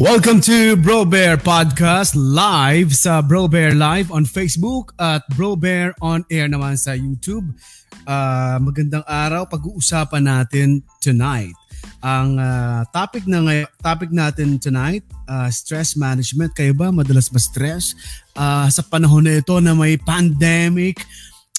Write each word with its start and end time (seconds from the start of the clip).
Welcome 0.00 0.40
to 0.48 0.72
Bro 0.80 1.12
Bear 1.12 1.36
Podcast 1.36 2.16
live 2.16 2.96
sa 2.96 3.20
Bro 3.20 3.52
Bear 3.52 3.76
Live 3.76 4.08
on 4.08 4.24
Facebook 4.24 4.96
at 4.96 5.20
Bro 5.36 5.60
Bear 5.60 5.92
on 6.00 6.24
air 6.32 6.48
naman 6.48 6.80
sa 6.80 6.96
YouTube. 6.96 7.52
Uh, 8.08 8.56
magandang 8.56 9.04
araw. 9.04 9.44
Pag-uusapan 9.44 10.24
natin 10.24 10.80
tonight. 10.96 11.52
Ang 12.00 12.40
uh, 12.40 12.88
topic 12.88 13.28
na 13.28 13.44
ngay- 13.44 13.68
topic 13.84 14.08
natin 14.16 14.56
tonight, 14.56 15.04
uh, 15.28 15.52
stress 15.52 15.92
management. 15.92 16.56
Kayo 16.56 16.72
ba 16.72 16.88
madalas 16.88 17.28
ma-stress? 17.28 17.92
Uh, 18.32 18.72
sa 18.72 18.80
panahon 18.80 19.28
na 19.28 19.44
ito 19.44 19.60
na 19.60 19.76
may 19.76 20.00
pandemic, 20.00 21.04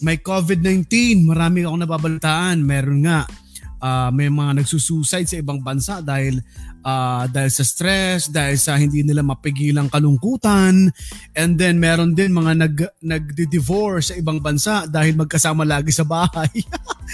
may 0.02 0.18
COVID-19, 0.18 1.22
marami 1.22 1.70
akong 1.70 1.86
nababalitaan. 1.86 2.66
Meron 2.66 3.06
nga 3.06 3.30
uh, 3.78 4.10
may 4.10 4.32
mga 4.32 4.64
nagsusuicide 4.64 5.30
sa 5.30 5.38
ibang 5.38 5.62
bansa 5.62 6.00
dahil 6.00 6.42
uh, 6.84 7.26
dahil 7.32 7.52
sa 7.52 7.64
stress, 7.66 8.30
dahil 8.30 8.60
sa 8.60 8.78
hindi 8.78 9.02
nila 9.02 9.24
mapigilang 9.24 9.90
kalungkutan. 9.90 10.92
And 11.34 11.52
then 11.58 11.80
meron 11.80 12.14
din 12.14 12.36
mga 12.36 12.52
nag 12.60 12.78
nagdi-divorce 13.02 14.14
sa 14.14 14.16
ibang 14.20 14.44
bansa 14.44 14.86
dahil 14.86 15.18
magkasama 15.18 15.64
lagi 15.64 15.90
sa 15.90 16.06
bahay. 16.06 16.52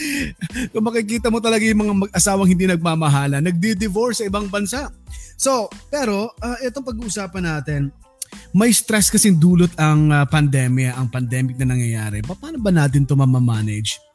Kung 0.74 0.86
makikita 0.86 1.30
mo 1.30 1.40
talaga 1.40 1.64
yung 1.64 1.82
mga 1.86 1.96
mag-asawang 2.10 2.50
hindi 2.50 2.66
nagmamahala, 2.68 3.40
nagdi-divorce 3.40 4.26
sa 4.26 4.28
ibang 4.28 4.50
bansa. 4.50 4.90
So, 5.40 5.72
pero 5.88 6.36
uh, 6.42 6.58
itong 6.66 6.84
pag-uusapan 6.84 7.46
natin, 7.46 7.82
may 8.54 8.74
stress 8.74 9.10
kasing 9.14 9.38
dulot 9.38 9.74
ang 9.78 10.10
uh, 10.10 10.26
pandemya, 10.26 10.98
ang 10.98 11.10
pandemic 11.10 11.58
na 11.62 11.74
nangyayari. 11.74 12.22
Paano 12.26 12.58
ba 12.58 12.74
natin 12.74 13.06
ito 13.06 13.14
mamamanage? 13.14 14.09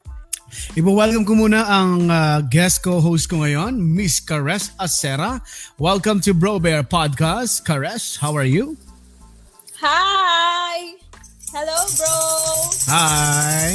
Ipo-welcome 0.78 1.26
ko 1.26 1.34
muna 1.34 1.66
ang 1.66 2.06
uh, 2.06 2.38
guest 2.46 2.86
co-host 2.86 3.26
ko 3.26 3.42
ngayon, 3.42 3.74
Miss 3.74 4.22
Kares 4.22 4.70
Acera. 4.78 5.42
Welcome 5.82 6.22
to 6.22 6.30
Bro 6.30 6.62
Bear 6.62 6.86
Podcast. 6.86 7.66
Kares, 7.66 8.22
how 8.22 8.38
are 8.38 8.46
you? 8.46 8.78
Hi! 9.82 10.94
Hello, 11.50 11.74
bro! 11.98 12.14
Hi! 12.86 13.74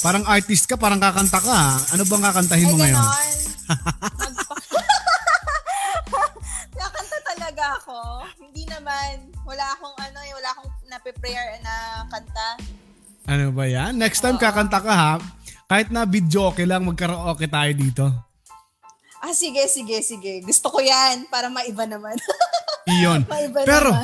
Parang 0.00 0.24
artist 0.24 0.64
ka, 0.68 0.76
parang 0.80 1.00
kakanta 1.00 1.40
ka. 1.40 1.60
Ano 1.92 2.04
bang 2.08 2.24
kakantahin 2.24 2.68
mo 2.72 2.76
Ay, 2.80 2.88
ngayon? 2.88 3.04
Kakanta 6.80 7.18
talaga 7.28 7.64
ako. 7.76 8.24
Hindi 8.40 8.64
naman. 8.72 9.28
Wala 9.44 9.64
akong 9.76 9.96
ano, 10.00 10.18
eh, 10.24 10.32
wala 10.32 10.48
akong 10.52 10.72
na-prepare 10.88 11.60
na 11.60 12.04
kanta. 12.08 12.56
Ano 13.24 13.56
ba 13.56 13.64
yan? 13.64 13.96
Next 13.96 14.20
time 14.20 14.36
kakanta 14.36 14.84
ka 14.84 14.92
ha. 14.92 15.12
Kahit 15.64 15.88
na 15.88 16.04
video 16.04 16.52
okay 16.52 16.68
lang, 16.68 16.84
magkaraoke 16.84 17.48
tayo 17.48 17.72
dito. 17.72 18.04
Ah, 19.24 19.32
sige, 19.32 19.64
sige, 19.64 20.04
sige. 20.04 20.44
Gusto 20.44 20.68
ko 20.68 20.84
yan 20.84 21.24
para 21.32 21.48
maiba 21.48 21.88
naman. 21.88 22.12
Iyon. 22.84 23.24
maiba 23.32 23.64
Pero, 23.64 23.96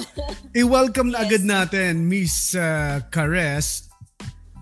i-welcome 0.57 1.13
na 1.13 1.21
agad 1.21 1.45
natin 1.45 2.09
Miss 2.09 2.57
uh, 2.57 3.05
Cares 3.13 3.90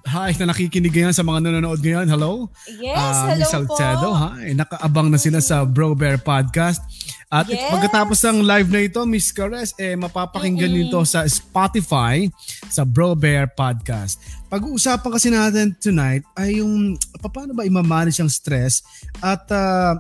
Hi, 0.09 0.33
na 0.41 0.49
nakikinig 0.49 0.89
ngayon 0.89 1.13
sa 1.13 1.21
mga 1.21 1.45
nanonood 1.45 1.85
ngayon. 1.85 2.09
Hello? 2.09 2.49
Yes, 2.81 2.97
uh, 2.97 3.29
hello 3.29 3.45
Salcedo, 3.45 4.09
po. 4.09 4.17
Hi, 4.17 4.57
nakaabang 4.57 5.13
na 5.13 5.21
sila 5.21 5.37
sa 5.45 5.69
Bro 5.69 6.01
Bear 6.01 6.17
Podcast. 6.17 6.81
At 7.29 7.45
yes. 7.45 7.69
pagkatapos 7.69 8.17
ng 8.25 8.41
live 8.41 8.73
na 8.73 8.89
ito, 8.89 9.05
Miss 9.05 9.29
Cares, 9.29 9.77
eh, 9.77 9.93
mapapakinggan 10.01 10.73
mm-hmm. 10.73 10.89
nito 10.89 11.05
sa 11.05 11.29
Spotify 11.29 12.25
sa 12.73 12.89
Bro 12.89 13.21
Bear 13.21 13.53
Podcast. 13.53 14.17
Pag-uusapan 14.49 15.11
kasi 15.13 15.29
natin 15.29 15.77
tonight 15.77 16.25
ay 16.41 16.65
yung 16.65 16.97
paano 17.21 17.53
ba 17.53 17.69
i-manage 17.69 18.25
ang 18.25 18.33
stress 18.33 18.81
at 19.21 19.45
uh, 19.53 19.93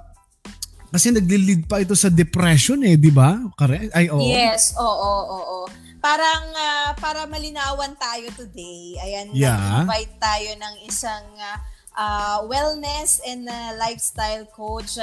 kasi 0.88 1.12
nagli-lead 1.12 1.68
pa 1.68 1.84
ito 1.84 1.92
sa 1.92 2.08
depression 2.08 2.80
eh, 2.80 2.96
di 2.96 3.12
ba? 3.12 3.36
Ay, 3.92 4.08
oo. 4.08 4.24
Yes, 4.24 4.72
oo, 4.72 4.88
oo, 4.88 5.36
oo 5.36 5.57
parang 5.98 6.54
uh, 6.54 6.94
para 6.98 7.26
malinawan 7.26 7.94
tayo 7.98 8.30
today, 8.38 8.94
ayan, 9.02 9.34
yeah. 9.34 9.82
invite 9.82 10.14
tayo 10.22 10.54
ng 10.54 10.74
isang 10.86 11.26
uh, 11.98 12.46
wellness 12.46 13.18
and 13.26 13.50
uh, 13.50 13.74
lifestyle 13.76 14.46
coach. 14.54 14.98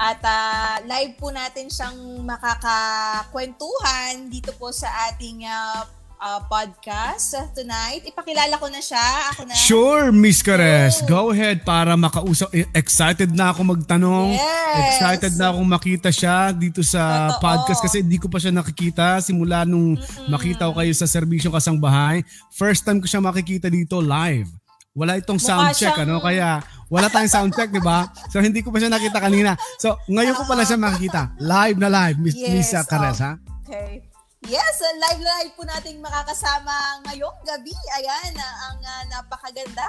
At 0.00 0.24
uh, 0.24 0.80
live 0.88 1.20
po 1.20 1.28
natin 1.28 1.68
siyang 1.68 2.24
makakakwentuhan 2.24 4.32
dito 4.32 4.56
po 4.56 4.72
sa 4.72 4.88
ating 5.12 5.44
uh, 5.44 5.84
uh, 6.20 6.40
podcast 6.46 7.32
tonight. 7.56 8.04
Ipakilala 8.04 8.60
ko 8.60 8.68
na 8.68 8.78
siya. 8.78 9.02
Ako 9.34 9.48
na. 9.48 9.52
Sure, 9.56 10.12
Miss 10.12 10.44
Cares. 10.44 11.00
Go 11.08 11.32
ahead 11.32 11.64
para 11.64 11.96
makausap. 11.96 12.52
Eh, 12.52 12.68
excited 12.76 13.32
na 13.32 13.50
ako 13.50 13.74
magtanong. 13.74 14.36
Yes. 14.36 15.00
Excited 15.00 15.32
na 15.40 15.50
akong 15.50 15.68
makita 15.68 16.10
siya 16.12 16.52
dito 16.52 16.84
sa 16.84 17.34
Totoo. 17.34 17.42
podcast 17.42 17.80
kasi 17.80 18.04
hindi 18.04 18.20
ko 18.20 18.28
pa 18.28 18.38
siya 18.38 18.52
nakikita 18.52 19.18
simula 19.24 19.64
nung 19.64 19.96
Mm-mm. 19.96 20.28
makita 20.28 20.68
ko 20.68 20.76
kayo 20.76 20.92
sa 20.92 21.08
serbisyong 21.08 21.56
kasangbahay. 21.56 22.22
First 22.54 22.84
time 22.84 23.00
ko 23.00 23.08
siya 23.08 23.24
makikita 23.24 23.72
dito 23.72 23.98
live. 23.98 24.46
Wala 24.90 25.16
itong 25.16 25.38
sound 25.38 25.70
check, 25.78 25.94
siyang... 25.94 26.02
ano? 26.02 26.18
Kaya 26.18 26.60
wala 26.90 27.06
tayong 27.06 27.30
sound 27.30 27.52
check, 27.54 27.70
di 27.70 27.78
ba? 27.78 28.10
So 28.28 28.42
hindi 28.42 28.58
ko 28.60 28.74
pa 28.74 28.82
siya 28.82 28.90
nakita 28.90 29.22
kanina. 29.22 29.54
So 29.78 29.94
ngayon 30.10 30.34
ko 30.34 30.42
pala 30.50 30.66
siya 30.66 30.76
makikita. 30.76 31.30
Live 31.38 31.78
na 31.78 31.88
live, 31.88 32.18
Miss 32.18 32.34
yes, 32.34 32.50
Miss 32.50 32.70
Cares, 32.90 33.22
oh. 33.22 33.24
ha? 33.24 33.32
Okay. 33.70 34.09
Yes, 34.48 34.80
live 34.80 35.20
live 35.20 35.52
po 35.52 35.68
nating 35.68 36.00
makakasama 36.00 37.04
ngayong 37.04 37.36
gabi. 37.44 37.76
Ayan, 38.00 38.32
ang 38.40 38.80
uh, 38.80 39.02
napakaganda 39.12 39.84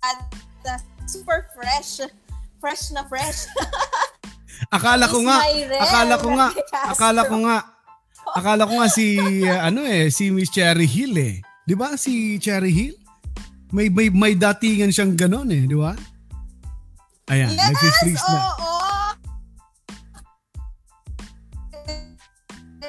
at 0.00 0.18
uh, 0.64 0.80
super 1.04 1.52
fresh. 1.52 2.00
Fresh 2.56 2.96
na 2.96 3.04
fresh. 3.04 3.44
akala 4.76 5.04
ko 5.04 5.20
nga, 5.28 5.44
akala 5.76 6.14
ko 6.16 6.28
nga, 6.40 6.48
akala 6.96 7.20
ko 7.28 7.36
nga, 7.44 7.56
akala 8.32 8.62
ko 8.64 8.72
nga 8.80 8.88
si 8.88 9.20
uh, 9.44 9.60
ano 9.68 9.84
eh, 9.84 10.08
si 10.08 10.32
Miss 10.32 10.48
Cherry 10.48 10.88
Hill 10.88 11.12
eh. 11.20 11.44
'Di 11.68 11.76
ba 11.76 12.00
si 12.00 12.40
Cherry 12.40 12.72
Hill? 12.72 12.96
May 13.76 13.92
may 13.92 14.08
may 14.08 14.32
datingan 14.40 14.88
siyang 14.88 15.20
ganoon 15.20 15.52
eh, 15.52 15.68
di 15.68 15.76
ba? 15.76 15.92
Ayan, 17.28 17.52
yes, 17.52 17.60
nag-freeze 17.60 18.24
na. 18.24 18.40
Oo. 18.40 18.72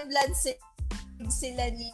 Blood 0.07 0.31
sila 1.29 1.69
ni 1.73 1.89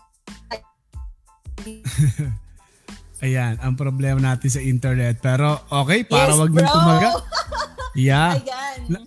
Ayan, 3.24 3.56
ang 3.64 3.80
problema 3.80 4.20
natin 4.20 4.52
sa 4.52 4.60
internet. 4.60 5.24
Pero 5.24 5.56
okay, 5.72 6.04
para 6.04 6.36
yes, 6.36 6.40
wag 6.40 6.52
nang 6.52 6.72
tumaga. 6.72 7.10
Yeah. 7.94 8.42
Ayan. 8.42 9.06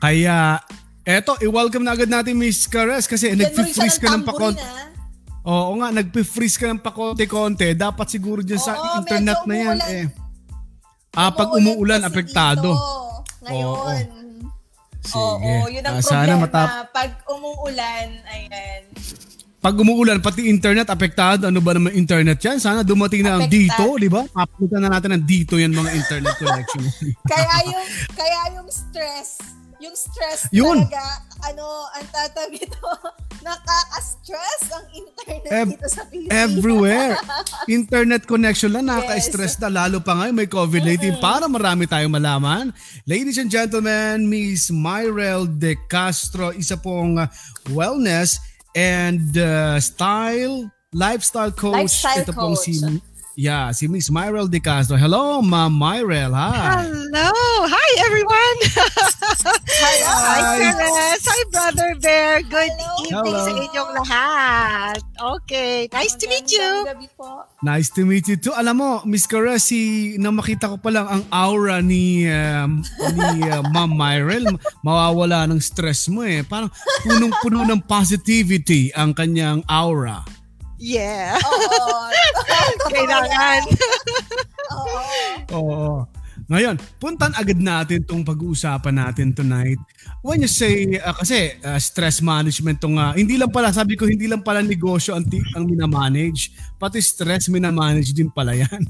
Kaya, 0.00 0.64
eto, 1.04 1.36
i-welcome 1.44 1.84
na 1.84 1.92
agad 1.92 2.08
natin 2.08 2.40
Miss 2.40 2.64
Cares 2.64 3.04
kasi 3.04 3.36
nag-freeze 3.36 4.00
ka 4.00 4.16
ng 4.16 4.24
pakonti. 4.24 4.64
Oo 5.44 5.76
nga, 5.76 5.92
nag-freeze 5.92 6.56
ka 6.56 6.72
ng 6.72 6.80
pakonti-konti. 6.80 7.76
Dapat 7.76 8.06
siguro 8.08 8.40
dyan 8.40 8.64
sa 8.64 8.80
Oo, 8.80 9.04
internet 9.04 9.44
na 9.44 9.54
yan 9.60 9.78
eh. 9.92 10.04
Ah, 11.12 11.28
pag 11.36 11.52
umuulan, 11.52 12.00
apektado. 12.00 12.72
Ngayon. 13.44 13.76
Oo. 13.76 14.21
Sige. 15.02 15.18
Oo, 15.18 15.66
yun 15.66 15.82
ang 15.82 15.98
ah, 15.98 16.02
problema. 16.02 16.14
Sana 16.14 16.32
matap- 16.38 16.94
pag 16.94 17.10
umuulan, 17.26 18.08
ayan. 18.30 18.82
Pag 19.62 19.78
umuulan, 19.78 20.18
pati 20.18 20.50
internet 20.50 20.90
apektado. 20.90 21.46
Ano 21.46 21.62
ba 21.62 21.70
naman 21.74 21.94
internet 21.94 22.42
yan? 22.42 22.58
Sana 22.58 22.82
dumating 22.82 23.22
na 23.22 23.38
ang 23.38 23.46
dito, 23.46 23.94
di 23.94 24.10
ba? 24.10 24.26
Papunta 24.26 24.82
na 24.82 24.90
natin 24.90 25.14
ang 25.14 25.22
dito 25.22 25.54
yan 25.54 25.70
mga 25.70 25.90
internet 25.94 26.34
connection. 26.34 26.82
kaya 27.30 27.56
yung 27.70 27.86
kaya 28.10 28.40
yung 28.58 28.66
stress, 28.66 29.38
yung 29.82 29.98
stress 29.98 30.46
Yun. 30.54 30.86
talaga, 30.86 31.02
ano, 31.42 31.66
ang 31.90 32.06
tatawag 32.14 32.54
ito, 32.54 32.86
nakaka-stress 33.46 34.60
ang 34.70 34.86
internet 34.94 35.50
Ev- 35.50 35.74
dito 35.74 35.88
sa 35.90 36.02
Pilipinas. 36.06 36.38
Everywhere. 36.38 37.12
internet 37.82 38.22
connection 38.24 38.70
lang, 38.70 38.86
nakaka-stress 38.86 39.58
yes. 39.58 39.60
na. 39.60 39.68
Lalo 39.68 39.98
pa 39.98 40.14
ngayon 40.14 40.34
may 40.38 40.46
COVID-19 40.46 41.18
mm-hmm. 41.18 41.18
para 41.18 41.50
marami 41.50 41.90
tayong 41.90 42.14
malaman. 42.14 42.70
Ladies 43.10 43.42
and 43.42 43.50
gentlemen, 43.50 44.30
Miss 44.30 44.70
Myrel 44.70 45.50
De 45.50 45.74
Castro, 45.90 46.54
isa 46.54 46.78
pong 46.78 47.18
wellness 47.74 48.38
and 48.78 49.34
uh, 49.34 49.82
style, 49.82 50.70
lifestyle 50.94 51.50
coach. 51.50 51.90
Lifestyle 51.90 52.22
Ito 52.22 52.32
coach. 52.32 52.38
pong 52.38 52.56
si 52.56 52.72
Yeah, 53.32 53.72
si 53.72 53.88
Miss 53.88 54.12
Myrel 54.12 54.44
De 54.44 54.60
Castro. 54.60 55.00
Hello, 55.00 55.40
Ma'am 55.40 55.72
Myrel. 55.72 56.36
Hi. 56.36 56.84
Hello. 56.84 57.32
Hi, 57.64 57.90
everyone. 58.04 58.58
Hello. 59.72 60.12
Hi, 60.20 60.40
Caress. 60.60 61.24
Hi, 61.24 61.40
Brother 61.48 61.96
Bear. 61.96 62.44
Good 62.44 62.76
Hello. 62.76 63.00
evening 63.08 63.36
Hello. 63.40 63.48
sa 63.48 63.52
inyong 63.56 63.92
lahat. 64.04 64.98
Okay. 65.16 65.88
Nice 65.96 66.12
to 66.20 66.28
meet 66.28 66.52
you. 66.52 66.84
Nice 67.64 67.88
to 67.96 68.04
meet 68.04 68.28
you 68.28 68.36
too. 68.36 68.52
Alam 68.52 68.84
mo, 68.84 68.90
Miss 69.08 69.24
Caress, 69.24 69.72
si, 69.72 70.12
na 70.20 70.28
makita 70.28 70.68
ko 70.68 70.76
pa 70.76 70.92
lang 70.92 71.08
ang 71.08 71.24
aura 71.32 71.80
ni, 71.80 72.28
um, 72.28 72.84
ni 73.16 73.48
uh, 73.48 73.64
Ma'am 73.72 73.96
Myrel, 73.96 74.44
mawawala 74.84 75.48
ng 75.48 75.60
stress 75.64 76.12
mo 76.12 76.20
eh. 76.20 76.44
Parang 76.44 76.68
punong-puno 77.00 77.64
ng 77.64 77.80
positivity 77.88 78.92
ang 78.92 79.16
kanyang 79.16 79.64
aura. 79.72 80.20
Yeah. 80.82 81.38
Oo. 81.38 82.10
Kailangan. 82.90 83.60
Oo. 84.74 84.98
Oo. 85.54 85.92
Ngayon, 86.50 86.74
puntan 86.98 87.30
agad 87.38 87.56
natin 87.62 88.02
tong 88.02 88.26
pag-uusapan 88.26 88.98
natin 88.98 89.30
tonight. 89.30 89.78
When 90.26 90.42
you 90.42 90.50
say, 90.50 90.98
uh, 90.98 91.14
kasi 91.14 91.54
uh, 91.62 91.78
stress 91.78 92.18
management 92.18 92.82
tong, 92.82 92.98
uh, 92.98 93.14
hindi 93.14 93.38
lang 93.38 93.54
pala, 93.54 93.70
sabi 93.70 93.94
ko, 93.94 94.10
hindi 94.10 94.26
lang 94.26 94.42
pala 94.42 94.58
negosyo 94.58 95.14
ang, 95.14 95.24
t- 95.24 95.46
ang 95.54 95.70
minamanage, 95.70 96.50
pati 96.82 96.98
stress 96.98 97.46
minamanage 97.46 98.10
din 98.10 98.28
pala 98.28 98.58
yan. 98.58 98.82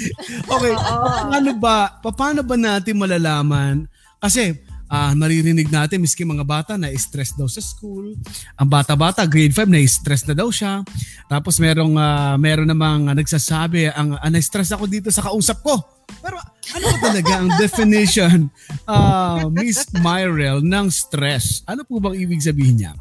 okay, 0.54 0.72
paano 0.78 1.50
ba, 1.58 2.00
paano 2.00 2.40
ba 2.46 2.54
natin 2.54 2.96
malalaman? 2.96 3.90
Kasi, 4.22 4.62
uh, 4.92 5.12
naririnig 5.16 5.72
natin, 5.72 6.04
miski 6.04 6.28
mga 6.28 6.44
bata 6.44 6.76
na 6.76 6.92
stress 6.92 7.32
daw 7.32 7.48
sa 7.48 7.64
school. 7.64 8.12
Ang 8.60 8.68
bata-bata, 8.68 9.24
grade 9.24 9.56
5, 9.56 9.72
na 9.72 9.80
stress 9.88 10.22
na 10.28 10.36
daw 10.36 10.52
siya. 10.52 10.84
Tapos 11.32 11.56
merong, 11.56 11.96
uh, 11.96 12.36
meron 12.36 12.68
namang 12.68 13.08
nagsasabi, 13.16 13.88
ang 13.88 14.20
uh, 14.20 14.28
na-stress 14.28 14.76
ako 14.76 14.84
dito 14.84 15.08
sa 15.08 15.24
kausap 15.24 15.64
ko. 15.64 15.80
Pero 16.20 16.36
ano 16.76 16.84
ba 16.92 16.98
talaga 17.00 17.32
ang 17.40 17.48
definition, 17.56 18.52
uh, 18.84 19.48
Miss 19.48 19.88
Myrel, 20.04 20.60
ng 20.60 20.86
stress? 20.92 21.64
Ano 21.64 21.88
po 21.88 21.96
bang 21.96 22.20
ibig 22.20 22.44
sabihin 22.44 22.76
niya? 22.76 22.92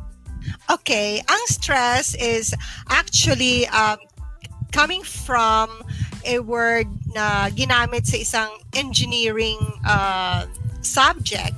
Okay, 0.71 1.21
ang 1.27 1.43
stress 1.45 2.17
is 2.17 2.55
actually 2.89 3.69
um, 3.69 3.99
coming 4.73 5.03
from 5.03 5.69
a 6.25 6.39
word 6.41 6.87
na 7.13 7.51
ginamit 7.53 8.07
sa 8.07 8.17
isang 8.17 8.51
engineering 8.73 9.59
uh, 9.85 10.47
subject. 10.85 11.55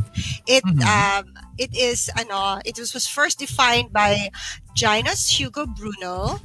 It 0.47 0.63
mm-hmm. 0.63 0.81
um, 0.83 1.33
it 1.57 1.75
is 1.75 2.09
ano, 2.17 2.59
it 2.65 2.77
was, 2.77 2.93
was 2.93 3.07
first 3.07 3.39
defined 3.39 3.93
by 3.93 4.29
Janus 4.75 5.39
Hugo 5.39 5.65
Bruno 5.65 6.39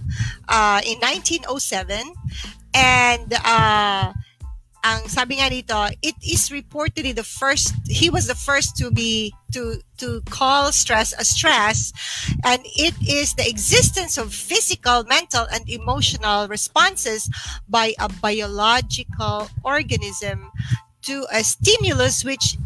uh, 0.48 0.80
in 0.84 0.98
1907 1.00 2.12
and 2.75 3.32
uh, 3.44 4.12
ang 4.84 5.10
sabi 5.10 5.42
nga 5.42 5.50
dito, 5.50 5.76
it 6.06 6.14
is 6.22 6.54
reportedly 6.54 7.10
the 7.10 7.26
first 7.26 7.75
he 7.90 8.08
was 8.08 8.30
the 8.30 8.38
first 8.38 8.78
to 8.78 8.90
be 8.94 9.34
to 9.50 9.82
to 9.98 10.22
call 10.30 10.70
stress 10.70 11.10
a 11.19 11.25
stress 11.26 11.90
and 12.46 12.62
it 12.78 12.94
is 13.02 13.34
the 13.34 13.44
existence 13.48 14.16
of 14.16 14.30
physical, 14.32 15.02
mental 15.04 15.44
and 15.50 15.66
emotional 15.69 16.46
responses 16.46 17.26
by 17.66 17.92
a 17.98 18.08
biological 18.22 19.50
organism 19.66 20.48
to 21.02 21.26
a 21.32 21.42
stimulus 21.42 22.22
which 22.22 22.56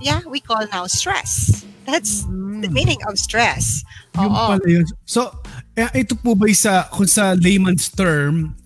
yeah, 0.00 0.20
we 0.26 0.40
call 0.40 0.64
now 0.72 0.88
stress. 0.88 1.64
That's 1.86 2.24
mm. 2.24 2.62
the 2.62 2.70
meaning 2.70 2.98
of 3.08 3.16
stress. 3.18 3.84
Yung 4.16 4.32
pala 4.32 4.66
yun. 4.66 4.84
So, 5.06 5.32
eh, 5.76 6.04
ito 6.04 6.16
po 6.18 6.34
ba 6.34 6.48
sa 6.52 6.88
kung 6.90 7.08
sa 7.08 7.32
layman's 7.36 7.88
term, 7.92 8.56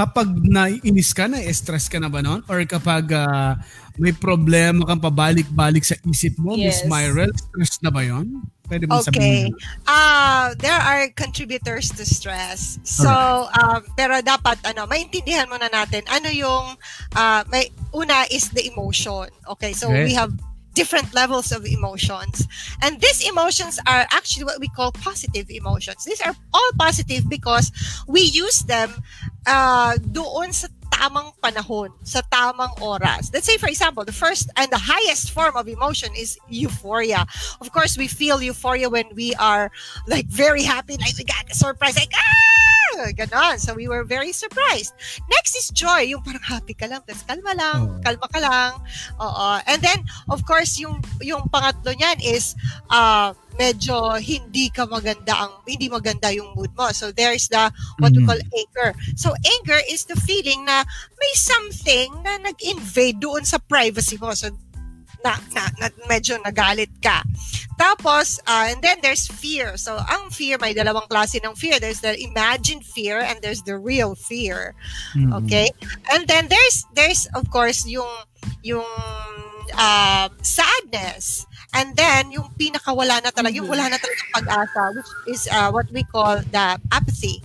kapag 0.00 0.32
naiinis 0.32 1.12
ka 1.12 1.28
na, 1.28 1.44
stress 1.52 1.92
ka 1.92 2.00
na 2.00 2.08
ba 2.08 2.24
noon? 2.24 2.40
Or 2.48 2.64
kapag 2.64 3.12
uh, 3.12 3.52
may 4.00 4.16
problema 4.16 4.88
kang 4.88 5.02
pabalik-balik 5.04 5.84
sa 5.84 5.92
isip 6.08 6.40
mo, 6.40 6.56
yes. 6.56 6.80
Miss 6.80 6.88
Myrel, 6.88 7.28
stress 7.36 7.76
na 7.84 7.92
ba 7.92 8.00
yon? 8.00 8.48
Pwede 8.64 8.88
mo 8.88 9.02
okay. 9.02 9.50
Uh, 9.84 10.54
there 10.62 10.78
are 10.78 11.10
contributors 11.12 11.92
to 11.92 12.06
stress. 12.06 12.80
So, 12.80 13.10
right. 13.10 13.50
um, 13.60 13.80
pero 13.92 14.22
dapat 14.24 14.62
ano, 14.64 14.88
maintindihan 14.88 15.50
muna 15.50 15.68
natin 15.68 16.06
ano 16.08 16.32
yung 16.32 16.80
uh, 17.12 17.42
may 17.52 17.68
una 17.92 18.24
is 18.30 18.48
the 18.56 18.70
emotion. 18.72 19.28
Okay? 19.52 19.76
So, 19.76 19.90
okay. 19.92 20.08
we 20.08 20.14
have 20.16 20.32
different 20.74 21.14
levels 21.14 21.52
of 21.52 21.66
emotions. 21.66 22.46
And 22.82 23.00
these 23.00 23.28
emotions 23.28 23.78
are 23.86 24.06
actually 24.10 24.44
what 24.44 24.60
we 24.60 24.68
call 24.68 24.92
positive 24.92 25.50
emotions. 25.50 26.04
These 26.04 26.20
are 26.20 26.34
all 26.52 26.70
positive 26.78 27.28
because 27.28 27.72
we 28.06 28.22
use 28.22 28.60
them 28.60 29.02
uh, 29.46 29.96
doon 29.98 30.52
sa 30.52 30.68
tamang 30.90 31.32
panahon, 31.40 31.90
sa 32.04 32.20
tamang 32.28 32.76
oras. 32.80 33.32
Let's 33.32 33.46
say, 33.46 33.56
for 33.56 33.68
example, 33.68 34.04
the 34.04 34.12
first 34.12 34.50
and 34.56 34.70
the 34.70 34.78
highest 34.78 35.30
form 35.32 35.56
of 35.56 35.66
emotion 35.68 36.10
is 36.16 36.36
euphoria. 36.48 37.26
Of 37.60 37.72
course, 37.72 37.96
we 37.96 38.06
feel 38.06 38.42
euphoria 38.42 38.90
when 38.90 39.08
we 39.14 39.34
are 39.36 39.72
like 40.06 40.26
very 40.26 40.62
happy, 40.62 40.96
like 41.00 41.16
we 41.16 41.24
got 41.24 41.50
a 41.50 41.54
surprise, 41.54 41.96
like, 41.96 42.12
ah! 42.14 42.79
Ganon. 43.14 43.58
So 43.58 43.74
we 43.74 43.88
were 43.88 44.04
very 44.04 44.32
surprised. 44.32 44.94
Next 45.30 45.56
is 45.56 45.70
joy. 45.70 46.10
Yung 46.10 46.22
parang 46.22 46.44
happy 46.44 46.74
ka 46.74 46.86
lang, 46.86 47.02
tapos 47.06 47.24
kalma 47.26 47.52
lang, 47.56 47.78
oh. 47.86 48.00
kalma 48.02 48.26
ka 48.28 48.40
lang. 48.40 48.70
Oo. 49.20 49.46
And 49.66 49.80
then, 49.82 50.04
of 50.28 50.42
course, 50.46 50.78
yung, 50.78 51.02
yung 51.20 51.48
pangatlo 51.48 51.92
niyan 51.94 52.18
is, 52.22 52.54
uh, 52.90 53.34
medyo 53.60 54.16
hindi 54.16 54.72
ka 54.72 54.88
maganda 54.88 55.36
ang 55.36 55.52
hindi 55.68 55.92
maganda 55.92 56.32
yung 56.32 56.56
mood 56.56 56.72
mo. 56.72 56.88
So 56.96 57.12
there's 57.12 57.52
the 57.52 57.68
what 58.00 58.16
mm-hmm. 58.16 58.24
we 58.24 58.28
call 58.28 58.40
anger. 58.40 58.90
So 59.20 59.36
anger 59.36 59.84
is 59.84 60.08
the 60.08 60.16
feeling 60.16 60.64
na 60.64 60.80
may 61.20 61.32
something 61.36 62.08
na 62.24 62.40
nag-invade 62.40 63.20
doon 63.20 63.44
sa 63.44 63.60
privacy 63.60 64.16
mo. 64.16 64.32
So 64.32 64.48
na, 65.24 65.36
na, 65.52 65.62
na 65.78 65.86
medyo 66.08 66.36
nagalit 66.40 66.90
ka. 67.04 67.22
Tapos, 67.80 68.36
uh, 68.44 68.68
and 68.68 68.84
then 68.84 69.00
there's 69.00 69.24
fear. 69.24 69.80
So, 69.80 69.96
ang 69.96 70.28
fear, 70.28 70.60
may 70.60 70.76
dalawang 70.76 71.08
klase 71.08 71.40
ng 71.40 71.56
fear. 71.56 71.80
There's 71.80 72.04
the 72.04 72.12
imagined 72.12 72.84
fear 72.84 73.24
and 73.24 73.40
there's 73.40 73.64
the 73.64 73.80
real 73.80 74.12
fear. 74.12 74.76
Mm-hmm. 75.16 75.32
Okay? 75.44 75.72
And 76.12 76.28
then 76.28 76.52
there's, 76.52 76.84
there's 76.92 77.24
of 77.32 77.48
course, 77.48 77.88
yung, 77.88 78.28
yung 78.60 78.84
uh, 79.72 80.28
sadness. 80.44 81.48
And 81.72 81.96
then, 81.96 82.36
yung 82.36 82.52
pinakawala 82.60 83.24
na 83.24 83.32
talaga, 83.32 83.56
yung 83.56 83.70
wala 83.70 83.88
na 83.88 83.96
talaga 83.96 84.22
pag-asa, 84.34 84.82
which 84.92 85.10
is 85.32 85.48
uh, 85.48 85.72
what 85.72 85.88
we 85.88 86.04
call 86.04 86.36
the 86.52 86.76
apathy. 86.92 87.40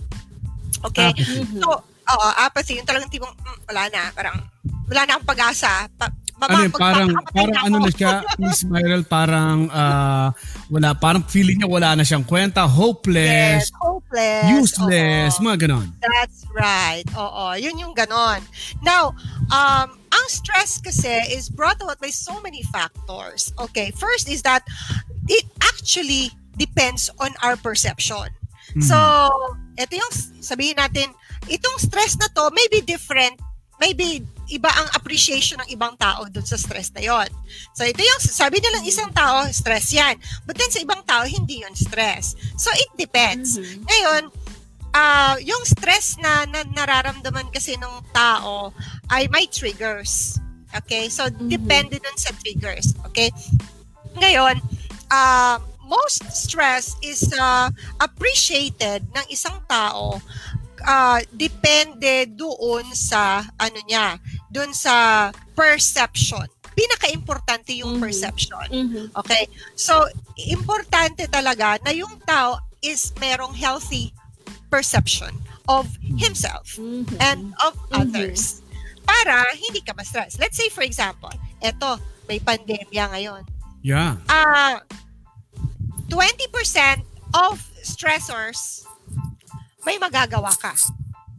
Okay? 0.84 1.16
Apathy. 1.16 1.46
So, 1.64 1.80
uh, 1.80 2.32
apathy, 2.44 2.76
yung 2.76 2.84
talagang 2.84 3.08
tipong, 3.08 3.32
mm, 3.32 3.58
wala 3.72 3.88
na, 3.88 4.12
parang, 4.12 4.36
wala 4.84 5.00
na 5.06 5.10
akong 5.16 5.30
pag-asa. 5.32 5.88
Pa, 5.96 6.12
ano, 6.36 6.68
parang, 6.76 7.10
parang 7.32 7.58
ano 7.64 7.76
na 7.80 7.90
siya, 7.92 8.20
Miss 8.36 8.60
Myrel, 8.68 9.08
parang 9.08 9.72
uh, 9.72 10.28
wala, 10.68 10.92
parang 10.92 11.24
feeling 11.24 11.64
niya 11.64 11.68
wala 11.68 11.96
na 11.96 12.04
siyang 12.04 12.24
kwenta, 12.28 12.68
hopeless, 12.68 13.72
yes, 13.72 13.80
hopeless, 13.80 14.44
useless, 14.52 15.32
oo. 15.40 15.44
mga 15.48 15.56
ganon. 15.64 15.88
That's 16.04 16.44
right. 16.52 17.08
Oo, 17.16 17.56
yun 17.56 17.80
yung 17.80 17.96
ganon. 17.96 18.44
Now, 18.84 19.16
um, 19.48 19.96
ang 19.96 20.26
stress 20.28 20.76
kasi 20.76 21.24
is 21.32 21.48
brought 21.48 21.80
about 21.80 22.00
by 22.00 22.12
so 22.12 22.36
many 22.44 22.60
factors. 22.68 23.56
Okay, 23.56 23.92
first 23.96 24.28
is 24.28 24.44
that 24.44 24.60
it 25.28 25.48
actually 25.64 26.32
depends 26.60 27.08
on 27.20 27.32
our 27.40 27.56
perception. 27.56 28.28
Mm-hmm. 28.76 28.84
So, 28.84 28.96
ito 29.80 29.92
yung 29.96 30.12
sabihin 30.44 30.76
natin, 30.76 31.16
itong 31.48 31.80
stress 31.80 32.16
na 32.20 32.28
to 32.36 32.52
may 32.52 32.68
be 32.68 32.84
different, 32.84 33.40
maybe 33.80 34.24
iba 34.50 34.70
ang 34.70 34.88
appreciation 34.94 35.58
ng 35.64 35.70
ibang 35.74 35.94
tao 35.98 36.26
dun 36.30 36.46
sa 36.46 36.54
stress 36.54 36.94
na 36.94 37.02
yon. 37.02 37.26
So 37.74 37.82
ito 37.82 37.98
yung 37.98 38.20
sabi 38.22 38.62
nilang 38.62 38.86
isang 38.86 39.10
tao, 39.10 39.42
stress 39.50 39.90
yan. 39.90 40.16
But 40.46 40.56
then 40.58 40.70
sa 40.70 40.80
ibang 40.82 41.02
tao, 41.02 41.26
hindi 41.26 41.66
yon 41.66 41.74
stress. 41.74 42.38
So 42.54 42.70
it 42.74 42.90
depends. 42.94 43.58
Mm-hmm. 43.58 43.82
Ngayon, 43.86 44.22
uh, 44.96 45.36
yung 45.44 45.62
stress 45.68 46.16
na, 46.22 46.48
na 46.48 46.64
nararamdaman 46.64 47.52
kasi 47.52 47.76
ng 47.76 47.94
tao 48.14 48.72
ay 49.12 49.28
may 49.28 49.44
triggers. 49.50 50.40
Okay? 50.72 51.12
So, 51.12 51.28
mm-hmm. 51.28 51.48
depende 51.52 51.96
dun 52.00 52.16
sa 52.16 52.32
triggers. 52.40 52.96
Okay? 53.12 53.28
Ngayon, 54.16 54.60
uh, 55.12 55.60
most 55.86 56.24
stress 56.32 56.98
is 57.04 57.30
uh, 57.38 57.70
appreciated 58.02 59.06
ng 59.14 59.26
isang 59.30 59.62
tao 59.70 60.18
uh, 60.86 61.18
depende 61.34 62.30
doon 62.32 62.86
sa 62.94 63.42
ano 63.58 63.78
niya, 63.84 64.16
doon 64.48 64.70
sa 64.72 65.28
perception. 65.58 66.46
Pinaka-importante 66.76 67.74
yung 67.76 67.98
mm-hmm. 67.98 68.06
perception. 68.06 68.66
Mm-hmm. 68.70 69.06
Okay? 69.18 69.50
So, 69.74 70.06
importante 70.48 71.26
talaga 71.26 71.82
na 71.82 71.90
yung 71.92 72.20
tao 72.22 72.62
is 72.80 73.10
merong 73.18 73.56
healthy 73.56 74.14
perception 74.70 75.32
of 75.66 75.90
himself 76.20 76.78
mm-hmm. 76.78 77.16
and 77.18 77.50
of 77.64 77.74
mm-hmm. 77.74 78.06
others 78.06 78.62
para 79.06 79.50
hindi 79.56 79.80
ka 79.82 79.94
ma-stress. 79.96 80.38
Let's 80.38 80.58
say 80.58 80.68
for 80.68 80.82
example, 80.82 81.32
eto, 81.62 81.98
may 82.28 82.42
pandemya 82.42 83.14
ngayon. 83.14 83.42
Yeah. 83.86 84.18
Uh, 84.26 84.82
20% 86.10 87.06
of 87.34 87.62
stressors 87.86 88.82
may 89.86 89.96
magagawa 90.02 90.50
ka. 90.58 90.74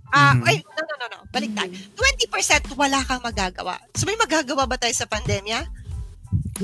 Ah, 0.08 0.32
uh, 0.32 0.39
mm-hmm. 0.39 0.48
ay, 0.48 0.56
no, 0.63 0.82
no, 0.88 0.96
no, 0.96 1.06
no. 1.12 1.20
Balik 1.36 1.51
tayo. 1.51 1.70
20% 2.00 2.80
wala 2.80 3.04
kang 3.04 3.20
magagawa. 3.20 3.75
So 3.92 4.08
may 4.08 4.16
magagawa 4.16 4.63
ba 4.63 4.80
tayo 4.80 4.96
sa 4.96 5.04
pandemya? 5.04 5.68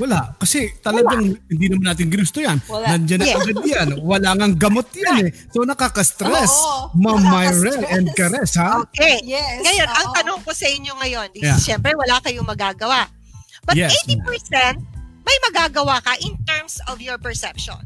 Wala. 0.00 0.34
Kasi 0.40 0.74
talagang 0.82 1.22
Wala. 1.22 1.48
hindi 1.52 1.66
naman 1.70 1.86
natin 1.92 2.08
ginusto 2.10 2.40
yan. 2.42 2.58
Wala. 2.66 2.96
Nandiyan 2.96 3.18
na 3.20 3.26
yeah. 3.28 3.38
agad 3.38 3.58
yan. 3.62 3.88
Wala 4.02 4.28
ngang 4.34 4.56
gamot 4.58 4.88
yan 4.96 5.28
eh. 5.28 5.32
So 5.54 5.62
nakaka-stress. 5.62 6.50
Oh, 6.50 6.90
Ma'am 6.96 7.22
Myrel 7.22 7.84
and 7.86 8.10
Kares, 8.16 8.58
ha? 8.58 8.82
Okay. 8.90 9.22
Yes. 9.22 9.62
Ngayon, 9.62 9.88
oh. 9.88 9.98
ang 10.02 10.08
tanong 10.18 10.40
ko 10.42 10.50
sa 10.50 10.66
inyo 10.66 10.92
ngayon, 10.98 11.28
yeah. 11.38 11.54
siyempre 11.60 11.94
wala 11.94 12.18
kayong 12.24 12.48
magagawa. 12.48 13.06
But 13.64 13.78
yes, 13.78 13.94
80% 14.08 14.82
may 15.24 15.36
magagawa 15.48 16.02
ka 16.04 16.18
in 16.20 16.36
terms 16.44 16.82
of 16.90 17.00
your 17.00 17.16
perception. 17.16 17.80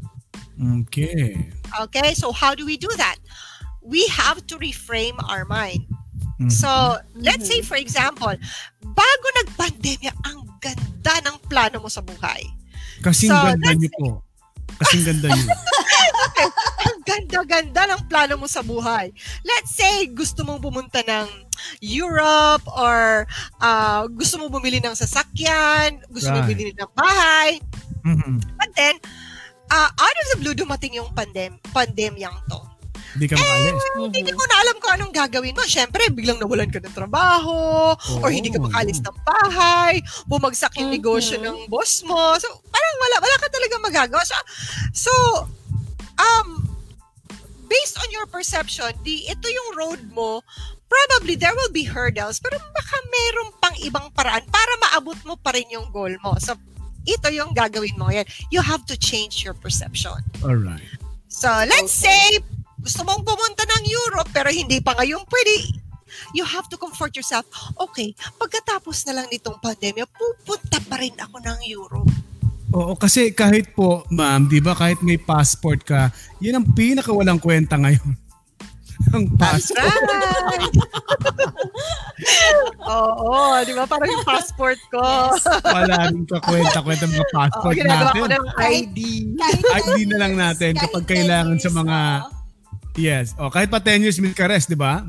Okay. 0.59 1.39
Okay, 1.87 2.11
so 2.11 2.35
how 2.35 2.51
do 2.51 2.67
we 2.67 2.75
do 2.75 2.91
that? 2.99 3.15
We 3.81 4.07
have 4.11 4.45
to 4.47 4.57
reframe 4.57 5.17
our 5.27 5.45
mind. 5.45 5.87
Mm-hmm. 6.39 6.51
So, 6.55 6.99
let's 7.15 7.47
say 7.47 7.59
for 7.61 7.75
example, 7.75 8.31
bago 8.83 9.25
nag 9.43 9.49
pandemya, 9.59 10.11
ang 10.23 10.47
ganda 10.63 11.13
ng 11.27 11.37
plano 11.51 11.83
mo 11.83 11.89
sa 11.91 11.99
buhay. 11.99 12.47
Kasing 13.03 13.31
so, 13.31 13.35
ganda 13.35 13.71
niyo 13.75 13.91
po. 13.99 14.23
Kasing 14.79 15.03
ganda 15.03 15.27
niyo. 15.31 15.47
ang 16.87 16.99
ganda-ganda 17.03 17.81
ng 17.91 18.01
plano 18.07 18.39
mo 18.39 18.47
sa 18.47 18.63
buhay. 18.63 19.11
Let's 19.43 19.75
say, 19.75 20.07
gusto 20.11 20.47
mong 20.47 20.63
pumunta 20.63 21.03
ng 21.03 21.27
Europe 21.83 22.63
or 22.71 23.27
uh, 23.59 24.07
gusto 24.07 24.39
mo 24.39 24.47
bumili 24.47 24.79
ng 24.79 24.95
sasakyan, 24.95 26.03
gusto 26.07 26.31
right. 26.31 26.43
mo 26.43 26.47
bumili 26.47 26.71
ng 26.75 26.91
bahay. 26.95 27.59
Mm-hmm. 28.07 28.35
But 28.55 28.71
then, 28.75 28.95
uh, 29.71 29.89
out 29.91 30.17
of 30.23 30.27
the 30.35 30.37
blue, 30.39 30.55
dumating 30.55 30.95
yung 30.95 31.11
pandem 31.11 31.59
pandemyang 31.75 32.35
to. 32.47 32.59
Hindi 33.15 33.25
ka 33.29 33.35
makaalis. 33.37 33.81
Eh, 33.81 34.21
hindi 34.21 34.33
ko 34.33 34.43
na 34.45 34.55
alam 34.61 34.75
kung 34.77 34.91
anong 34.93 35.13
gagawin 35.13 35.55
mo. 35.55 35.63
Siyempre, 35.65 36.09
biglang 36.13 36.37
nawalan 36.37 36.69
ka 36.69 36.77
ng 36.83 36.93
trabaho, 36.93 37.93
oh. 37.95 38.23
or 38.23 38.29
hindi 38.29 38.53
ka 38.53 38.61
makaalis 38.61 39.01
ng 39.01 39.17
bahay, 39.25 40.03
bumagsak 40.29 40.77
yung 40.77 40.93
mm-hmm. 40.93 41.01
negosyo 41.01 41.35
ng 41.41 41.57
boss 41.71 42.05
mo. 42.05 42.37
So, 42.37 42.47
parang 42.69 42.95
wala, 43.01 43.15
wala 43.21 43.35
ka 43.41 43.47
talaga 43.49 43.75
magagawa. 43.81 44.21
So, 44.25 44.37
so 44.93 45.13
um, 46.19 46.69
based 47.69 47.97
on 48.01 48.09
your 48.13 48.25
perception, 48.29 48.93
di 49.01 49.25
ito 49.29 49.47
yung 49.47 49.69
road 49.77 50.01
mo, 50.13 50.41
probably 50.89 51.37
there 51.37 51.53
will 51.53 51.71
be 51.71 51.85
hurdles, 51.85 52.41
pero 52.41 52.57
baka 52.57 52.95
meron 53.07 53.49
pang 53.61 53.75
ibang 53.79 54.07
paraan 54.17 54.43
para 54.49 54.73
maabot 54.89 55.17
mo 55.23 55.37
pa 55.37 55.53
rin 55.53 55.69
yung 55.69 55.87
goal 55.93 56.11
mo. 56.25 56.35
So, 56.41 56.57
ito 57.05 57.29
yung 57.31 57.53
gagawin 57.53 57.95
mo 57.95 58.09
yan. 58.09 58.25
You 58.49 58.61
have 58.61 58.83
to 58.89 58.97
change 58.97 59.45
your 59.45 59.53
perception. 59.55 60.19
All 60.43 60.57
right. 60.57 60.83
So, 61.29 61.47
let's 61.69 61.93
okay. 62.01 62.09
say, 62.09 62.43
gusto 62.79 63.01
mong 63.03 63.23
pumunta 63.23 63.63
ng 63.67 63.83
Europe 63.87 64.29
pero 64.31 64.49
hindi 64.49 64.79
pa 64.79 64.95
ngayon 64.95 65.23
pwede, 65.27 65.53
you 66.33 66.43
have 66.47 66.67
to 66.71 66.77
comfort 66.79 67.13
yourself, 67.15 67.45
okay, 67.77 68.15
pagkatapos 68.39 69.05
na 69.07 69.21
lang 69.21 69.27
nitong 69.29 69.59
pandemya, 69.59 70.07
pupunta 70.09 70.79
pa 70.87 70.95
rin 70.97 71.15
ako 71.19 71.37
ng 71.43 71.59
Europe. 71.67 72.11
Oo, 72.69 72.93
kasi 72.93 73.33
kahit 73.33 73.73
po, 73.73 74.05
ma'am, 74.13 74.45
di 74.45 74.61
ba, 74.61 74.77
kahit 74.77 75.01
may 75.01 75.17
passport 75.17 75.81
ka, 75.81 76.13
yun 76.37 76.53
ang 76.53 76.65
pinakawalang 76.69 77.41
kwenta 77.41 77.81
ngayon. 77.81 78.13
ang 79.15 79.25
passport. 79.39 79.89
Right. 79.89 80.69
Oo, 82.89 83.63
di 83.63 83.73
ba? 83.73 83.87
Parang 83.87 84.09
yung 84.11 84.27
passport 84.27 84.79
ko. 84.91 85.01
Yes. 85.01 85.47
Wala 85.63 86.11
rin 86.11 86.27
ka 86.27 86.37
kwenta-kwenta 86.43 87.05
mga 87.07 87.29
passport 87.31 87.75
Oo, 87.79 87.87
natin. 87.87 88.21
ko 88.21 88.27
ng 88.27 88.45
ID. 88.59 88.99
ID 89.39 89.97
na 90.11 90.17
lang 90.19 90.33
natin 90.35 90.75
kapag 90.75 91.05
kailangan 91.07 91.57
sa 91.57 91.71
mga 91.71 91.97
Yes. 92.99 93.31
Oh, 93.39 93.47
kahit 93.47 93.71
pa 93.71 93.79
10 93.79 94.03
years 94.03 94.19
milk 94.19 94.35
arrest, 94.43 94.67
di 94.67 94.75
ba? 94.75 95.07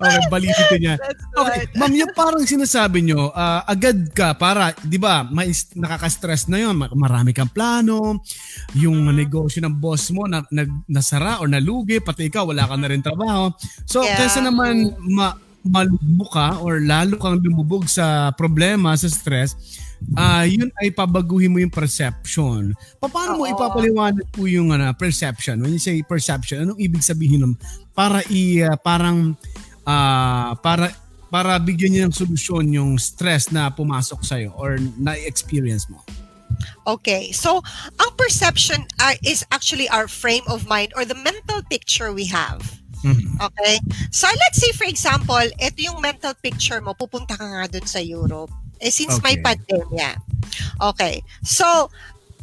okay, 0.00 0.20
balitin 0.32 0.80
niya. 0.80 0.96
Okay, 1.36 1.60
ma'am, 1.76 1.92
yung 1.92 2.12
parang 2.16 2.42
sinasabi 2.48 3.04
nyo, 3.04 3.30
uh, 3.30 3.60
agad 3.68 4.10
ka 4.16 4.32
para, 4.34 4.72
di 4.80 4.96
ba, 4.96 5.28
nakaka-stress 5.76 6.48
na 6.48 6.64
yon 6.64 6.74
marami 6.96 7.36
kang 7.36 7.52
plano, 7.52 8.24
yung 8.72 9.12
negosyo 9.12 9.60
ng 9.62 9.76
boss 9.76 10.08
mo 10.08 10.24
na, 10.24 10.40
na, 10.48 10.64
nasara 10.88 11.44
o 11.44 11.46
nalugi, 11.46 12.00
pati 12.00 12.32
ikaw, 12.32 12.48
wala 12.48 12.64
ka 12.64 12.74
na 12.80 12.88
rin 12.88 13.04
trabaho. 13.04 13.52
So, 13.84 14.02
yeah. 14.02 14.16
kasi 14.16 14.40
naman 14.40 14.96
ma, 15.04 15.36
malubog 15.68 16.32
ka 16.32 16.64
or 16.64 16.80
lalo 16.80 17.20
kang 17.20 17.44
lumubog 17.44 17.86
sa 17.92 18.32
problema, 18.32 18.96
sa 18.96 19.10
stress, 19.10 19.52
uh, 20.16 20.44
yun 20.46 20.70
ay 20.78 20.90
pabaguhin 20.94 21.52
mo 21.52 21.58
yung 21.58 21.72
perception. 21.72 22.74
Paano 23.02 23.42
mo 23.42 23.44
ipapaliwanag 23.46 24.26
po 24.30 24.46
yung 24.46 24.70
ano, 24.70 24.90
perception? 24.94 25.60
When 25.60 25.74
you 25.74 25.82
say 25.82 26.00
perception, 26.02 26.66
anong 26.68 26.80
ibig 26.80 27.02
sabihin 27.02 27.42
nun? 27.42 27.54
Para 27.92 28.22
i 28.30 28.62
uh, 28.62 28.78
parang 28.78 29.34
uh, 29.82 30.52
para 30.58 30.92
para 31.28 31.60
bigyan 31.60 31.90
niya 31.92 32.04
ng 32.08 32.16
solusyon 32.16 32.72
yung 32.72 32.96
stress 32.96 33.52
na 33.52 33.68
pumasok 33.68 34.20
sa 34.24 34.40
iyo 34.40 34.56
or 34.56 34.80
na-experience 34.96 35.86
mo. 35.92 36.00
Okay. 36.88 37.30
So, 37.36 37.60
ang 38.00 38.10
perception 38.16 38.88
uh, 38.98 39.14
is 39.20 39.44
actually 39.52 39.86
our 39.92 40.08
frame 40.08 40.44
of 40.48 40.64
mind 40.64 40.96
or 40.96 41.04
the 41.04 41.18
mental 41.20 41.60
picture 41.68 42.16
we 42.16 42.24
have. 42.32 42.64
Mm-hmm. 43.04 43.38
Okay? 43.44 43.76
So, 44.10 44.26
let's 44.26 44.58
say 44.58 44.72
for 44.72 44.88
example, 44.88 45.44
ito 45.60 45.78
yung 45.78 46.00
mental 46.00 46.32
picture 46.40 46.80
mo, 46.80 46.96
pupunta 46.96 47.36
ka 47.36 47.44
nga 47.44 47.68
dun 47.68 47.84
sa 47.84 48.00
Europe. 48.00 48.50
Eh, 48.78 48.94
since 48.94 49.18
okay. 49.18 49.24
may 49.24 49.36
pandemya. 49.42 50.14
Okay. 50.78 51.22
So, 51.42 51.90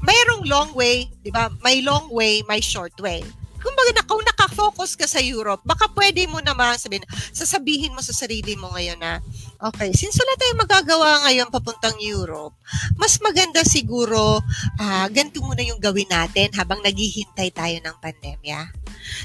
mayroong 0.04 0.46
long 0.46 0.70
way, 0.76 1.10
di 1.24 1.32
ba? 1.32 1.50
May 1.64 1.82
long 1.82 2.12
way, 2.12 2.44
may 2.46 2.60
short 2.60 2.94
way. 3.00 3.24
Kumbaga 3.66 3.98
na 3.98 4.06
kung 4.06 4.22
nakafocus 4.22 4.94
ka 4.94 5.10
sa 5.10 5.18
Europe, 5.18 5.66
baka 5.66 5.90
pwede 5.98 6.30
mo 6.30 6.38
naman 6.38 6.78
sabihin, 6.78 7.02
sasabihin 7.34 7.98
mo 7.98 8.02
sa 8.06 8.14
sarili 8.14 8.54
mo 8.54 8.70
ngayon 8.70 9.02
na, 9.02 9.18
okay, 9.58 9.90
since 9.90 10.22
wala 10.22 10.38
tayong 10.38 10.62
magagawa 10.62 11.10
ngayon 11.26 11.50
papuntang 11.50 11.98
Europe, 11.98 12.54
mas 12.94 13.18
maganda 13.26 13.66
siguro, 13.66 14.38
uh, 14.78 15.06
ganito 15.10 15.42
muna 15.42 15.66
yung 15.66 15.82
gawin 15.82 16.06
natin 16.06 16.54
habang 16.54 16.78
naghihintay 16.86 17.50
tayo 17.50 17.82
ng 17.82 17.96
pandemya. 17.98 18.70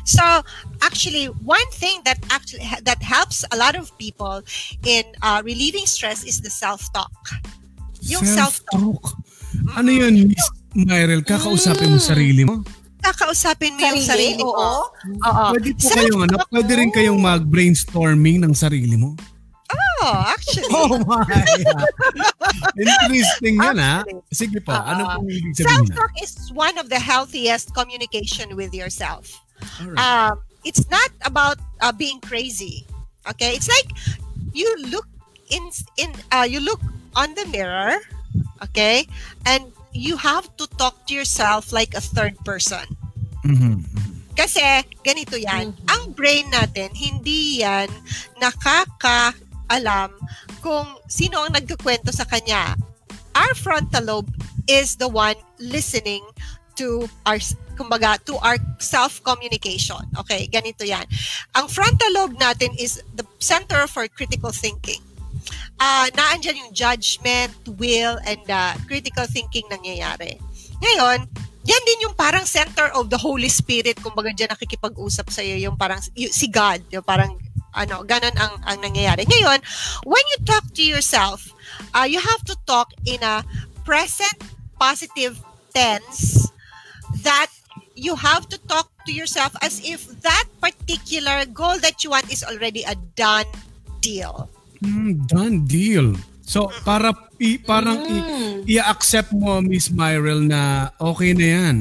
So, 0.05 0.23
actually, 0.83 1.27
one 1.45 1.67
thing 1.73 2.01
that 2.05 2.19
actually 2.31 2.65
that 2.83 3.03
helps 3.03 3.45
a 3.53 3.57
lot 3.57 3.77
of 3.77 3.91
people 3.99 4.43
in 4.87 5.05
uh, 5.23 5.43
relieving 5.45 5.87
stress 5.87 6.25
is 6.25 6.41
the 6.41 6.51
self-talk. 6.51 7.13
Yung 8.03 8.25
self-talk. 8.25 8.81
self-talk. 8.81 9.05
Ano 9.77 9.91
yun, 9.91 10.31
Miss 10.31 10.47
Myrel? 10.73 11.21
Kakausapin 11.27 11.91
mo 11.93 11.99
sarili 12.01 12.47
mo? 12.47 12.65
kakausapin 13.01 13.75
mo 13.75 13.81
sarili, 13.81 13.89
yung 13.89 14.07
sarili 14.07 14.43
mo. 14.45 14.53
Oo. 14.55 14.81
Oo. 15.25 15.45
Pwede 15.57 15.71
po 15.75 15.87
kayong, 15.89 16.23
ano, 16.29 16.37
pwede 16.53 16.73
rin 16.77 16.91
kayong 16.93 17.21
mag-brainstorming 17.21 18.39
ng 18.45 18.53
sarili 18.53 18.97
mo. 18.97 19.17
Oh, 19.71 20.25
actually. 20.27 20.67
Oh 20.75 20.99
my. 21.07 21.23
Interesting 22.81 23.63
yan 23.63 23.79
ha. 23.79 24.03
Sige 24.33 24.59
po, 24.65 24.75
uh, 24.75 24.83
ano 24.83 25.03
pong 25.15 25.29
ibig 25.31 25.55
sabihin 25.55 25.87
Self-talk 25.87 26.13
is 26.19 26.33
one 26.51 26.75
of 26.81 26.91
the 26.91 26.99
healthiest 26.99 27.71
communication 27.77 28.59
with 28.59 28.75
yourself. 28.75 29.31
Right. 29.83 29.99
Um, 29.99 30.41
it's 30.65 30.89
not 30.91 31.11
about 31.25 31.59
uh, 31.81 31.93
being 31.93 32.21
crazy. 32.21 32.87
Okay? 33.29 33.55
It's 33.55 33.69
like 33.69 33.93
you 34.53 34.69
look 34.91 35.07
in 35.51 35.71
in 35.99 36.11
uh, 36.33 36.47
you 36.49 36.61
look 36.61 36.81
on 37.17 37.35
the 37.35 37.47
mirror, 37.51 37.99
okay? 38.63 39.07
And 39.47 39.73
you 39.93 40.17
have 40.17 40.47
to 40.57 40.67
talk 40.79 41.07
to 41.09 41.15
yourself 41.15 41.73
like 41.73 41.95
a 41.95 42.01
third 42.01 42.39
person. 42.47 42.87
Mm-hmm. 43.43 43.83
Kasi, 44.39 44.63
ganito 45.03 45.35
yan. 45.37 45.75
Mm-hmm. 45.75 45.91
Ang 45.91 46.03
brain 46.15 46.47
natin, 46.55 46.95
hindi 46.95 47.61
yan 47.61 47.91
nakakaalam 48.39 50.15
kung 50.63 50.87
sino 51.11 51.45
ang 51.45 51.53
nagkakwento 51.53 52.15
sa 52.15 52.25
kanya. 52.25 52.79
Our 53.35 53.55
frontal 53.59 54.07
lobe 54.07 54.31
is 54.71 54.97
the 54.97 55.11
one 55.11 55.39
listening 55.59 56.23
to 56.81 57.05
our 57.29 57.37
kumbaga 57.77 58.17
to 58.25 58.41
our 58.41 58.57
self 58.81 59.21
communication 59.21 60.01
okay 60.17 60.49
ganito 60.49 60.81
yan 60.81 61.05
ang 61.53 61.69
frontal 61.69 62.09
lobe 62.17 62.41
natin 62.41 62.73
is 62.81 63.05
the 63.21 63.25
center 63.37 63.85
for 63.85 64.09
critical 64.09 64.49
thinking 64.49 65.05
uh, 65.81 66.07
naandyan 66.13 66.61
yung 66.61 66.73
judgment, 66.77 67.53
will, 67.81 68.21
and 68.29 68.45
uh, 68.53 68.77
critical 68.85 69.25
thinking 69.25 69.65
nangyayari. 69.73 70.37
Ngayon, 70.85 71.25
yan 71.65 71.83
din 71.85 72.05
yung 72.09 72.17
parang 72.17 72.45
center 72.45 72.93
of 72.97 73.09
the 73.09 73.21
Holy 73.21 73.49
Spirit, 73.49 73.97
kumbaga 74.01 74.33
dyan 74.33 74.53
nakikipag-usap 74.53 75.27
sa 75.33 75.41
iyo, 75.45 75.69
yung 75.69 75.77
parang 75.77 76.01
yung, 76.17 76.33
si 76.33 76.49
God, 76.49 76.85
yung 76.93 77.05
parang 77.05 77.37
ano, 77.77 78.03
ganun 78.03 78.35
ang, 78.37 78.55
ang 78.67 78.79
nangyayari. 78.81 79.25
Ngayon, 79.29 79.59
when 80.05 80.25
you 80.37 80.39
talk 80.45 80.65
to 80.75 80.83
yourself, 80.83 81.53
uh, 81.95 82.09
you 82.09 82.19
have 82.19 82.43
to 82.45 82.57
talk 82.67 82.93
in 83.07 83.21
a 83.23 83.45
present 83.85 84.37
positive 84.81 85.39
tense 85.71 86.51
that 87.23 87.51
you 87.95 88.17
have 88.17 88.49
to 88.49 88.57
talk 88.65 88.89
to 89.05 89.13
yourself 89.13 89.53
as 89.61 89.81
if 89.85 90.09
that 90.25 90.49
particular 90.61 91.45
goal 91.53 91.77
that 91.85 92.03
you 92.05 92.11
want 92.11 92.29
is 92.33 92.43
already 92.45 92.83
a 92.89 92.97
done 93.17 93.49
deal. 94.01 94.49
Mm, 94.81 95.29
done 95.29 95.69
deal. 95.69 96.17
So, 96.41 96.73
para 96.83 97.13
i, 97.39 97.61
parang 97.61 98.01
mm. 98.01 98.11
i, 98.11 98.19
i-accept 98.81 99.31
mo, 99.37 99.61
Miss 99.61 99.93
Myrel, 99.93 100.43
na 100.43 100.91
okay 100.99 101.37
na 101.37 101.47
yan. 101.47 101.77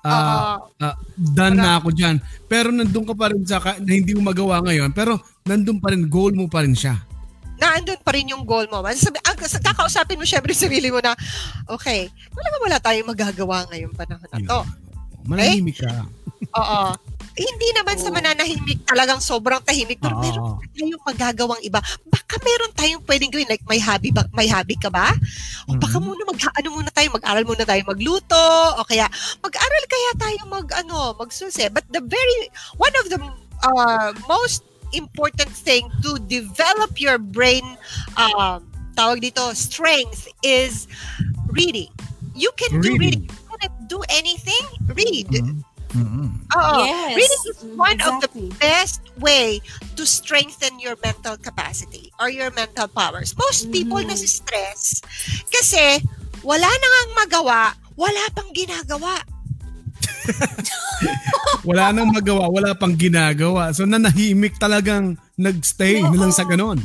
Uh, 0.00 0.56
uh, 0.80 0.96
done 1.18 1.58
na 1.58 1.82
ako 1.82 1.92
dyan. 1.92 2.16
Pero 2.48 2.72
nandun 2.72 3.04
ka 3.04 3.12
pa 3.12 3.28
rin 3.28 3.44
sa 3.44 3.60
na 3.60 3.92
hindi 3.92 4.16
mo 4.16 4.30
magawa 4.30 4.62
ngayon, 4.64 4.94
pero 4.96 5.20
nandun 5.44 5.82
pa 5.82 5.92
rin, 5.92 6.06
goal 6.08 6.32
mo 6.32 6.48
pa 6.48 6.64
rin 6.64 6.72
siya. 6.72 7.07
Naandun 7.58 8.00
pa 8.00 8.14
rin 8.14 8.30
yung 8.30 8.46
goal 8.46 8.70
mo. 8.70 8.80
Sabi, 8.94 9.18
ang, 9.26 9.36
kakausapin 9.36 10.18
mo 10.18 10.24
syempre 10.24 10.54
sarili 10.54 10.88
mo 10.88 11.02
na, 11.02 11.12
okay, 11.66 12.08
wala 12.32 12.48
ba 12.48 12.58
wala 12.62 12.78
tayong 12.78 13.10
magagawa 13.10 13.66
ngayong 13.68 13.94
panahon 13.94 14.28
na 14.30 14.38
to? 14.38 14.60
Yeah. 14.62 15.26
Manahimik 15.28 15.78
okay? 15.82 15.90
ka. 15.90 16.06
Oo 16.56 16.96
hindi 17.38 17.68
naman 17.70 17.94
sa 17.94 18.10
mananahimik 18.10 18.82
talagang 18.82 19.22
sobrang 19.22 19.62
tahimik 19.62 20.02
pero 20.02 20.18
meron 20.18 20.58
tayong 20.74 21.02
magagawang 21.06 21.62
iba. 21.62 21.78
Baka 22.10 22.34
meron 22.42 22.72
tayong 22.74 23.02
pwedeng 23.06 23.30
gawin 23.30 23.46
like 23.46 23.62
may 23.70 23.78
hobby 23.78 24.10
ba, 24.10 24.26
may 24.34 24.50
hobby 24.50 24.74
ka 24.74 24.90
ba? 24.90 25.14
O 25.70 25.78
baka 25.78 26.02
mm-hmm. 26.02 26.02
muna 26.02 26.22
mag 26.26 26.38
ano 26.58 26.68
muna 26.74 26.90
tayo, 26.90 27.08
mag-aral 27.14 27.44
muna 27.46 27.62
tayo 27.62 27.82
magluto 27.86 28.46
o 28.74 28.82
kaya 28.82 29.06
mag-aral 29.38 29.84
kaya 29.86 30.10
tayo 30.18 30.40
mag 30.50 30.66
ano, 30.74 31.14
magsusi. 31.14 31.70
But 31.70 31.86
the 31.94 32.02
very 32.02 32.50
one 32.74 32.94
of 32.98 33.06
the 33.06 33.18
uh, 33.62 34.10
most 34.26 34.66
important 34.92 35.50
thing 35.50 35.90
to 36.02 36.18
develop 36.26 37.00
your 37.00 37.18
brain 37.18 37.64
um, 38.16 38.68
tawag 38.98 39.22
dito 39.22 39.54
strength 39.54 40.26
is 40.42 40.90
reading. 41.54 41.90
You 42.34 42.50
can 42.58 42.82
reading. 42.82 42.82
do 42.82 42.98
reading. 42.98 43.24
You 43.30 43.44
cannot 43.46 43.74
do 43.86 43.98
anything, 44.10 44.64
read. 44.90 45.30
Mm-hmm. 45.30 45.62
Mm-hmm. 45.88 46.52
Uh, 46.52 46.84
yes, 46.84 47.16
reading 47.16 47.42
is 47.48 47.58
one 47.78 47.96
exactly. 47.96 48.20
of 48.20 48.52
the 48.52 48.56
best 48.60 49.00
way 49.18 49.60
to 49.96 50.04
strengthen 50.04 50.76
your 50.78 51.00
mental 51.00 51.36
capacity 51.40 52.12
or 52.20 52.28
your 52.28 52.50
mental 52.52 52.88
powers. 52.88 53.32
Most 53.38 53.72
people 53.72 53.96
mm. 53.96 54.12
na 54.12 54.16
stress 54.20 55.00
kasi 55.48 56.04
wala 56.44 56.68
na 56.68 56.88
ngang 56.92 57.12
magawa, 57.24 57.72
wala 57.96 58.22
pang 58.36 58.52
ginagawa. 58.52 59.24
wala 61.68 61.92
nang 61.92 62.10
magawa, 62.12 62.48
wala 62.50 62.72
pang 62.74 62.94
ginagawa. 62.94 63.72
So 63.72 63.88
nanahimik 63.88 64.56
talagang 64.60 65.16
nagstay 65.38 66.02
Oo. 66.02 66.10
nilang 66.12 66.34
sa 66.34 66.44
ganon. 66.44 66.80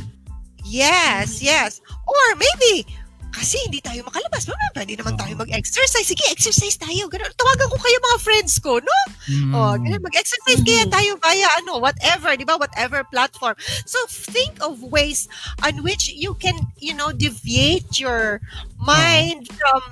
Yes, 0.64 1.44
yes. 1.44 1.84
Or 2.08 2.26
maybe 2.40 2.88
kasi 3.34 3.58
hindi 3.66 3.82
tayo 3.82 4.06
makalabas. 4.06 4.46
Mama, 4.46 4.66
pwede 4.78 4.94
naman 4.94 5.18
tayo 5.18 5.34
mag-exercise. 5.34 6.06
Sige, 6.06 6.22
exercise 6.30 6.78
tayo. 6.78 7.10
Ganun. 7.10 7.26
Tawagan 7.34 7.66
ko 7.66 7.78
kayo 7.82 7.98
mga 7.98 8.18
friends 8.22 8.62
ko, 8.62 8.78
no? 8.78 8.98
Mm. 9.26 9.50
Oh, 9.50 9.74
ganun, 9.74 10.02
mag-exercise 10.06 10.62
mm. 10.62 10.66
kaya 10.66 10.84
tayo 10.86 11.10
via 11.18 11.48
ano, 11.58 11.82
whatever, 11.82 12.30
di 12.38 12.46
ba? 12.46 12.54
Whatever 12.54 13.02
platform. 13.10 13.58
So, 13.90 13.98
think 14.06 14.62
of 14.62 14.78
ways 14.86 15.26
on 15.66 15.82
which 15.82 16.14
you 16.14 16.38
can, 16.38 16.54
you 16.78 16.94
know, 16.94 17.10
deviate 17.10 17.98
your 17.98 18.38
mind 18.78 19.50
from 19.50 19.82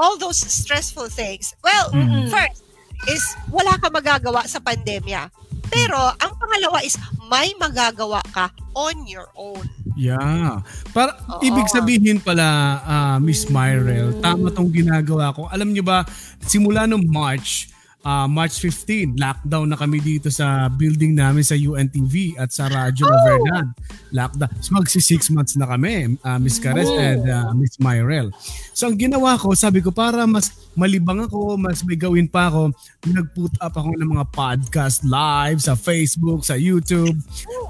all 0.00 0.16
those 0.16 0.40
stressful 0.40 1.12
things. 1.12 1.52
Well, 1.60 1.92
mm. 1.92 2.32
first 2.32 2.65
is 3.08 3.36
wala 3.52 3.76
ka 3.76 3.92
magagawa 3.92 4.44
sa 4.48 4.58
pandemya. 4.58 5.28
Pero, 5.66 5.98
ang 5.98 6.32
pangalawa 6.38 6.78
is 6.86 6.94
may 7.26 7.50
magagawa 7.58 8.22
ka 8.30 8.54
on 8.70 9.02
your 9.10 9.26
own. 9.34 9.66
Yeah. 9.98 10.62
Para 10.94 11.16
Oo. 11.26 11.42
ibig 11.42 11.66
sabihin 11.72 12.22
pala 12.22 12.78
uh, 12.86 13.16
Miss 13.18 13.50
Myrel, 13.50 14.14
tama 14.22 14.54
tong 14.54 14.70
ginagawa 14.70 15.34
ko. 15.34 15.50
Alam 15.50 15.74
niyo 15.74 15.82
ba 15.82 16.06
simula 16.44 16.86
nung 16.86 17.02
March 17.08 17.72
uh, 18.06 18.26
March 18.30 18.62
15, 18.62 19.18
lockdown 19.18 19.66
na 19.66 19.74
kami 19.74 19.98
dito 19.98 20.30
sa 20.30 20.70
building 20.70 21.18
namin 21.18 21.42
sa 21.42 21.58
UNTV 21.58 22.38
at 22.38 22.54
sa 22.54 22.70
Radyo 22.70 23.02
oh. 23.02 23.10
Lavernan. 23.10 23.66
Lockdown. 24.14 24.50
So 24.62 24.78
magsi 24.78 25.02
six 25.02 25.26
months 25.34 25.58
na 25.58 25.66
kami, 25.66 26.14
uh, 26.22 26.38
Miss 26.38 26.62
Cares 26.62 26.86
oh. 26.86 26.94
and 26.94 27.26
uh, 27.26 27.50
Miss 27.58 27.74
Myrel. 27.82 28.30
So 28.70 28.86
ang 28.86 28.94
ginawa 28.94 29.34
ko, 29.34 29.50
sabi 29.58 29.82
ko 29.82 29.90
para 29.90 30.22
mas 30.30 30.54
malibang 30.78 31.26
ako, 31.26 31.58
mas 31.58 31.82
may 31.82 31.98
gawin 31.98 32.30
pa 32.30 32.46
ako, 32.46 32.70
nag-put 33.10 33.54
up 33.58 33.74
ako 33.74 33.90
ng 33.98 34.08
mga 34.14 34.24
podcast 34.30 35.02
live 35.02 35.58
sa 35.58 35.74
Facebook, 35.74 36.46
sa 36.46 36.54
YouTube. 36.54 37.18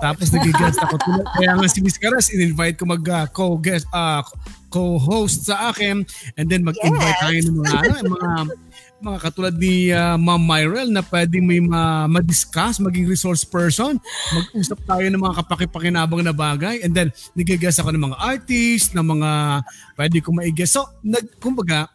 Tapos 0.05 0.28
nag-guest 0.28 0.78
ako. 0.85 1.00
Kaya 1.40 1.57
nga 1.57 1.66
si 1.71 1.81
Miss 1.81 1.97
Cares, 1.97 2.28
in-invite 2.28 2.76
ko 2.76 2.85
mag-co-guest, 2.85 3.88
uh, 3.97 4.21
co-host 4.66 5.49
sa 5.49 5.73
akin 5.73 6.05
and 6.37 6.47
then 6.50 6.66
mag-invite 6.66 7.16
yes. 7.16 7.23
tayo 7.23 7.38
ng 7.49 7.57
mga, 7.62 7.73
ano, 7.81 8.09
mga 8.12 8.31
mga 9.00 9.19
katulad 9.21 9.55
ni 9.57 9.93
uh, 9.93 10.17
Ma'am 10.17 10.41
Myrel 10.41 10.88
na 10.88 11.05
pwedeng 11.05 11.45
may 11.45 11.61
ma- 11.61 12.09
ma-discuss, 12.09 12.81
maging 12.81 13.05
resource 13.05 13.45
person, 13.45 14.00
mag-usap 14.33 14.79
tayo 14.88 15.07
ng 15.12 15.21
mga 15.21 15.37
kapakipakinabang 15.45 16.25
na 16.25 16.33
bagay 16.33 16.81
and 16.81 16.97
then 16.97 17.12
nag-guess 17.37 17.76
ako 17.76 17.93
ng 17.93 18.05
mga 18.09 18.17
artist, 18.17 18.97
ng 18.97 19.05
mga 19.05 19.31
pwede 20.00 20.17
ko 20.25 20.29
ma-guess. 20.33 20.73
So, 20.81 20.88
nag, 21.05 21.29
kumbaga, 21.37 21.93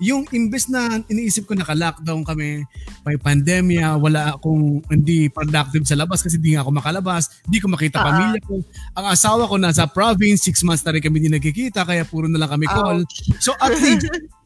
yung 0.00 0.24
imbes 0.32 0.66
na 0.72 1.04
iniisip 1.12 1.44
ko 1.44 1.52
naka-lockdown 1.52 2.24
kami, 2.24 2.64
may 3.04 3.20
pandemya, 3.20 4.00
wala 4.00 4.32
akong 4.32 4.80
hindi 4.88 5.28
productive 5.28 5.84
sa 5.84 5.94
labas 5.94 6.24
kasi 6.24 6.40
hindi 6.40 6.56
nga 6.56 6.64
ako 6.64 6.72
makalabas, 6.72 7.28
hindi 7.44 7.60
ko 7.60 7.68
makita 7.68 8.00
uh-huh. 8.00 8.08
pamilya 8.08 8.40
ko. 8.40 8.64
Ang 8.96 9.06
asawa 9.12 9.44
ko 9.44 9.60
nasa 9.60 9.84
province, 9.84 10.48
six 10.48 10.64
months 10.64 10.80
na 10.88 10.96
rin 10.96 11.04
kami 11.04 11.20
hindi 11.20 11.36
nagkikita, 11.36 11.84
kaya 11.84 12.08
puro 12.08 12.26
na 12.32 12.40
lang 12.40 12.48
kami 12.48 12.64
call. 12.64 13.04
Uh-huh. 13.04 13.38
So 13.38 13.52
at 13.60 13.76
least, 13.76 14.08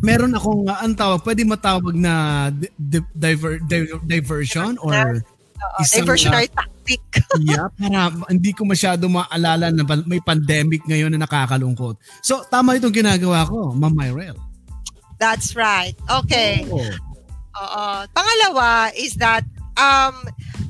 meron 0.00 0.32
akong 0.36 0.68
uh, 0.68 0.78
ang 0.82 0.94
tawag, 0.94 1.20
pwede 1.24 1.42
matawag 1.42 1.94
na 1.96 2.48
di- 2.52 3.02
diver, 3.12 3.58
diver, 3.64 3.98
diversion 4.04 4.78
or 4.84 4.94
uh, 4.94 5.82
isang, 5.82 6.04
diversionary 6.04 6.48
uh, 6.52 6.62
tactic. 6.62 7.02
yeah, 7.48 7.66
para 7.74 8.12
hindi 8.30 8.52
ko 8.52 8.62
masyado 8.68 9.08
maalala 9.10 9.72
na 9.72 9.82
may 10.06 10.22
pandemic 10.22 10.84
ngayon 10.86 11.10
na 11.14 11.24
nakakalungkot. 11.24 11.98
So, 12.22 12.44
tama 12.46 12.76
itong 12.78 12.94
ginagawa 12.94 13.48
ko, 13.48 13.72
Ma'am 13.74 13.94
Myrel. 13.94 14.38
That's 15.16 15.56
right. 15.56 15.96
Okay. 16.24 16.68
Oh. 16.68 16.92
Uh, 17.56 18.04
pangalawa 18.12 18.92
is 18.92 19.16
that 19.16 19.40
um 19.76 20.16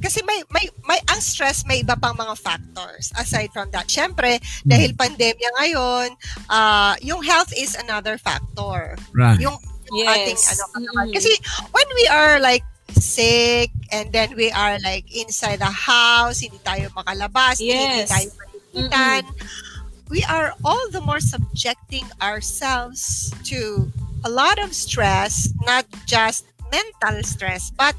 kasi 0.02 0.22
may 0.22 0.42
may 0.52 0.68
may 0.86 1.00
ang 1.10 1.22
stress 1.22 1.64
may 1.66 1.82
iba 1.82 1.96
pang 1.98 2.14
mga 2.14 2.36
factors 2.38 3.10
aside 3.18 3.50
from 3.50 3.70
that. 3.72 3.88
Syempre, 3.88 4.38
mm. 4.38 4.68
dahil 4.68 4.92
pandemya 4.94 5.50
ngayon, 5.62 6.14
uh 6.50 6.94
yung 7.02 7.22
health 7.22 7.50
is 7.56 7.74
another 7.74 8.18
factor. 8.18 8.94
Right. 9.14 9.40
Yung, 9.40 9.56
yung 9.90 10.06
yes. 10.06 10.12
ating 10.12 10.38
ano 10.78 10.90
mm. 10.94 11.14
kasi 11.14 11.32
when 11.72 11.88
we 11.96 12.06
are 12.10 12.38
like 12.38 12.66
sick 12.94 13.70
and 13.90 14.12
then 14.12 14.34
we 14.36 14.50
are 14.50 14.78
like 14.82 15.06
inside 15.10 15.58
the 15.58 15.70
house, 15.70 16.40
hindi 16.40 16.58
tayo 16.62 16.90
makalabas, 16.94 17.58
yes. 17.58 17.74
hindi 17.74 18.02
tayo 18.06 18.26
malikitan. 18.38 19.22
Mm-hmm. 19.26 19.64
We 20.06 20.22
are 20.30 20.54
all 20.62 20.86
the 20.94 21.02
more 21.02 21.18
subjecting 21.18 22.06
ourselves 22.22 23.34
to 23.50 23.90
a 24.22 24.30
lot 24.30 24.62
of 24.62 24.70
stress, 24.70 25.50
not 25.66 25.86
just 26.06 26.46
mental 26.70 27.22
stress, 27.26 27.74
but 27.74 27.98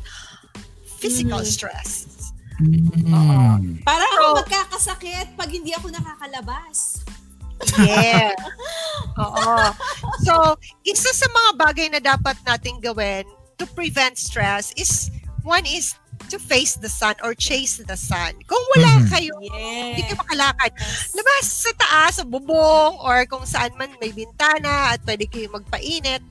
physical 0.97 1.41
mm. 1.41 1.49
stress. 1.49 2.09
Mm. 2.57 3.13
Oo. 3.13 3.41
Parang 3.85 4.11
so, 4.11 4.17
ako 4.17 4.29
magkakasakit 4.41 5.27
pag 5.37 5.49
hindi 5.53 5.71
ako 5.77 5.93
nakakalabas. 5.93 7.05
Yeah. 7.77 8.33
Oo. 9.23 9.53
So, 10.25 10.33
isa 10.85 11.09
sa 11.13 11.27
mga 11.29 11.49
bagay 11.57 11.87
na 11.93 12.01
dapat 12.01 12.37
nating 12.45 12.81
gawin 12.81 13.25
to 13.57 13.65
prevent 13.73 14.17
stress 14.17 14.73
is 14.77 15.09
one 15.41 15.65
is 15.65 15.97
to 16.29 16.37
face 16.37 16.75
the 16.75 16.89
sun 16.89 17.15
or 17.23 17.33
chase 17.33 17.77
the 17.77 17.97
sun. 17.97 18.33
Kung 18.45 18.61
wala 18.75 18.99
mm-hmm. 18.99 19.09
kayo, 19.09 19.33
yes. 19.41 19.53
hindi 19.93 20.01
kayo 20.09 20.17
makalakad, 20.19 20.71
labas 21.15 21.45
sa 21.45 21.71
taas, 21.77 22.13
sa 22.19 22.25
bubong, 22.27 22.99
or 22.99 23.23
kung 23.29 23.45
saan 23.47 23.71
man 23.79 23.93
may 24.01 24.11
bintana 24.11 24.97
at 24.97 24.99
pwede 25.07 25.29
kayo 25.29 25.47
magpainit. 25.53 26.21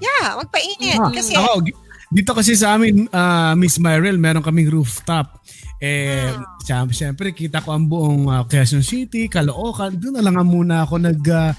Yeah, 0.00 0.38
magpainit. 0.42 0.98
Ah, 0.98 1.12
kasi, 1.12 1.36
ako, 1.38 1.64
dito 2.08 2.32
kasi 2.32 2.56
sa 2.56 2.76
amin, 2.76 3.08
uh, 3.12 3.52
Miss 3.54 3.76
Myrel, 3.76 4.16
meron 4.16 4.44
kaming 4.44 4.72
rooftop. 4.72 5.40
Eh, 5.78 6.34
hmm. 6.34 6.90
syempre, 6.90 7.30
kita 7.30 7.62
ko 7.62 7.76
ang 7.76 7.86
buong 7.86 8.26
uh, 8.26 8.42
Quezon 8.48 8.82
City, 8.82 9.30
Caloocan. 9.30 9.94
Doon 9.94 10.18
na 10.18 10.24
lang 10.24 10.48
muna 10.48 10.84
ako 10.84 10.96
nag... 10.98 11.20
Uh, 11.24 11.52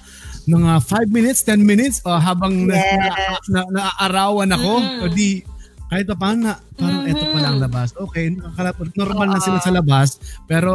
mga 0.50 0.82
5 0.82 1.14
minutes, 1.14 1.46
10 1.46 1.62
minutes 1.62 1.98
uh, 2.10 2.18
habang 2.18 2.66
yes. 2.66 2.98
na, 3.54 3.62
na, 3.62 3.62
naaarawan 3.70 4.50
ako. 4.50 4.74
Mm. 4.82 5.00
O 5.06 5.06
di, 5.14 5.46
kahit 5.90 6.06
pa 6.06 6.16
paano 6.16 6.40
na, 6.46 6.54
parang 6.78 7.02
mm-hmm. 7.02 7.18
eto 7.18 7.26
pa 7.34 7.40
lang 7.42 7.58
labas. 7.58 7.90
Okay, 7.98 8.30
normal 8.94 9.28
uh, 9.28 9.34
na 9.34 9.42
sila 9.42 9.58
sa 9.58 9.74
labas. 9.74 10.22
Pero, 10.46 10.74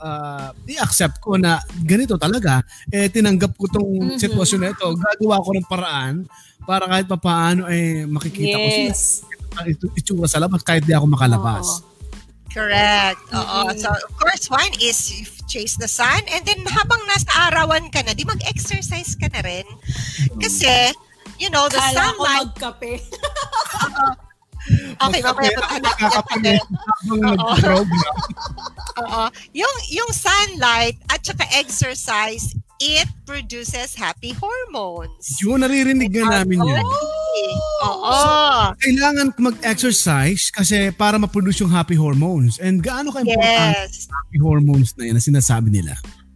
uh, 0.00 0.48
i-accept 0.64 1.20
ko 1.20 1.36
na 1.36 1.60
ganito 1.84 2.16
talaga. 2.16 2.64
Eh, 2.88 3.12
tinanggap 3.12 3.52
ko 3.60 3.68
tong 3.68 3.92
mm-hmm. 3.92 4.16
sitwasyon 4.16 4.60
na 4.64 4.72
ito. 4.72 4.88
Gagawa 4.96 5.44
ko 5.44 5.50
ng 5.52 5.68
paraan 5.68 6.14
para 6.64 6.88
kahit 6.88 7.04
pa 7.04 7.20
paano 7.20 7.68
eh 7.68 8.08
makikita 8.08 8.56
yes. 8.56 8.64
ko 8.64 8.68
sila 8.72 8.92
itsura 9.94 10.26
sa 10.26 10.40
labas 10.40 10.64
kahit 10.64 10.82
di 10.88 10.96
ako 10.96 11.12
makalabas. 11.12 11.84
Oh. 11.84 11.92
Correct. 12.54 13.20
Oo. 13.34 13.68
Mm-hmm. 13.68 13.82
So, 13.82 13.90
of 13.92 14.14
course, 14.16 14.48
one 14.48 14.72
is 14.80 15.12
you 15.12 15.26
chase 15.50 15.76
the 15.76 15.90
sun 15.90 16.22
and 16.32 16.40
then 16.48 16.62
habang 16.70 17.02
nasa 17.10 17.28
arawan 17.50 17.92
ka 17.92 18.00
na, 18.06 18.16
di 18.16 18.24
mag-exercise 18.24 19.12
ka 19.18 19.28
na 19.34 19.44
rin. 19.44 19.66
Kasi, 20.40 20.94
you 21.36 21.50
know, 21.52 21.68
the 21.68 21.82
Kala 21.82 21.92
sunlight... 21.92 22.54
Kala 22.56 22.72
ko 22.72 22.80
magkape. 22.80 22.92
okay, 25.00 25.20
mamaya 25.20 25.50
pa 25.56 25.62
tayo 25.68 25.80
nakakape. 25.84 26.54
Habang 27.08 27.88
Oo. 28.94 29.22
Yung, 29.52 29.74
yung 29.90 30.10
sunlight 30.14 30.96
at 31.10 31.20
saka 31.26 31.44
exercise 31.58 32.54
it 32.82 33.08
produces 33.24 33.94
happy 33.94 34.34
hormones. 34.34 35.38
Yun, 35.38 35.62
naririnig 35.62 36.10
nga 36.10 36.42
namin 36.42 36.58
yan. 36.62 36.84
Oo. 37.86 38.12
So, 38.12 38.28
kailangan 38.82 39.26
mag-exercise 39.38 40.50
kasi 40.50 40.90
para 40.94 41.16
ma-produce 41.16 41.62
yung 41.62 41.72
happy 41.72 41.94
hormones. 41.94 42.58
And 42.58 42.82
gaano 42.82 43.14
ka-important 43.14 43.78
yes. 43.88 44.10
happy 44.10 44.38
hormones 44.42 44.92
na 44.98 45.08
yan 45.08 45.14
na 45.16 45.22
sinasabi 45.22 45.70
nila? 45.70 45.94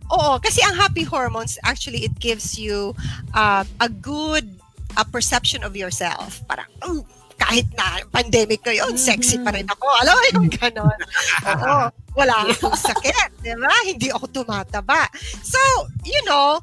Oo, 0.08 0.40
kasi 0.40 0.64
ang 0.64 0.72
happy 0.72 1.04
hormones, 1.04 1.60
actually, 1.68 2.00
it 2.00 2.16
gives 2.16 2.56
you 2.56 2.96
uh, 3.36 3.62
a 3.82 3.88
good 3.92 4.48
a 4.96 5.04
perception 5.04 5.60
of 5.60 5.76
yourself. 5.76 6.40
Parang, 6.48 6.66
oh, 6.82 7.04
kahit 7.38 7.70
na 7.78 8.02
pandemic 8.10 8.60
ko 8.66 8.74
yun, 8.74 8.98
sexy 8.98 9.38
pa 9.40 9.54
rin 9.54 9.64
ako. 9.70 9.86
Alam 10.02 10.14
mo 10.18 10.24
yung 10.34 10.48
ganon. 10.50 10.98
Oo. 11.46 11.76
Wala 12.18 12.34
akong 12.50 12.74
sakit. 12.74 13.30
Di 13.40 13.54
ba? 13.54 13.72
Hindi 13.86 14.10
ako 14.10 14.26
tumataba. 14.42 15.06
So, 15.46 15.58
you 16.02 16.18
know, 16.26 16.58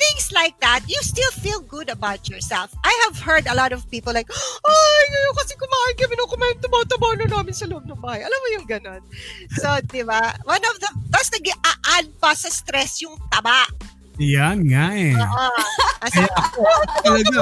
things 0.00 0.32
like 0.32 0.56
that, 0.60 0.84
you 0.88 0.96
still 1.00 1.32
feel 1.40 1.60
good 1.64 1.88
about 1.88 2.28
yourself. 2.28 2.72
I 2.84 2.92
have 3.08 3.20
heard 3.20 3.44
a 3.48 3.56
lot 3.56 3.72
of 3.72 3.84
people 3.88 4.12
like, 4.12 4.28
ay, 4.64 5.02
ngayon 5.12 5.34
kasi 5.36 5.52
kumain 5.56 5.94
kami 5.96 6.14
nung 6.16 6.30
kumain, 6.30 6.56
tumataba 6.60 7.08
na 7.16 7.26
namin 7.28 7.54
sa 7.56 7.68
loob 7.68 7.84
ng 7.84 8.00
bahay. 8.00 8.24
Alam 8.24 8.38
mo 8.38 8.48
yung 8.56 8.66
ganun? 8.68 9.02
So, 9.56 9.68
di 9.88 10.04
ba? 10.04 10.36
One 10.48 10.62
of 10.64 10.76
the, 10.80 10.88
tapos 11.12 11.30
nag-a-add 11.36 12.06
pa 12.20 12.32
sa 12.32 12.48
stress 12.48 13.04
yung 13.04 13.16
taba. 13.28 13.68
Yan 14.20 14.68
nga 14.68 14.92
eh. 14.92 15.16
Oo. 15.16 15.48
Kaya 16.00 16.28
ako, 16.44 16.60
talaga, 17.04 17.40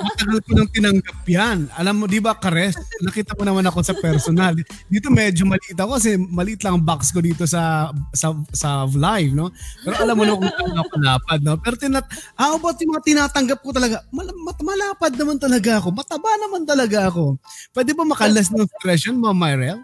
matagal 0.00 0.38
ko 0.44 0.50
nang 0.56 0.70
tinanggap 0.72 1.18
yan. 1.28 1.58
Alam 1.76 1.94
mo, 2.00 2.04
di 2.04 2.20
ba, 2.20 2.36
Kares, 2.36 2.76
nakita 3.00 3.36
mo 3.36 3.44
naman 3.44 3.64
ako 3.68 3.80
sa 3.80 3.96
personal. 3.96 4.56
Dito 4.88 5.08
medyo 5.08 5.48
maliit 5.48 5.76
ako 5.76 5.96
kasi 5.96 6.20
maliit 6.20 6.60
lang 6.64 6.80
ang 6.80 6.84
box 6.84 7.12
ko 7.12 7.20
dito 7.20 7.44
sa 7.48 7.92
sa 8.12 8.32
sa 8.52 8.84
live, 8.88 9.32
no? 9.32 9.52
Pero 9.84 9.96
alam 10.04 10.16
mo 10.16 10.24
na 10.24 10.36
kung 10.36 10.52
ano 10.52 10.80
ako 10.84 10.92
malapad, 11.00 11.38
no? 11.40 11.56
Pero 11.60 11.74
tinat, 11.80 12.04
how 12.36 12.56
about 12.56 12.76
yung 12.80 12.92
mga 12.96 13.04
tinatanggap 13.04 13.60
ko 13.64 13.72
talaga? 13.72 14.04
Mal, 14.12 14.28
mat, 14.36 14.58
malapad 14.60 15.12
naman 15.16 15.36
talaga 15.40 15.80
ako. 15.80 15.88
Mataba 15.96 16.30
naman 16.40 16.62
talaga 16.68 17.08
ako. 17.08 17.40
Pwede 17.72 17.96
ba 17.96 18.04
makalas 18.04 18.52
ng 18.52 18.68
yun, 19.08 19.16
Ma'am 19.20 19.36
Myrel? 19.36 19.80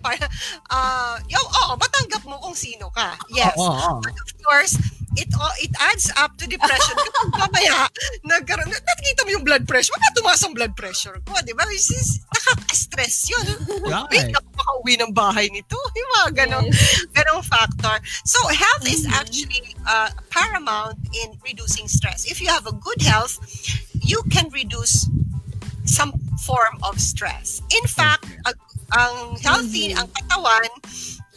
Para 0.00 0.26
uh, 0.70 1.16
yo, 1.28 1.40
oo, 1.40 1.72
matanggap 1.76 2.22
mo 2.24 2.38
kung 2.40 2.56
sino 2.56 2.90
ka. 2.92 3.18
Yes. 3.30 3.54
Oh, 3.56 3.68
oh, 3.68 3.78
oh. 3.78 3.98
But 4.00 4.16
of 4.16 4.30
course, 4.44 4.76
it 5.16 5.30
oh, 5.38 5.54
it 5.62 5.70
adds 5.80 6.10
up 6.18 6.36
to 6.38 6.46
depression 6.46 6.94
kapag 7.06 7.30
mamaya 7.38 7.86
nagkaroon 8.26 8.70
nakikita 8.70 9.22
mo 9.26 9.30
yung 9.38 9.46
blood 9.46 9.64
pressure 9.66 9.94
baka 9.94 10.08
tumaas 10.18 10.42
ang 10.42 10.54
blood 10.54 10.74
pressure 10.74 11.16
ko 11.22 11.38
di 11.46 11.54
ba 11.54 11.66
is 11.70 12.18
nakaka-stress 12.34 13.30
yun 13.30 13.46
right. 13.86 14.10
wait 14.10 14.34
ako 14.34 14.48
makauwi 14.58 14.94
ng 14.98 15.12
bahay 15.14 15.46
nito 15.50 15.78
yung 15.98 16.10
mga 16.20 16.28
ganong 16.44 16.68
yes. 16.70 17.06
ganong 17.14 17.42
factor 17.46 17.96
so 18.26 18.38
health 18.50 18.84
mm-hmm. 18.84 18.94
is 18.94 19.06
actually 19.14 19.62
uh, 19.86 20.10
paramount 20.30 20.98
in 21.14 21.34
reducing 21.46 21.86
stress 21.86 22.26
if 22.26 22.42
you 22.42 22.50
have 22.50 22.66
a 22.66 22.74
good 22.82 23.00
health 23.02 23.38
you 24.02 24.18
can 24.30 24.50
reduce 24.50 25.06
some 25.84 26.12
form 26.44 26.76
of 26.84 26.96
stress 27.00 27.60
in 27.72 27.84
fact 27.88 28.24
okay. 28.44 28.56
ang 28.96 29.36
healthy 29.40 29.92
mm-hmm. 29.92 30.00
ang 30.00 30.08
katawan 30.12 30.70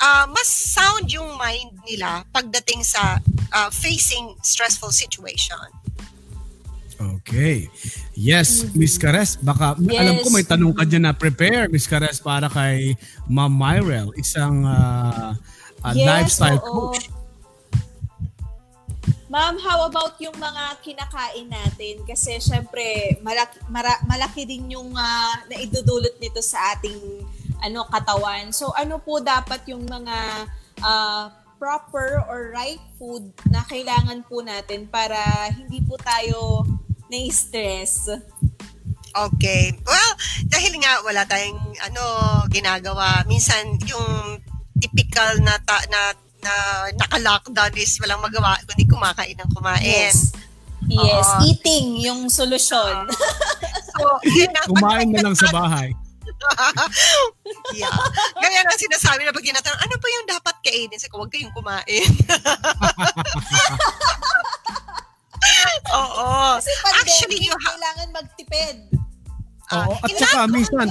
uh, 0.01 0.25
mas 0.29 0.47
sound 0.47 1.09
yung 1.09 1.37
mind 1.37 1.73
nila 1.85 2.23
pagdating 2.33 2.81
sa 2.85 3.17
uh, 3.53 3.69
facing 3.73 4.35
stressful 4.41 4.93
situation. 4.93 5.67
Okay. 6.97 7.69
Yes, 8.17 8.65
mm-hmm. 8.65 8.79
Miss 8.81 8.97
Kares, 8.97 9.37
baka 9.37 9.77
yes. 9.85 10.01
alam 10.01 10.15
ko 10.25 10.27
may 10.33 10.41
tanong 10.41 10.73
ka 10.73 10.81
dyan 10.81 11.05
na 11.05 11.13
prepare, 11.13 11.69
Miss 11.69 11.85
Kares, 11.85 12.17
para 12.17 12.49
kay 12.49 12.97
Ma'am 13.29 13.53
Myrel, 13.53 14.09
isang 14.17 14.65
uh, 14.65 15.37
uh, 15.85 15.93
yes, 15.93 16.07
lifestyle 16.09 16.61
oo. 16.65 16.89
coach. 16.89 17.13
Ma'am, 19.27 19.59
how 19.59 19.83
about 19.91 20.15
yung 20.23 20.35
mga 20.39 20.79
kinakain 20.79 21.51
natin? 21.51 21.99
Kasi 22.07 22.39
syempre, 22.39 23.19
malaki, 23.19 23.59
mara, 23.67 23.99
malaki 24.07 24.47
din 24.47 24.71
yung 24.71 24.95
uh, 24.95 25.35
naidudulot 25.51 26.15
nito 26.23 26.39
sa 26.39 26.75
ating 26.75 26.95
ano 27.59 27.83
katawan. 27.91 28.55
So 28.55 28.71
ano 28.71 29.03
po 29.03 29.19
dapat 29.19 29.67
yung 29.67 29.83
mga 29.83 30.47
uh, 30.79 31.27
proper 31.59 32.23
or 32.31 32.55
right 32.55 32.79
food 32.95 33.27
na 33.51 33.67
kailangan 33.67 34.23
po 34.23 34.39
natin 34.39 34.87
para 34.87 35.19
hindi 35.51 35.83
po 35.83 35.99
tayo 35.99 36.63
na-stress? 37.11 38.07
Okay. 39.11 39.75
Well, 39.83 40.11
dahil 40.47 40.77
nga 40.79 41.03
wala 41.03 41.27
tayong 41.27 41.59
ano 41.83 42.03
ginagawa, 42.47 43.25
minsan 43.27 43.75
yung 43.89 44.39
typical 44.77 45.41
na 45.41 45.57
ta, 45.57 45.81
na 45.89 46.13
na 46.41 46.53
naka-lockdown 46.95 47.73
is 47.77 47.97
walang 48.01 48.21
magawa 48.21 48.57
kundi 48.65 48.85
kumakain 48.85 49.37
ng 49.37 49.49
kumain. 49.53 49.83
Yes. 49.83 50.33
Yes, 50.87 51.27
uh, 51.27 51.43
eating 51.43 51.99
yung 51.99 52.31
solusyon. 52.31 53.11
Uh, 53.11 53.15
so, 53.91 54.07
kumain 54.71 55.11
na 55.11 55.19
lang 55.19 55.35
sa 55.35 55.51
bahay. 55.51 55.91
yeah. 57.75 57.91
Ganyan 58.39 58.67
ang 58.67 58.79
sinasabi 58.79 59.27
na 59.27 59.35
pag 59.35 59.43
tinatanong, 59.43 59.81
ano 59.83 59.95
pa 59.99 60.07
yung 60.07 60.27
dapat 60.31 60.55
kainin? 60.63 60.95
Ko, 61.11 61.23
huwag 61.23 61.31
kayong 61.33 61.51
kumain. 61.51 62.07
Oo. 65.97 66.29
Kasi 66.59 66.71
pandemic, 66.83 67.03
Actually, 67.03 67.39
you 67.41 67.53
ha- 67.53 67.67
kailangan 67.73 68.07
magtipid. 68.15 68.77
Oo, 69.67 69.99
at 69.99 70.11
saka 70.15 70.47
minsan, 70.47 70.87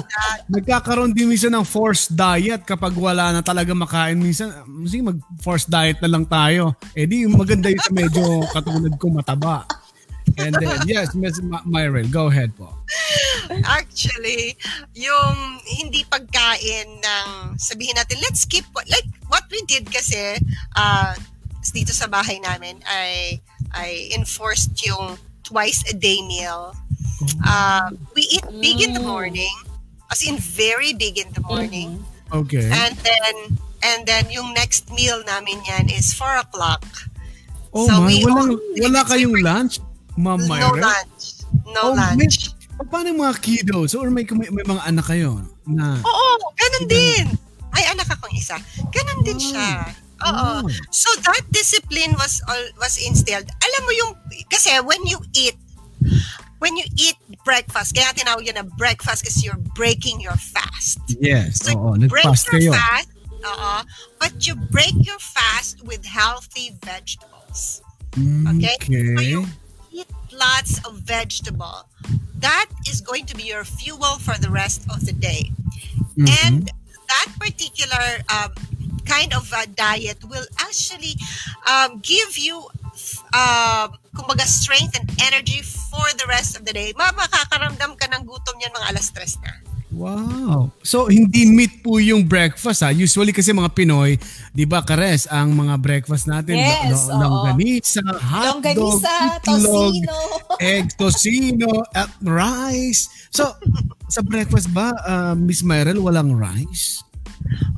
nagkakaroon 0.53 1.17
din 1.17 1.33
minsan 1.33 1.57
ng 1.57 1.65
forced 1.65 2.12
diet 2.12 2.61
kapag 2.69 2.93
wala 2.93 3.33
na 3.33 3.41
talaga 3.41 3.73
makain. 3.73 4.21
Minsan, 4.21 4.53
sige, 4.85 5.01
mag-forced 5.01 5.73
diet 5.73 5.97
na 6.05 6.12
lang 6.12 6.29
tayo. 6.29 6.77
Eh 6.93 7.09
di, 7.09 7.25
maganda 7.25 7.73
yung 7.73 7.95
medyo 7.97 8.23
katulad 8.57 8.93
ko 9.01 9.09
mataba. 9.09 9.65
And 10.37 10.53
then, 10.59 10.85
yes, 10.85 11.17
Ms. 11.17 11.41
Myrel, 11.65 12.11
go 12.12 12.29
ahead 12.29 12.53
po. 12.53 12.69
Actually, 13.65 14.59
yung 14.93 15.62
hindi 15.65 16.05
pagkain 16.05 17.01
ng, 17.01 17.57
sabihin 17.57 17.97
natin, 17.97 18.21
let's 18.21 18.45
skip, 18.45 18.67
like 18.91 19.09
what 19.33 19.47
we 19.49 19.62
did 19.65 19.89
kasi, 19.89 20.37
uh, 20.77 21.15
dito 21.73 21.97
sa 21.97 22.11
bahay 22.11 22.37
namin, 22.43 22.77
ay, 22.85 23.41
I 23.73 24.12
enforced 24.12 24.77
yung 24.85 25.17
twice 25.47 25.87
a 25.89 25.95
day 25.95 26.21
meal. 26.27 26.75
Uh, 27.45 27.91
we 28.15 28.23
eat 28.29 28.45
big 28.61 28.83
in 28.83 28.93
the 28.93 29.01
mm. 29.01 29.09
morning, 29.09 29.55
as 30.11 30.21
in 30.27 30.37
very 30.37 30.93
big 30.93 31.19
in 31.19 31.33
the 31.33 31.41
morning. 31.41 32.01
Mm-hmm. 32.01 32.39
Okay. 32.45 32.67
And 32.69 32.95
then, 33.01 33.35
and 33.83 34.01
then 34.07 34.25
yung 34.31 34.53
next 34.53 34.91
meal 34.93 35.23
namin 35.25 35.63
yan 35.65 35.89
is 35.89 36.13
4 36.13 36.43
o'clock. 36.43 36.85
Oh 37.73 37.87
so 37.87 38.01
my, 38.03 38.19
walang, 38.25 38.57
wala 38.83 39.01
kayong 39.05 39.37
lunch? 39.41 39.79
Ma'am 40.17 40.41
Myra? 40.49 40.65
No 40.65 40.81
lunch. 40.81 41.25
No 41.69 41.83
oh, 41.93 41.95
lunch. 41.95 42.17
May, 42.17 42.87
paano 42.89 43.07
yung 43.13 43.21
mga 43.21 43.37
kiddos? 43.41 43.93
Or 43.95 44.09
may, 44.09 44.25
may, 44.25 44.49
may 44.49 44.65
mga 44.65 44.83
anak 44.89 45.07
kayo? 45.13 45.45
Na, 45.69 46.01
Oo, 46.01 46.29
ganun 46.57 46.87
din. 46.89 47.25
Ay, 47.77 47.85
anak 47.93 48.09
akong 48.09 48.33
isa. 48.33 48.57
Ganun 48.93 49.21
din 49.25 49.37
siya. 49.37 49.93
Oo. 50.25 50.65
Oh. 50.65 50.69
So 50.89 51.13
that 51.29 51.45
discipline 51.53 52.17
was 52.17 52.41
was 52.81 52.97
instilled. 52.97 53.45
Alam 53.45 53.83
mo 53.85 53.93
yung 53.93 54.13
kasi 54.49 54.73
when 54.81 55.05
you 55.05 55.21
eat 55.37 55.61
when 56.59 56.77
you 56.77 56.85
eat 56.97 57.16
breakfast, 57.45 57.95
kaya 57.95 58.12
tinawag 58.14 58.47
yan 58.47 58.57
na 58.57 58.66
breakfast 58.77 59.25
kasi 59.25 59.47
you're 59.47 59.61
breaking 59.77 60.21
your 60.21 60.37
fast. 60.37 61.01
Yes. 61.21 61.64
So 61.64 61.77
oo, 61.77 61.95
break 62.09 62.25
your 62.25 62.73
kayo. 62.73 62.73
fast, 62.73 63.09
uh 63.45 63.83
but 64.19 64.47
you 64.47 64.57
break 64.73 64.97
your 65.05 65.21
fast 65.21 65.85
with 65.85 66.05
healthy 66.05 66.75
vegetables. 66.83 67.83
Okay? 68.16 68.77
okay. 68.81 69.14
So 69.16 69.23
you 69.23 69.42
eat 69.92 70.09
lots 70.33 70.81
of 70.88 71.05
vegetable. 71.05 71.85
That 72.40 72.69
is 72.88 73.01
going 73.01 73.27
to 73.27 73.35
be 73.37 73.45
your 73.45 73.64
fuel 73.64 74.21
for 74.21 74.37
the 74.40 74.49
rest 74.49 74.85
of 74.88 75.05
the 75.05 75.12
day. 75.12 75.53
Mm-hmm. 76.16 76.29
And 76.45 76.73
that 77.09 77.29
particular 77.38 78.25
um, 78.33 78.53
kind 79.05 79.33
of 79.35 79.53
uh, 79.53 79.66
diet 79.77 80.19
will 80.25 80.45
actually 80.59 81.14
um, 81.69 82.01
give 82.01 82.37
you 82.37 82.66
um, 83.37 83.95
kumbaga 84.16 84.49
strength 84.49 84.99
and 84.99 85.07
energy 85.21 85.62
for 85.97 86.09
the 86.21 86.29
rest 86.29 86.61
of 86.61 86.69
the 86.69 86.77
day. 86.77 86.93
Makakaramdam 86.93 87.97
ka 87.97 88.05
ng 88.13 88.23
gutom 88.29 88.61
yan 88.61 88.69
mga 88.77 88.93
alas 88.93 89.09
stress 89.09 89.41
na. 89.41 89.57
Wow. 89.97 90.77
So 90.85 91.09
hindi 91.09 91.49
meat 91.49 91.81
po 91.81 91.97
yung 91.97 92.29
breakfast 92.29 92.85
ha. 92.85 92.93
Usually 92.93 93.33
kasi 93.33 93.57
mga 93.57 93.73
Pinoy, 93.73 94.21
'di 94.53 94.69
ba, 94.69 94.85
Kares, 94.85 95.25
ang 95.25 95.57
mga 95.57 95.81
breakfast 95.81 96.29
natin 96.29 96.61
yes, 96.61 97.09
lo- 97.09 97.17
longganisa, 97.17 98.05
hotdog, 98.05 98.61
longganisa, 98.61 99.15
itlog, 99.41 99.95
tosino, 99.97 100.19
egg, 100.75 100.87
tosino, 101.01 101.71
at 101.97 102.13
rice. 102.21 103.09
So 103.33 103.57
sa 104.13 104.21
breakfast 104.21 104.69
ba, 104.77 104.93
uh, 105.01 105.33
Miss 105.33 105.65
Myrel, 105.65 106.03
walang 106.05 106.37
rice? 106.37 107.01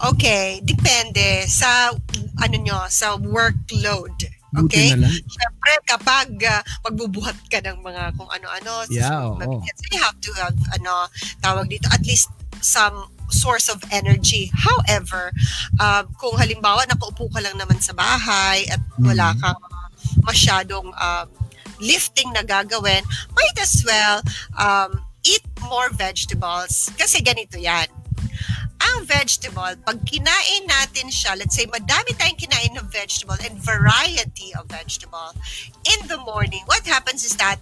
Okay, 0.01 0.59
depende 0.67 1.47
sa 1.47 1.95
ano 2.41 2.57
nyo, 2.59 2.83
sa 2.91 3.15
workload. 3.15 4.38
Okay? 4.57 4.97
Siyempre, 5.29 5.73
kapag 5.85 6.29
uh, 6.41 6.63
magbubuhat 6.89 7.37
ka 7.53 7.61
ng 7.61 7.85
mga 7.85 8.17
kung 8.17 8.31
ano-ano, 8.33 8.89
yeah, 8.89 9.29
oh. 9.29 9.37
so 9.61 9.85
you 9.93 10.01
have 10.01 10.17
to 10.25 10.33
have, 10.41 10.57
ano, 10.73 11.09
tawag 11.45 11.69
dito, 11.69 11.85
at 11.93 12.01
least 12.09 12.33
some 12.65 13.13
source 13.29 13.69
of 13.69 13.85
energy. 13.93 14.49
However, 14.57 15.31
uh, 15.77 16.09
kung 16.17 16.41
halimbawa 16.41 16.89
nakaupo 16.89 17.29
ka 17.29 17.45
lang 17.45 17.61
naman 17.61 17.77
sa 17.81 17.93
bahay 17.93 18.65
at 18.73 18.81
wala 18.97 19.37
mm-hmm. 19.37 19.45
kang 19.45 19.61
masyadong 20.25 20.89
um, 20.97 21.27
lifting 21.77 22.33
na 22.33 22.41
gagawin, 22.41 23.05
might 23.37 23.59
as 23.61 23.85
well 23.85 24.25
um, 24.57 25.05
eat 25.29 25.45
more 25.69 25.93
vegetables. 25.93 26.89
Kasi 26.97 27.21
ganito 27.21 27.61
yan 27.61 27.93
ang 28.79 29.05
vegetable, 29.05 29.75
pag 29.83 29.99
kinain 30.07 30.65
natin 30.67 31.11
siya, 31.11 31.35
let's 31.35 31.55
say 31.55 31.67
madami 31.67 32.15
tayong 32.15 32.39
kinain 32.39 32.73
ng 32.79 32.87
vegetable 32.89 33.39
and 33.43 33.59
variety 33.59 34.55
of 34.55 34.71
vegetable, 34.71 35.35
in 35.87 36.01
the 36.07 36.19
morning, 36.23 36.63
what 36.67 36.87
happens 36.87 37.27
is 37.27 37.35
that 37.37 37.59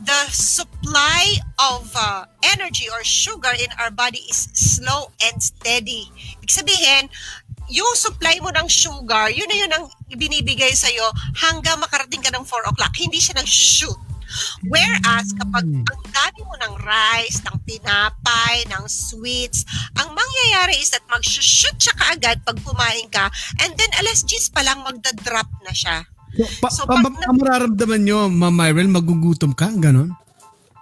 the 0.00 0.22
supply 0.28 1.40
of 1.56 1.88
uh, 1.96 2.24
energy 2.44 2.88
or 2.92 3.00
sugar 3.04 3.52
in 3.56 3.72
our 3.80 3.90
body 3.90 4.20
is 4.28 4.48
slow 4.52 5.12
and 5.24 5.40
steady. 5.40 6.08
Ibig 6.40 6.52
sabihin, 6.52 7.08
yung 7.66 7.96
supply 7.98 8.38
mo 8.38 8.52
ng 8.54 8.68
sugar, 8.68 9.32
yun 9.32 9.48
na 9.50 9.56
yun 9.56 9.72
ang 9.72 9.84
binibigay 10.14 10.70
sa'yo 10.70 11.10
hanggang 11.42 11.80
makarating 11.82 12.22
ka 12.22 12.30
ng 12.30 12.44
4 12.44 12.70
o'clock. 12.70 12.94
Hindi 12.94 13.18
siya 13.18 13.40
nag-shoot. 13.40 14.05
Whereas 14.66 15.30
kapag 15.36 15.64
hmm. 15.64 15.86
ang 15.86 16.02
dami 16.10 16.40
mo 16.44 16.54
ng 16.58 16.74
rice, 16.82 17.38
ng 17.46 17.56
tinapay, 17.64 18.66
ng 18.66 18.84
sweets, 18.90 19.62
ang 19.96 20.10
mangyayari 20.12 20.76
is 20.82 20.90
that 20.90 21.04
mag-shoot 21.06 21.76
siya 21.78 21.94
kaagad 21.96 22.42
pag 22.42 22.58
kumain 22.66 23.06
ka 23.08 23.30
and 23.62 23.72
then 23.78 23.90
alas 24.02 24.26
10 24.26 24.50
pa 24.50 24.66
lang 24.66 24.82
magda-drop 24.82 25.48
na 25.62 25.72
siya. 25.72 26.02
So, 26.36 26.44
pa, 26.58 26.68
so 26.68 26.82
pa, 26.84 27.00
pag 27.00 27.14
na, 27.16 27.32
mararamdaman 27.32 28.02
nyo, 28.02 28.28
Ma'am 28.28 28.52
Myrel, 28.52 28.90
magugutom 28.90 29.54
ka? 29.54 29.70
Ganon? 29.72 30.12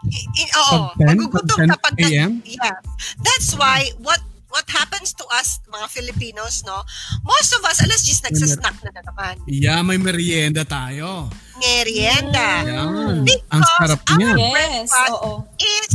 I, 0.04 0.18
i, 0.18 0.44
oo, 0.50 0.90
10, 0.98 1.14
magugutom 1.14 1.58
ka 1.68 1.76
pag 1.78 1.94
AM? 2.00 2.40
Yeah. 2.42 2.80
That's 3.22 3.52
why, 3.54 3.92
what 4.00 4.23
what 4.54 4.70
happens 4.70 5.10
to 5.18 5.26
us, 5.34 5.58
mga 5.66 5.90
Filipinos, 5.90 6.62
no? 6.62 6.86
Most 7.26 7.58
of 7.58 7.66
us, 7.66 7.82
alas 7.82 8.06
10 8.06 8.30
nagsasnack 8.30 8.78
na, 8.86 8.90
na 8.94 9.02
naman. 9.02 9.34
Yeah, 9.50 9.82
may 9.82 9.98
merienda 9.98 10.62
tayo. 10.62 11.26
Merienda. 11.58 12.62
Yan. 12.62 13.26
Because 13.26 13.50
Ang 13.50 13.64
sarap 13.82 14.00
niya. 14.14 14.30
our 14.30 14.38
breakfast 14.54 14.94
yes, 14.94 15.10
oo. 15.10 15.32
is 15.58 15.94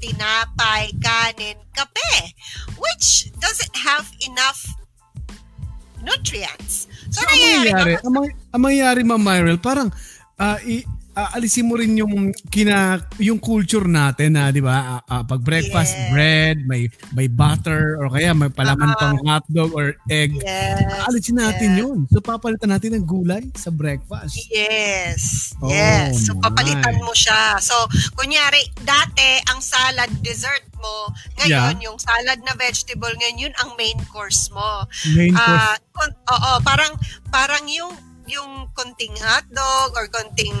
tinapay, 0.00 0.96
kanin, 1.04 1.60
kape, 1.76 2.32
which 2.80 3.28
doesn't 3.36 3.76
have 3.76 4.08
enough 4.24 4.64
nutrients. 6.00 6.88
So, 7.12 7.20
so 7.20 7.28
ang 7.28 7.36
mangyayari, 7.36 7.92
ang, 8.00 8.14
ang 8.56 8.60
mangyayari, 8.62 9.00
Ma'am 9.04 9.20
Myrel, 9.20 9.60
parang 9.60 9.92
uh, 10.40 10.56
i- 10.64 10.86
uh, 11.18 11.34
alisin 11.34 11.66
mo 11.66 11.74
rin 11.74 11.98
yung 11.98 12.30
kina 12.46 13.02
yung 13.18 13.42
culture 13.42 13.84
natin 13.90 14.38
na 14.38 14.54
'di 14.54 14.62
ba 14.62 15.02
uh, 15.02 15.02
uh, 15.02 15.22
pag 15.26 15.40
breakfast 15.42 15.98
yes. 15.98 16.10
bread 16.14 16.56
may 16.62 16.86
may 17.12 17.26
butter 17.26 17.98
or 17.98 18.06
kaya 18.14 18.30
may 18.30 18.50
palaman 18.54 18.94
uh, 18.94 18.98
pang 18.98 19.18
hotdog 19.26 19.74
or 19.74 19.98
egg 20.06 20.38
yes. 20.38 20.78
uh, 20.78 21.10
alisin 21.10 21.42
natin 21.42 21.74
yes. 21.74 21.80
yun 21.82 21.98
so 22.06 22.22
papalitan 22.22 22.70
natin 22.70 22.94
ng 22.94 23.04
gulay 23.04 23.42
sa 23.58 23.74
breakfast 23.74 24.38
yes 24.54 25.52
oh, 25.58 25.66
yes 25.66 26.30
so 26.30 26.38
papalitan 26.38 26.94
my. 27.02 27.04
mo 27.10 27.12
siya 27.12 27.58
so 27.58 27.74
kunyari 28.14 28.62
dati 28.86 29.42
ang 29.50 29.58
salad 29.58 30.10
dessert 30.22 30.62
mo 30.78 31.10
ngayon 31.42 31.74
yeah. 31.74 31.84
yung 31.90 31.98
salad 31.98 32.38
na 32.46 32.54
vegetable 32.54 33.10
ngayon 33.18 33.50
yun 33.50 33.54
ang 33.58 33.74
main 33.74 33.98
course 34.14 34.46
mo 34.54 34.86
main 35.18 35.34
course 35.34 35.82
uh, 35.98 36.06
oo 36.30 36.50
parang 36.62 36.94
parang 37.34 37.66
yung 37.66 37.90
yung 38.28 38.68
konting 38.76 39.16
hotdog 39.18 39.96
or 39.96 40.06
konting, 40.12 40.54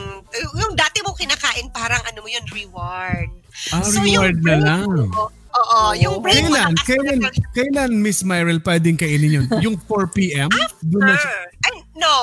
yung 0.56 0.74
dati 0.74 1.04
mo 1.04 1.12
kinakain 1.14 1.68
parang 1.70 2.00
ano 2.08 2.24
mo 2.24 2.28
yun, 2.28 2.44
reward. 2.50 3.30
Ah, 3.70 3.84
so, 3.84 4.00
reward 4.00 4.40
na 4.42 4.56
lang. 4.56 4.88
Mo, 4.88 5.28
oo, 5.30 5.78
oh, 5.78 5.92
yung 5.96 6.24
brain 6.24 6.48
kailan, 6.48 6.72
mo. 6.72 6.82
Kailan, 6.84 7.18
kailan, 7.52 7.90
Miss 8.00 8.24
Myrel, 8.24 8.60
pwedeng 8.64 8.96
kainin 8.96 9.42
yun? 9.42 9.46
Yung 9.60 9.76
4 9.84 10.16
p.m.? 10.16 10.48
After. 10.48 11.12
Ay, 11.68 11.76
no. 11.96 12.14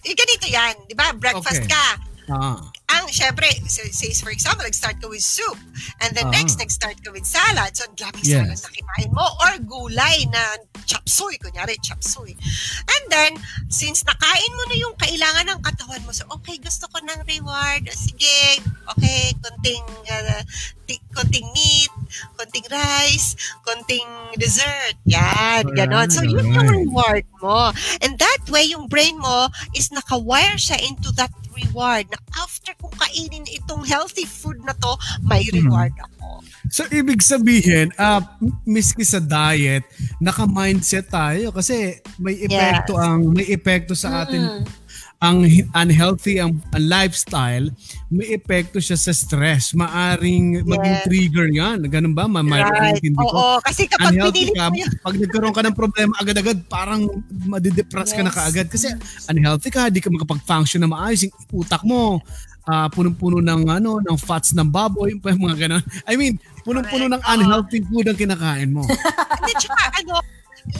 Ganito 0.00 0.46
yan. 0.48 0.74
Di 0.88 0.94
ba? 0.96 1.12
Breakfast 1.12 1.64
okay. 1.64 1.72
ka. 1.72 1.86
Ah 2.30 2.60
ang, 2.94 3.10
syempre, 3.10 3.50
say 3.66 4.14
for 4.22 4.30
example, 4.30 4.62
nag-start 4.62 5.02
ka 5.02 5.10
with 5.10 5.20
soup. 5.20 5.58
And 6.00 6.14
then 6.14 6.30
uh-huh. 6.30 6.38
next, 6.38 6.62
nag-start 6.62 7.02
ka 7.02 7.10
with 7.10 7.26
salad. 7.26 7.74
So, 7.74 7.90
daming 7.98 8.22
yes. 8.22 8.38
salad 8.38 8.58
na 8.62 8.70
kinain 8.70 9.10
mo. 9.10 9.26
Or 9.42 9.52
gulay 9.60 10.30
na 10.30 10.62
chop 10.86 11.04
suey. 11.10 11.36
Kunyari, 11.42 11.74
chop 11.82 12.00
suey. 12.00 12.38
And 12.86 13.04
then, 13.10 13.32
since 13.66 14.06
nakain 14.06 14.52
mo 14.54 14.64
na 14.70 14.76
yung 14.78 14.94
kailangan 14.96 15.44
ng 15.52 15.60
katawan 15.66 16.02
mo, 16.06 16.14
so, 16.14 16.24
okay, 16.38 16.56
gusto 16.62 16.86
ko 16.88 17.02
ng 17.02 17.20
reward. 17.26 17.90
Sige, 17.90 18.62
okay, 18.94 19.34
konting, 19.42 19.84
uh, 20.08 20.40
t- 20.86 21.02
konting 21.10 21.50
meat, 21.50 21.92
konting 22.38 22.66
rice, 22.70 23.34
konting 23.66 24.06
dessert. 24.38 24.96
Yan, 25.04 25.66
right, 25.66 25.74
ganon. 25.74 26.08
So, 26.14 26.22
yun 26.22 26.46
right. 26.46 26.56
yung 26.62 26.68
reward 26.88 27.26
mo. 27.42 27.74
And 28.00 28.16
that 28.22 28.46
way, 28.48 28.70
yung 28.70 28.86
brain 28.86 29.18
mo 29.18 29.50
is 29.74 29.90
nakawire 29.90 30.56
siya 30.56 30.78
into 30.78 31.10
that 31.18 31.34
reward 31.54 32.10
na 32.10 32.18
after 32.42 32.74
kong 32.82 32.94
kainin 32.98 33.46
itong 33.48 33.86
healthy 33.86 34.26
food 34.26 34.58
na 34.66 34.74
to, 34.78 34.92
may 35.24 35.46
hmm. 35.46 35.64
reward 35.64 35.94
ako. 35.98 36.42
So, 36.72 36.88
ibig 36.90 37.20
sabihin, 37.20 37.92
uh, 38.00 38.24
miski 38.64 39.04
sa 39.04 39.20
diet, 39.20 39.84
naka-mindset 40.18 41.12
tayo 41.12 41.52
kasi 41.52 42.00
may 42.18 42.40
epekto 42.40 42.96
yes. 42.96 43.04
ang 43.04 43.20
may 43.30 43.46
epekto 43.46 43.92
sa 43.92 44.24
atin 44.24 44.42
mm-hmm 44.42 44.83
ang 45.24 45.40
unhealthy 45.72 46.36
ang, 46.36 46.60
ang 46.76 46.84
lifestyle, 46.84 47.72
may 48.12 48.36
epekto 48.36 48.76
siya 48.76 49.00
sa 49.00 49.16
stress. 49.16 49.72
Maaring 49.72 50.60
yes. 50.60 50.68
maging 50.68 50.96
trigger 51.08 51.48
yan. 51.48 51.78
Ganun 51.88 52.12
ba? 52.12 52.28
Ma 52.28 52.44
right. 52.44 53.00
Hindi 53.00 53.16
ko. 53.16 53.32
Oo, 53.32 53.56
kasi 53.64 53.88
kapag 53.88 54.12
unhealthy 54.12 54.52
ka, 54.52 54.68
pag 55.00 55.16
nagkaroon 55.16 55.54
ka 55.56 55.64
ng 55.64 55.76
problema 55.76 56.12
agad-agad, 56.20 56.60
parang 56.68 57.08
madidepress 57.48 58.12
yes. 58.12 58.16
ka 58.20 58.22
na 58.22 58.32
kaagad. 58.36 58.66
Kasi 58.68 58.92
unhealthy 59.32 59.72
ka, 59.72 59.88
di 59.88 60.04
ka 60.04 60.12
makapag-function 60.12 60.84
na 60.84 60.92
maayos. 60.92 61.24
Yung 61.24 61.34
utak 61.56 61.80
mo, 61.88 62.20
uh, 62.68 62.88
punong-puno 62.92 63.40
ng 63.40 63.64
ano 63.68 64.04
ng 64.04 64.16
fats 64.20 64.52
ng 64.52 64.68
baboy 64.68 65.16
mga 65.24 65.56
ganun. 65.56 65.84
I 66.04 66.20
mean, 66.20 66.36
punong-puno 66.68 67.08
ng 67.08 67.22
unhealthy 67.24 67.80
food 67.88 68.12
ang 68.12 68.18
kinakain 68.20 68.76
mo. 68.76 68.84
Hindi 69.40 69.52
tsaka 69.56 70.04
ano 70.04 70.20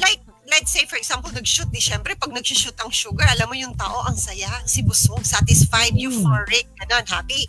like 0.00 0.20
let's 0.48 0.70
say 0.72 0.85
for 0.85 0.96
example 1.00 1.33
nag-shoot 1.33 1.68
di 1.72 1.80
syempre 1.80 2.12
pag 2.20 2.28
nag-shoot 2.28 2.76
ang 2.85 2.92
sugar 2.92 3.24
alam 3.33 3.48
mo 3.48 3.57
yung 3.57 3.72
tao 3.76 4.04
ang 4.04 4.16
saya 4.16 4.48
si 4.68 4.85
busog 4.85 5.24
satisfied 5.24 5.96
mm. 5.96 6.04
euphoric 6.04 6.68
ganun 6.85 7.07
happy 7.09 7.48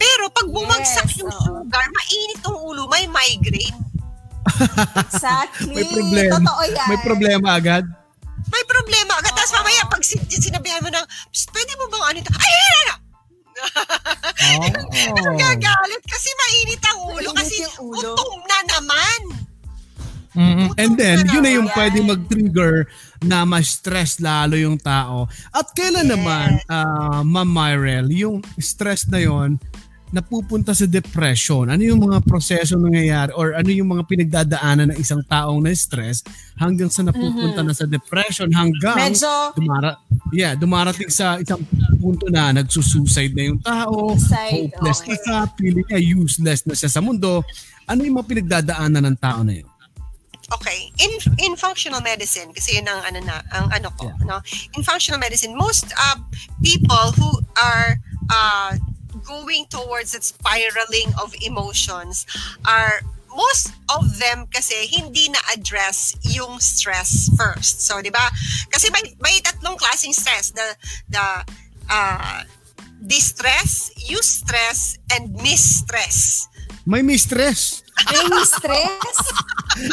pero 0.00 0.32
pag 0.32 0.48
bumagsak 0.48 1.08
yes, 1.12 1.20
yung 1.20 1.32
oh. 1.32 1.40
sugar 1.44 1.84
mainit 1.92 2.40
ang 2.44 2.56
ulo 2.56 2.88
may 2.88 3.04
migraine 3.04 3.76
exactly 5.04 5.76
may 5.76 5.84
problema 5.84 6.36
Totoo 6.40 6.62
yan. 6.64 6.88
may 6.88 7.00
problema 7.04 7.48
agad 7.60 7.84
may 8.48 8.64
problema 8.64 9.12
agad 9.20 9.32
tapos 9.36 9.52
mamaya 9.60 9.82
pag 9.84 10.02
sinabihan 10.02 10.80
mo 10.80 10.88
ng 10.88 11.06
pwede 11.52 11.72
mo 11.76 11.84
bang 11.92 12.04
ano 12.08 12.18
ito 12.24 12.32
ay 12.32 12.52
ay 12.56 12.82
na 12.88 12.94
oh. 15.12 15.36
gagalit 15.36 16.02
kasi 16.08 16.28
mainit 16.32 16.82
ang 16.88 16.98
ulo 17.04 17.28
mainit 17.36 17.36
kasi 17.36 17.56
ulo. 17.84 18.16
utong 18.16 18.34
na 18.48 18.58
naman 18.64 19.49
Mm-hmm. 20.40 20.68
And 20.80 20.92
then, 20.96 21.16
yun 21.28 21.42
na 21.44 21.52
yung 21.52 21.68
pwede 21.76 22.00
mag-trigger 22.00 22.88
na 23.20 23.44
ma-stress 23.44 24.24
lalo 24.24 24.56
yung 24.56 24.80
tao. 24.80 25.28
At 25.52 25.68
kailan 25.76 26.08
yes. 26.08 26.12
naman, 26.16 26.48
uh, 26.64 27.20
Ma'am 27.20 27.50
Myrel, 27.50 28.08
yung 28.08 28.40
stress 28.56 29.04
na 29.04 29.20
yon 29.20 29.60
napupunta 30.10 30.74
sa 30.74 30.90
depression? 30.90 31.70
Ano 31.70 31.82
yung 31.86 32.02
mga 32.02 32.24
proseso 32.26 32.74
nangyayari 32.74 33.30
or 33.38 33.54
ano 33.54 33.70
yung 33.70 33.94
mga 33.94 34.02
pinagdadaanan 34.10 34.90
ng 34.90 34.98
isang 34.98 35.22
taong 35.22 35.62
na 35.62 35.70
stress 35.70 36.26
hanggang 36.58 36.90
sa 36.90 37.06
napupunta 37.06 37.62
mm-hmm. 37.62 37.70
na 37.70 37.74
sa 37.76 37.86
depression 37.86 38.50
hanggang 38.50 38.98
Medyo, 38.98 39.54
dumara 39.54 40.02
yeah, 40.34 40.58
dumarating 40.58 41.10
sa 41.14 41.38
isang 41.38 41.62
punto 42.02 42.26
na 42.26 42.50
nagsusuicide 42.50 43.34
na 43.38 43.44
yung 43.54 43.60
tao, 43.62 44.18
Side, 44.18 44.74
hopeless 44.74 44.98
okay. 45.04 45.14
na 45.14 45.16
siya, 45.22 45.38
feeling 45.54 45.86
niya 45.86 46.00
useless 46.02 46.60
na 46.66 46.74
siya 46.74 46.90
sa 46.90 46.98
mundo. 46.98 47.46
Ano 47.86 48.02
yung 48.02 48.18
mga 48.18 48.28
pinagdadaanan 48.34 49.14
ng 49.14 49.18
tao 49.18 49.46
na 49.46 49.62
yun? 49.62 49.69
Okay, 50.50 50.90
in 50.98 51.10
in 51.38 51.54
functional 51.54 52.02
medicine 52.02 52.50
kasi 52.50 52.74
yun 52.74 52.88
ang 52.90 53.06
ano 53.06 53.22
na 53.22 53.38
ang 53.54 53.70
ano 53.70 53.94
ko, 53.94 54.10
yeah. 54.10 54.26
no. 54.26 54.36
In 54.74 54.82
functional 54.82 55.22
medicine, 55.22 55.54
most 55.54 55.86
uh, 55.94 56.18
people 56.58 57.14
who 57.14 57.30
are 57.54 58.02
uh, 58.30 58.74
going 59.22 59.66
towards 59.70 60.12
that 60.12 60.26
spiraling 60.26 61.14
of 61.22 61.30
emotions 61.46 62.26
are 62.66 62.98
most 63.30 63.70
of 63.94 64.18
them 64.18 64.50
kasi 64.50 64.90
hindi 64.90 65.30
na 65.30 65.38
address 65.54 66.18
yung 66.26 66.58
stress 66.58 67.30
first. 67.38 67.86
So, 67.86 68.02
'di 68.02 68.10
ba? 68.10 68.26
Kasi 68.74 68.90
may 68.90 69.14
may 69.22 69.38
tatlong 69.38 69.78
klaseng 69.78 70.14
stress, 70.14 70.50
the 70.50 70.66
the 71.10 71.26
uh, 71.86 72.42
distress, 73.06 73.94
eustress, 73.96 74.98
and 75.14 75.30
mistress. 75.38 76.48
May 76.86 77.02
mistress. 77.02 77.82
May 78.08 78.24
mistress? 78.32 79.16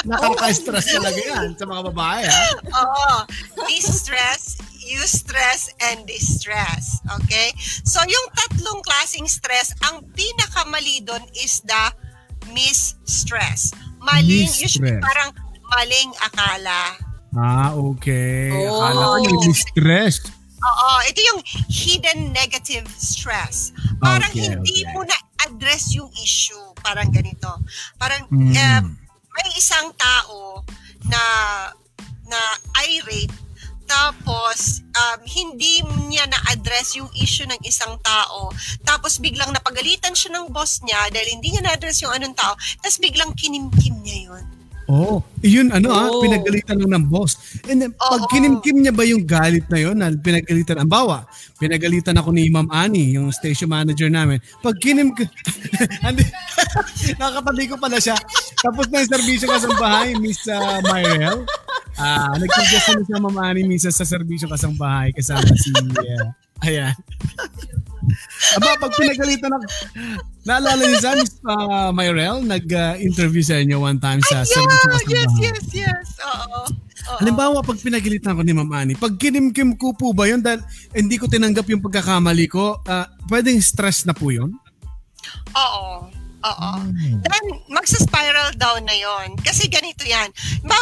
Nakaka-stress 0.08 0.88
talaga 0.96 1.20
yan 1.20 1.56
sa 1.60 1.66
mga 1.68 1.82
babae, 1.92 2.24
ha? 2.24 2.44
Oo. 2.86 3.12
Distress, 3.68 4.58
eustress, 4.80 5.68
and 5.92 6.08
distress. 6.08 7.04
Okay? 7.22 7.52
So, 7.84 8.00
yung 8.08 8.26
tatlong 8.34 8.80
klaseng 8.84 9.28
stress, 9.28 9.76
ang 9.84 10.08
pinakamali 10.16 11.04
doon 11.04 11.24
is 11.36 11.60
the 11.68 11.84
mistress. 12.56 13.76
Maling, 14.00 14.48
mistress. 14.48 14.80
usually 14.80 14.96
parang 15.04 15.36
maling 15.76 16.12
akala. 16.24 16.96
Ah, 17.36 17.76
okay. 17.76 18.50
Oh. 18.56 18.82
Akala 18.82 19.04
ko 19.04 19.16
may 19.28 19.38
mistress. 19.52 20.24
Oo, 20.58 20.90
ito 21.06 21.20
yung 21.22 21.40
hidden 21.70 22.34
negative 22.34 22.88
stress. 22.98 23.72
Parang 24.02 24.32
okay, 24.34 24.58
hindi 24.58 24.82
okay. 24.84 24.94
mo 24.96 25.06
na-address 25.38 25.94
yung 25.94 26.10
issue. 26.18 26.60
Parang 26.82 27.14
ganito. 27.14 27.50
Parang 28.02 28.26
mm. 28.34 28.54
uh, 28.58 28.82
may 29.38 29.50
isang 29.54 29.94
tao 29.94 30.66
na 31.06 31.22
na 32.28 32.40
irate 32.90 33.32
tapos 33.88 34.84
um, 34.84 35.20
hindi 35.24 35.80
niya 36.12 36.28
na-address 36.28 37.00
yung 37.00 37.08
issue 37.16 37.48
ng 37.48 37.62
isang 37.64 37.96
tao. 38.04 38.52
Tapos 38.84 39.16
biglang 39.16 39.56
napagalitan 39.56 40.12
siya 40.12 40.36
ng 40.36 40.52
boss 40.52 40.84
niya 40.84 41.08
dahil 41.08 41.40
hindi 41.40 41.56
niya 41.56 41.64
na-address 41.64 42.04
yung 42.04 42.12
anong 42.12 42.36
tao. 42.36 42.52
Tapos 42.84 43.00
biglang 43.00 43.32
kinimkim 43.40 43.96
niya 44.04 44.36
yun. 44.36 44.57
Oh, 44.88 45.20
yun 45.44 45.68
ano 45.76 45.92
oh. 45.92 46.00
ah, 46.00 46.12
pinagalitan 46.24 46.80
lang 46.80 46.92
ng 46.96 47.06
boss. 47.12 47.36
And 47.68 47.84
then, 47.84 47.92
oh, 48.00 48.08
pag 48.16 48.32
kinimkim 48.32 48.80
niya 48.80 48.96
ba 48.96 49.04
yung 49.04 49.28
galit 49.28 49.68
na 49.68 49.84
yon 49.84 50.00
na 50.00 50.16
pinagalitan, 50.16 50.80
ang 50.80 50.88
bawa, 50.88 51.28
pinagalitan 51.60 52.16
ako 52.16 52.32
ni 52.32 52.48
Ma'am 52.48 52.72
Ani, 52.72 53.20
yung 53.20 53.28
station 53.36 53.68
manager 53.68 54.08
namin. 54.08 54.40
Pag 54.64 54.80
kinim, 54.80 55.12
nakatabi 57.20 57.68
ko 57.68 57.76
pala 57.76 58.00
siya. 58.00 58.16
Tapos 58.64 58.88
na 58.88 59.04
yung 59.04 59.12
serbisyo 59.12 59.48
kasang 59.52 59.76
bahay, 59.76 60.16
Miss 60.24 60.48
uh, 60.48 60.80
Myrel. 60.88 61.44
Ah, 62.00 62.32
uh, 62.32 62.34
nagsuggest 62.40 62.88
na 62.96 63.04
siya 63.04 63.20
Ma'am 63.20 63.38
Ani, 63.44 63.68
minsan 63.68 63.92
sa 63.92 64.08
serbisyo 64.08 64.48
kasang 64.48 64.80
bahay 64.80 65.12
kasama 65.12 65.52
si, 65.52 65.76
uh, 65.76 66.32
ayan. 66.64 66.96
Aba, 68.58 68.80
pag 68.80 68.94
pinagalitan 68.96 69.52
ako, 69.52 69.66
naalala 70.48 70.82
niyo 70.88 71.00
sa 71.04 71.12
Miss 71.16 71.34
uh, 71.44 71.92
Myrel, 71.92 72.44
nag-interview 72.44 73.44
sa 73.44 73.60
inyo 73.60 73.78
one 73.84 74.00
time 74.00 74.24
sa 74.26 74.48
Ay, 74.48 74.56
yeah, 74.56 75.28
Yes, 75.28 75.34
yes, 75.40 75.66
yes. 75.76 76.08
Oo. 76.24 76.72
Oo. 77.08 77.20
Halimbawa, 77.24 77.64
pag 77.64 77.80
pinagalitan 77.80 78.36
ko 78.36 78.44
ni 78.44 78.52
Ma'am 78.52 78.72
Ani, 78.76 78.94
pag 79.00 79.16
kinimkim 79.16 79.80
ko 79.80 79.96
po 79.96 80.12
ba 80.12 80.28
yun 80.28 80.44
dahil 80.44 80.60
hindi 80.92 81.16
ko 81.16 81.32
tinanggap 81.32 81.68
yung 81.72 81.80
pagkakamali 81.80 82.48
ko, 82.52 82.84
uh, 82.84 83.08
pwedeng 83.32 83.60
stress 83.64 84.04
na 84.04 84.12
po 84.12 84.32
yun? 84.32 84.52
Oo. 85.56 86.08
Oo. 86.48 86.72
Hmm. 86.84 87.20
Then, 87.24 87.46
magsa-spiral 87.72 88.56
down 88.60 88.84
na 88.86 88.96
yon 88.96 89.40
Kasi 89.40 89.68
ganito 89.72 90.04
yan. 90.04 90.32
Ba, 90.64 90.78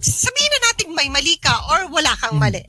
sabihin 0.00 0.52
na 0.52 0.60
natin 0.70 0.88
may 0.94 1.08
mali 1.10 1.36
ka 1.40 1.52
or 1.72 1.90
wala 1.90 2.12
kang 2.20 2.38
mali. 2.38 2.62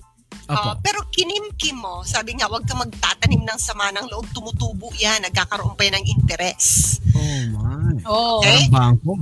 Uh, 0.50 0.74
pero 0.82 1.06
kinimkim 1.14 1.78
mo, 1.78 2.02
sabi 2.02 2.34
nga, 2.34 2.50
huwag 2.50 2.66
kang 2.66 2.82
magtatanim 2.82 3.46
ng 3.46 3.60
sama 3.62 3.94
ng 3.94 4.10
loob, 4.10 4.26
tumutubo 4.34 4.90
yan, 4.98 5.22
nagkakaroon 5.22 5.78
pa 5.78 5.86
yan 5.86 6.02
ng 6.02 6.06
interes. 6.10 6.98
Oh 7.14 7.40
my. 7.54 7.94
Oh. 8.10 8.42
Okay? 8.42 8.66
bangko. 8.74 9.14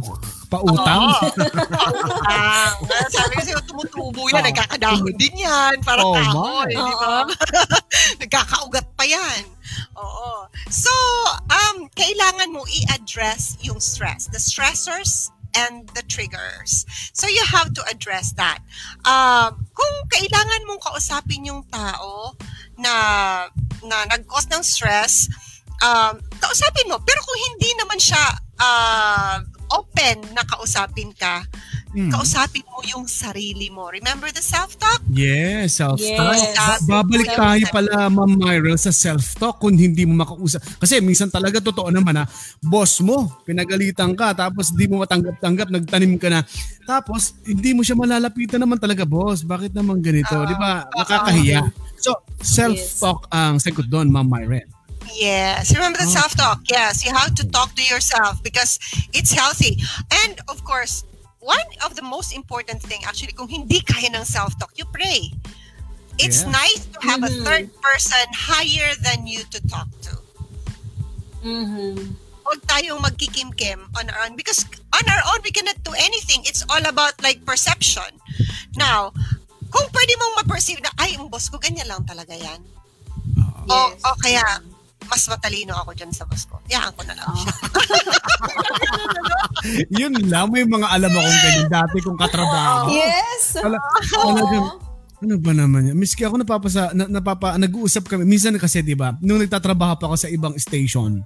Pautang. 0.48 1.12
Oh. 1.12 1.20
Pautang. 1.20 2.72
sabi 3.12 3.34
kasi, 3.44 3.52
tumutubo 3.68 4.32
yan, 4.32 4.40
oh. 4.40 4.48
nagkakadahon 4.48 5.14
din 5.20 5.36
yan, 5.44 5.76
para 5.84 6.00
oh, 6.00 6.16
kahoy, 6.16 6.72
di 6.72 6.96
ba? 6.96 7.28
Nagkakaugat 8.24 8.88
pa 8.96 9.04
yan. 9.04 9.44
Oo. 10.00 10.48
So, 10.72 10.94
um, 11.52 11.92
kailangan 11.92 12.56
mo 12.56 12.64
i-address 12.72 13.60
yung 13.68 13.84
stress. 13.84 14.32
The 14.32 14.40
stressors 14.40 15.36
and 15.56 15.88
the 15.96 16.04
triggers. 16.08 16.86
So 17.14 17.28
you 17.28 17.44
have 17.48 17.74
to 17.74 17.84
address 17.88 18.34
that. 18.36 18.60
Um, 19.06 19.68
kung 19.72 19.94
kailangan 20.12 20.68
mong 20.68 20.82
kausapin 20.84 21.48
yung 21.48 21.64
tao 21.72 22.36
na 22.78 22.94
na 23.86 23.98
nag-cause 24.10 24.50
ng 24.52 24.64
stress, 24.66 25.30
um, 25.84 26.20
kausapin 26.42 26.90
mo. 26.90 26.98
Pero 27.02 27.20
kung 27.24 27.40
hindi 27.54 27.70
naman 27.78 28.00
siya 28.02 28.24
uh, 28.58 29.38
open 29.74 30.26
na 30.34 30.44
kausapin 30.46 31.14
ka, 31.14 31.46
Mm. 31.98 32.14
Kausapin 32.14 32.62
mo 32.70 32.86
yung 32.86 33.10
sarili 33.10 33.74
mo. 33.74 33.90
Remember 33.90 34.30
the 34.30 34.38
self-talk? 34.38 35.02
Yes, 35.10 35.82
self-talk. 35.82 36.38
Yes. 36.38 36.86
Babalik 36.86 37.34
tayo 37.34 37.66
pala, 37.74 38.06
Ma'am 38.06 38.38
Myra, 38.38 38.78
sa 38.78 38.94
self-talk 38.94 39.58
kung 39.58 39.74
hindi 39.74 40.06
mo 40.06 40.14
makausap. 40.22 40.62
Kasi 40.78 41.02
minsan 41.02 41.34
talaga 41.34 41.58
totoo 41.58 41.90
naman 41.90 42.22
na 42.22 42.30
boss 42.62 43.02
mo, 43.02 43.42
pinagalitan 43.50 44.14
ka, 44.14 44.38
tapos 44.38 44.78
hindi 44.78 44.94
mo 44.94 45.02
matanggap-tanggap, 45.02 45.74
nagtanim 45.74 46.22
ka 46.22 46.30
na. 46.30 46.46
Tapos, 46.86 47.34
hindi 47.42 47.74
mo 47.74 47.82
siya 47.82 47.98
malalapitan 47.98 48.62
naman 48.62 48.78
talaga, 48.78 49.02
boss. 49.02 49.42
Bakit 49.42 49.74
naman 49.74 49.98
ganito? 49.98 50.38
Uh, 50.38 50.46
Di 50.46 50.54
ba? 50.54 50.86
Nakakahiya. 50.94 51.66
So, 51.98 52.14
self-talk 52.46 53.26
ang 53.34 53.58
sagot 53.58 53.90
doon, 53.90 54.14
Ma'am 54.14 54.30
Myra. 54.30 54.62
Yes. 55.18 55.74
Remember 55.74 55.98
the 55.98 56.06
oh. 56.06 56.14
self-talk. 56.14 56.62
Yes. 56.70 57.02
You 57.02 57.16
have 57.16 57.34
to 57.42 57.46
talk 57.48 57.74
to 57.74 57.82
yourself 57.82 58.44
because 58.44 58.78
it's 59.16 59.34
healthy. 59.34 59.80
And 60.12 60.38
of 60.52 60.62
course, 60.68 61.07
one 61.48 61.70
of 61.88 61.96
the 61.96 62.04
most 62.04 62.36
important 62.36 62.84
thing 62.84 63.00
actually, 63.08 63.32
kung 63.32 63.48
hindi 63.48 63.80
kaya 63.80 64.12
ng 64.12 64.28
self-talk, 64.28 64.76
you 64.76 64.84
pray. 64.92 65.32
It's 66.20 66.44
yeah. 66.44 66.52
nice 66.52 66.84
to 66.92 67.00
have 67.08 67.24
mm-hmm. 67.24 67.40
a 67.40 67.46
third 67.48 67.66
person 67.80 68.26
higher 68.36 68.92
than 69.00 69.24
you 69.24 69.48
to 69.56 69.60
talk 69.72 69.88
to. 70.12 70.14
Mm-hmm. 71.48 72.20
Huwag 72.44 72.60
tayong 72.68 73.00
magkikimkim 73.00 73.80
on 73.96 74.12
our 74.12 74.28
own 74.28 74.36
because 74.36 74.68
on 74.92 75.06
our 75.08 75.24
own, 75.32 75.40
we 75.48 75.52
cannot 75.56 75.80
do 75.88 75.96
anything. 75.96 76.44
It's 76.44 76.68
all 76.68 76.84
about 76.84 77.16
like 77.24 77.44
perception. 77.48 78.12
Now, 78.76 79.16
kung 79.72 79.88
pwede 79.92 80.14
mong 80.20 80.34
ma-perceive 80.44 80.84
na, 80.84 80.92
ay, 81.00 81.16
ang 81.16 81.32
boss 81.32 81.48
ko, 81.48 81.60
ganyan 81.60 81.88
lang 81.88 82.04
talaga 82.08 82.36
yan. 82.36 82.60
Uh, 83.36 83.72
o, 83.72 83.76
yes. 83.92 84.04
o 84.04 84.16
kaya, 84.20 84.46
mas 85.06 85.24
matalino 85.30 85.78
ako 85.78 85.94
dyan 85.94 86.10
sa 86.10 86.26
boss 86.26 86.50
ko. 86.50 86.58
Yahan 86.66 86.92
ko 86.98 87.02
na 87.06 87.14
lang 87.14 87.30
siya. 87.38 87.54
Yun 90.02 90.14
lang, 90.26 90.50
may 90.50 90.66
mga 90.66 90.88
alam 90.90 91.12
akong 91.14 91.40
ganyan 91.46 91.70
dati 91.70 91.98
kong 92.02 92.20
katrabaho. 92.20 92.90
Yes. 92.90 93.62
Ala, 93.62 93.78
ala, 94.26 94.42
ano 95.18 95.34
ba 95.42 95.52
naman 95.54 95.94
yan? 95.94 95.98
Miski 95.98 96.22
ako 96.22 96.42
napapasa, 96.42 96.94
na, 96.94 97.10
napapa, 97.10 97.58
nag-uusap 97.58 98.06
kami. 98.06 98.26
Minsan 98.26 98.54
kasi, 98.62 98.86
di 98.86 98.94
ba, 98.94 99.18
nung 99.22 99.42
nagtatrabaho 99.42 99.98
pa 99.98 100.06
ako 100.10 100.16
sa 100.18 100.30
ibang 100.30 100.54
station, 100.62 101.26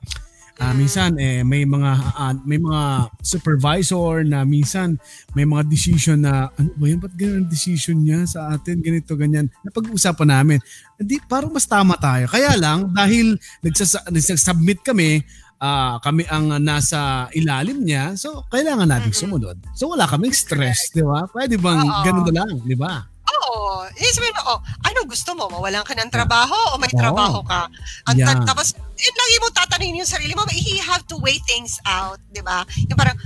Uh, 0.59 0.73
minsan 0.75 1.15
eh 1.15 1.41
may 1.41 1.63
mga 1.63 1.91
uh, 2.17 2.35
may 2.43 2.59
mga 2.59 3.07
supervisor 3.23 4.25
na 4.27 4.43
minsan 4.43 4.99
may 5.31 5.47
mga 5.47 5.63
decision 5.67 6.21
na 6.21 6.51
ano 6.53 6.69
ba 6.75 6.85
'yan 6.85 6.99
ba't 6.99 7.13
ganyan 7.15 7.45
decision 7.47 7.97
niya 8.01 8.27
sa 8.27 8.51
atin 8.53 8.83
ganito 8.83 9.15
ganyan. 9.15 9.47
Napag-uusapan 9.63 10.29
namin. 10.41 10.59
Hindi 10.99 11.17
parang 11.25 11.53
mas 11.53 11.65
tama 11.65 11.95
tayo. 11.97 12.27
Kaya 12.29 12.53
lang 12.59 12.91
dahil 12.91 13.39
nagsas- 13.63 14.05
nagsasubmit 14.11 14.83
kami 14.83 15.23
uh, 15.61 16.01
kami 16.01 16.25
ang 16.27 16.57
nasa 16.57 17.29
ilalim 17.37 17.85
niya. 17.85 18.17
So, 18.17 18.43
kailangan 18.49 18.89
natin 18.89 19.13
sumunod. 19.13 19.61
So, 19.77 19.93
wala 19.93 20.09
kaming 20.09 20.33
stress, 20.33 20.89
di 20.89 21.05
ba? 21.05 21.29
Pwede 21.29 21.61
bang 21.61 21.85
ganun 22.01 22.25
na 22.33 22.33
lang, 22.41 22.51
di 22.65 22.73
ba? 22.73 23.05
Oo. 23.51 23.83
Eh, 23.91 24.11
sabihin 24.15 24.35
mo, 24.39 24.55
oh, 24.55 24.59
anong 24.87 25.11
gusto 25.11 25.35
mo? 25.35 25.51
Mawalan 25.51 25.83
ka 25.83 25.91
ng 25.91 26.07
trabaho 26.07 26.55
o 26.71 26.79
may 26.79 26.87
trabaho 26.87 27.43
ka? 27.43 27.67
At 28.07 28.15
yeah. 28.15 28.39
tapos, 28.47 28.71
yun 28.95 29.15
lagi 29.17 29.35
mo 29.43 29.47
tatanin 29.51 29.99
yung 29.99 30.07
sarili 30.07 30.31
mo, 30.31 30.47
you 30.55 30.79
have 30.79 31.03
to 31.11 31.19
weigh 31.19 31.41
things 31.43 31.75
out, 31.83 32.15
di 32.31 32.39
ba? 32.39 32.63
Yung 32.87 32.95
parang, 32.95 33.17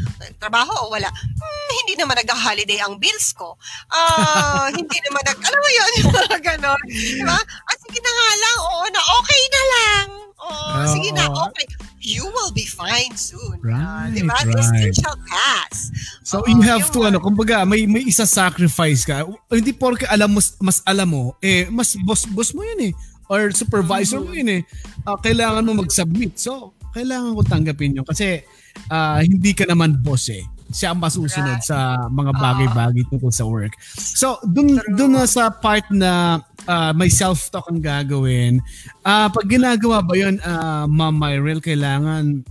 trabaho 0.41 0.73
o 0.88 0.89
wala? 0.89 1.09
Hmm, 1.13 1.69
hindi 1.85 1.93
naman 1.93 2.17
nag-holiday 2.17 2.81
ang 2.81 2.97
bills 2.97 3.38
ko. 3.38 3.53
Uh, 3.93 4.65
hindi 4.77 4.97
naman 5.05 5.21
nag, 5.29 5.38
alam 5.38 5.59
mo 5.61 5.69
yun, 5.69 5.89
yung 6.01 6.13
mga 6.13 6.38
ganon. 6.41 6.81
Di 6.89 7.21
ba? 7.21 7.38
At 7.45 7.77
sige 7.85 7.99
na 8.01 8.11
nga 8.11 8.29
lang, 8.41 8.57
oo 8.65 8.83
na, 8.89 9.01
okay 9.21 9.41
na 9.45 9.63
lang. 9.69 10.05
Oo, 10.41 10.73
oh, 10.73 10.85
sige 10.89 11.09
na, 11.13 11.25
okay 11.29 11.65
you 12.05 12.29
will 12.29 12.53
be 12.53 12.69
fine 12.69 13.17
soon. 13.17 13.57
Right, 13.65 14.13
uh, 14.13 14.15
diba? 14.15 14.29
right. 14.29 14.53
This 14.53 14.69
too 14.69 14.93
shall 15.01 15.17
pass. 15.25 15.89
So 16.21 16.45
uh, 16.45 16.53
you 16.53 16.61
have 16.61 16.93
to, 16.93 17.09
ano, 17.09 17.17
kumbaga, 17.17 17.65
may, 17.65 17.89
may 17.89 18.05
isa 18.05 18.29
sacrifice 18.29 19.03
ka. 19.03 19.25
Hindi 19.49 19.73
porke 19.73 20.05
alam 20.05 20.37
mo, 20.37 20.41
mas 20.61 20.85
alam 20.85 21.09
mo, 21.09 21.23
eh, 21.41 21.65
mas 21.73 21.97
boss, 22.05 22.29
boss 22.29 22.53
mo 22.53 22.61
yun 22.61 22.89
eh. 22.89 22.93
Or 23.25 23.49
supervisor 23.49 24.21
mm-hmm. 24.21 24.29
mo 24.29 24.37
yun 24.37 24.49
eh. 24.53 24.61
Uh, 25.01 25.17
kailangan 25.17 25.65
mo 25.65 25.81
mag-submit. 25.81 26.37
So, 26.37 26.77
kailangan 26.93 27.33
ko 27.33 27.41
tanggapin 27.41 27.97
yun. 27.97 28.05
Kasi, 28.05 28.45
uh, 28.93 29.19
hindi 29.25 29.57
ka 29.57 29.65
naman 29.65 29.97
boss 29.99 30.29
eh 30.29 30.45
siya 30.73 30.93
ang 30.93 30.99
masusunod 31.01 31.62
right. 31.62 31.67
sa 31.67 32.10
mga 32.10 32.32
bagay-bagay 32.34 33.04
tungkol 33.10 33.30
sa 33.30 33.45
work. 33.45 33.78
So, 33.95 34.41
dun, 34.41 34.82
dun 34.97 35.13
na 35.13 35.30
sa 35.30 35.54
part 35.54 35.86
na 35.93 36.41
uh, 36.65 36.91
may 36.97 37.10
self-talk 37.10 37.69
ang 37.69 37.82
gagawin, 37.82 38.63
uh, 39.06 39.30
pag 39.30 39.45
ginagawa 39.45 40.01
ba 40.01 40.13
yun, 40.17 40.41
uh, 40.41 40.89
Ma'am 40.89 41.13
Myrel, 41.13 41.62
kailangan, 41.62 42.41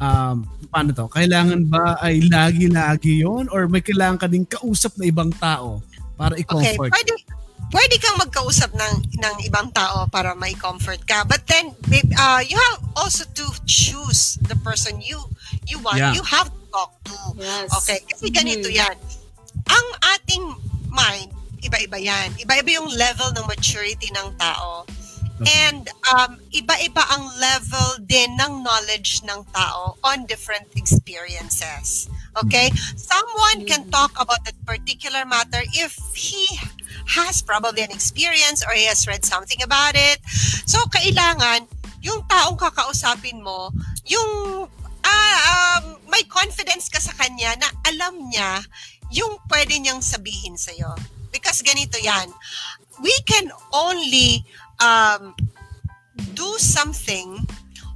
um, 0.00 0.36
paano 0.68 0.90
to? 0.92 1.08
Kailangan 1.08 1.64
ba 1.72 1.96
ay 2.04 2.28
lagi-lagi 2.28 3.24
yon 3.24 3.48
or 3.48 3.64
may 3.64 3.80
kailangan 3.80 4.20
ka 4.20 4.28
din 4.28 4.44
kausap 4.44 4.92
na 5.00 5.08
ibang 5.08 5.32
tao 5.40 5.80
para 6.20 6.36
i-comfort? 6.36 6.92
Okay, 6.92 7.00
pwede, 7.00 7.12
pwede 7.72 7.94
kang 7.96 8.18
magkausap 8.20 8.70
ng, 8.76 8.94
ng 9.18 9.34
ibang 9.48 9.72
tao 9.72 10.04
para 10.12 10.36
may 10.36 10.52
comfort 10.52 11.00
ka. 11.08 11.24
But 11.24 11.48
then, 11.48 11.72
uh, 12.20 12.44
you 12.44 12.60
have 12.60 12.78
also 12.92 13.24
to 13.24 13.46
choose 13.64 14.36
the 14.44 14.54
person 14.60 15.00
you 15.00 15.16
you 15.64 15.80
want. 15.80 15.98
Yeah. 15.98 16.12
You 16.12 16.22
have 16.22 16.52
talk 16.74 16.90
to. 17.06 17.14
Yes. 17.38 17.70
Okay? 17.78 18.02
Kasi 18.10 18.34
ganito 18.34 18.66
mm-hmm. 18.66 18.82
yan. 18.82 18.96
Ang 19.70 19.86
ating 20.18 20.44
mind, 20.90 21.30
iba-iba 21.62 21.98
yan. 22.02 22.34
Iba-iba 22.42 22.82
yung 22.82 22.90
level 22.90 23.30
ng 23.38 23.46
maturity 23.46 24.10
ng 24.10 24.34
tao. 24.34 24.82
And 25.42 25.90
um, 26.14 26.38
iba-iba 26.54 27.02
ang 27.10 27.26
level 27.42 28.06
din 28.06 28.38
ng 28.38 28.62
knowledge 28.62 29.26
ng 29.26 29.42
tao 29.50 29.98
on 30.06 30.26
different 30.30 30.70
experiences. 30.78 32.06
Okay? 32.38 32.70
Someone 32.94 33.66
can 33.66 33.86
mm-hmm. 33.86 33.94
talk 33.94 34.14
about 34.18 34.42
that 34.46 34.58
particular 34.62 35.26
matter 35.26 35.62
if 35.74 35.94
he 36.14 36.46
has 37.18 37.42
probably 37.42 37.82
an 37.82 37.90
experience 37.90 38.62
or 38.62 38.72
he 38.72 38.86
has 38.86 39.06
read 39.10 39.24
something 39.26 39.58
about 39.62 39.98
it. 39.98 40.22
So, 40.64 40.78
kailangan 40.88 41.66
yung 42.04 42.22
taong 42.30 42.60
kakausapin 42.60 43.42
mo, 43.42 43.72
yung 44.06 44.64
ah, 45.04 45.36
um, 45.78 46.00
may 46.08 46.24
confidence 46.26 46.88
ka 46.88 46.98
sa 46.98 47.12
kanya 47.14 47.54
na 47.60 47.68
alam 47.86 48.16
niya 48.32 48.64
yung 49.12 49.38
pwede 49.52 49.76
niyang 49.78 50.02
sabihin 50.02 50.56
sa'yo. 50.56 50.94
Because 51.30 51.62
ganito 51.62 52.00
yan. 52.00 52.30
We 53.02 53.12
can 53.26 53.50
only 53.74 54.46
um, 54.80 55.34
do 56.34 56.56
something 56.58 57.42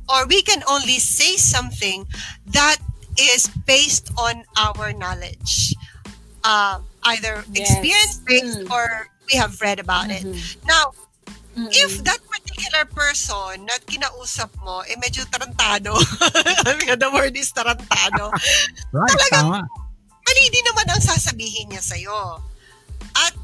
or 0.08 0.26
we 0.26 0.42
can 0.42 0.62
only 0.66 0.98
say 0.98 1.36
something 1.36 2.06
that 2.50 2.78
is 3.18 3.50
based 3.66 4.10
on 4.18 4.44
our 4.56 4.92
knowledge. 4.92 5.74
Uh, 6.42 6.80
either 7.04 7.44
yes. 7.52 7.70
experience-based 7.70 8.66
mm. 8.66 8.70
or 8.70 9.08
we 9.30 9.38
have 9.38 9.60
read 9.60 9.78
about 9.78 10.08
mm-hmm. 10.08 10.32
it. 10.32 10.56
Now, 10.66 10.92
mm-hmm. 11.58 11.74
if 11.74 11.92
that 12.06 12.22
particular 12.30 12.86
person 12.94 13.66
na 13.66 13.74
kinausap 13.82 14.50
mo, 14.62 14.86
eh 14.86 14.94
medyo 15.02 15.26
tarantado. 15.26 15.98
I 16.68 16.78
mean, 16.78 16.94
the 16.94 17.10
word 17.10 17.34
is 17.34 17.50
tarantado. 17.50 18.30
right, 18.94 19.10
talagang, 19.10 19.46
tama. 19.50 19.60
mali 20.22 20.44
din 20.54 20.64
naman 20.70 20.86
ang 20.94 21.02
sasabihin 21.02 21.74
niya 21.74 21.82
sa'yo. 21.82 22.38
At 23.18 23.34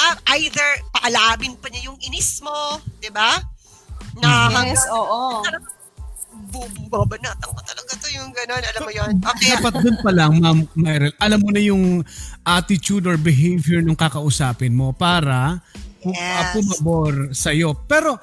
uh, 0.00 0.16
either 0.38 0.68
paalabin 0.96 1.56
pa 1.60 1.68
niya 1.68 1.92
yung 1.92 1.98
inis 2.00 2.40
mo, 2.40 2.80
di 3.00 3.12
ba? 3.12 3.36
Na 4.16 4.48
yes, 4.48 4.56
hanggang, 4.56 4.96
oo. 4.96 5.22
Babanatan 6.88 7.48
ko 7.52 7.60
talaga 7.64 7.92
to 8.00 8.08
yung 8.12 8.30
gano'n. 8.32 8.62
Alam 8.64 8.82
mo 8.86 8.92
yun? 8.92 9.12
Okay. 9.20 9.50
Dapat 9.56 9.74
dun 9.82 9.96
pa 10.00 10.10
lang, 10.14 10.32
Ma'am 10.40 10.64
Myrel, 10.78 11.12
alam 11.20 11.40
mo 11.42 11.50
na 11.52 11.60
yung 11.60 12.00
attitude 12.46 13.04
or 13.04 13.18
behavior 13.20 13.82
ng 13.82 13.96
kakausapin 13.98 14.72
mo 14.72 14.94
para 14.94 15.60
yes. 16.12 16.54
pumabor 16.54 17.34
sa'yo. 17.34 17.74
Pero, 17.86 18.20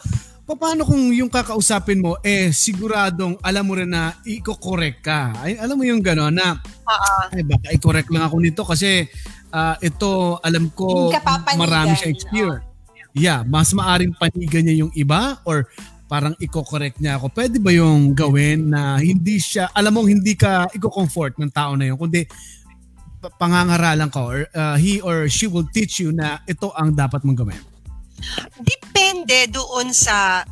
paano 0.53 0.83
kung 0.85 1.09
yung 1.09 1.31
kakausapin 1.31 2.03
mo, 2.03 2.19
eh, 2.21 2.53
siguradong 2.53 3.39
alam 3.41 3.63
mo 3.65 3.73
rin 3.73 3.89
na 3.89 4.13
i-correct 4.27 4.99
ka? 5.01 5.33
Ay, 5.39 5.57
alam 5.57 5.79
mo 5.79 5.83
yung 5.87 6.03
gano'n 6.03 6.35
na, 6.35 6.59
uh-uh. 6.61 7.33
ay, 7.33 7.41
baka 7.47 7.67
i-correct 7.73 8.09
lang 8.13 8.23
ako 8.27 8.35
nito 8.43 8.61
kasi 8.61 9.07
uh, 9.49 9.75
ito, 9.81 10.37
alam 10.43 10.69
ko, 10.75 11.09
marami 11.57 11.95
siya 11.97 12.11
experience. 12.11 12.61
No? 12.61 12.71
Yeah, 13.13 13.45
mas 13.45 13.69
maaring 13.77 14.17
panigan 14.17 14.65
niya 14.65 14.75
yung 14.85 14.93
iba 14.97 15.37
or 15.45 15.69
parang 16.09 16.33
i-correct 16.37 16.97
niya 17.01 17.17
ako. 17.17 17.29
Pwede 17.33 17.57
ba 17.61 17.73
yung 17.73 18.13
gawin 18.13 18.73
na 18.73 19.01
hindi 19.01 19.37
siya, 19.41 19.69
alam 19.73 19.97
mo, 19.97 20.05
hindi 20.05 20.37
ka 20.37 20.69
i-comfort 20.73 21.37
ng 21.41 21.49
tao 21.53 21.73
na 21.73 21.89
yun, 21.89 21.97
kundi 21.97 22.25
pangangaralan 23.39 24.11
ka 24.11 24.19
or 24.19 24.43
uh, 24.51 24.75
he 24.75 24.99
or 24.99 25.31
she 25.31 25.47
will 25.47 25.63
teach 25.71 26.03
you 26.03 26.11
na 26.11 26.43
ito 26.43 26.69
ang 26.75 26.91
dapat 26.91 27.23
mong 27.23 27.39
gawin? 27.39 27.61
Depende 28.59 29.49
doon 29.51 29.91
sa 29.91 30.43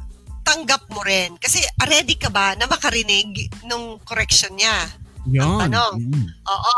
tanggap 0.42 0.90
mo 0.92 1.02
rin. 1.06 1.38
Kasi 1.38 1.62
ready 1.88 2.18
ka 2.18 2.28
ba 2.34 2.58
na 2.58 2.66
makarinig 2.68 3.48
nung 3.66 4.02
correction 4.04 4.52
niya? 4.58 4.90
Yan. 5.30 5.70
Tanong. 5.70 5.96
Mm. 6.02 6.28
Oo. 6.50 6.78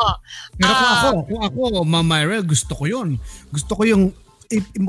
Pero 0.60 0.74
kung 0.76 0.90
uh, 0.92 0.96
ako, 1.00 1.10
kung 1.26 1.42
ako, 1.48 1.62
Ma'am 1.88 2.06
Myra, 2.06 2.44
gusto 2.44 2.74
ko 2.76 2.84
yun. 2.84 3.16
Gusto 3.50 3.72
ko 3.80 3.84
yung, 3.88 4.12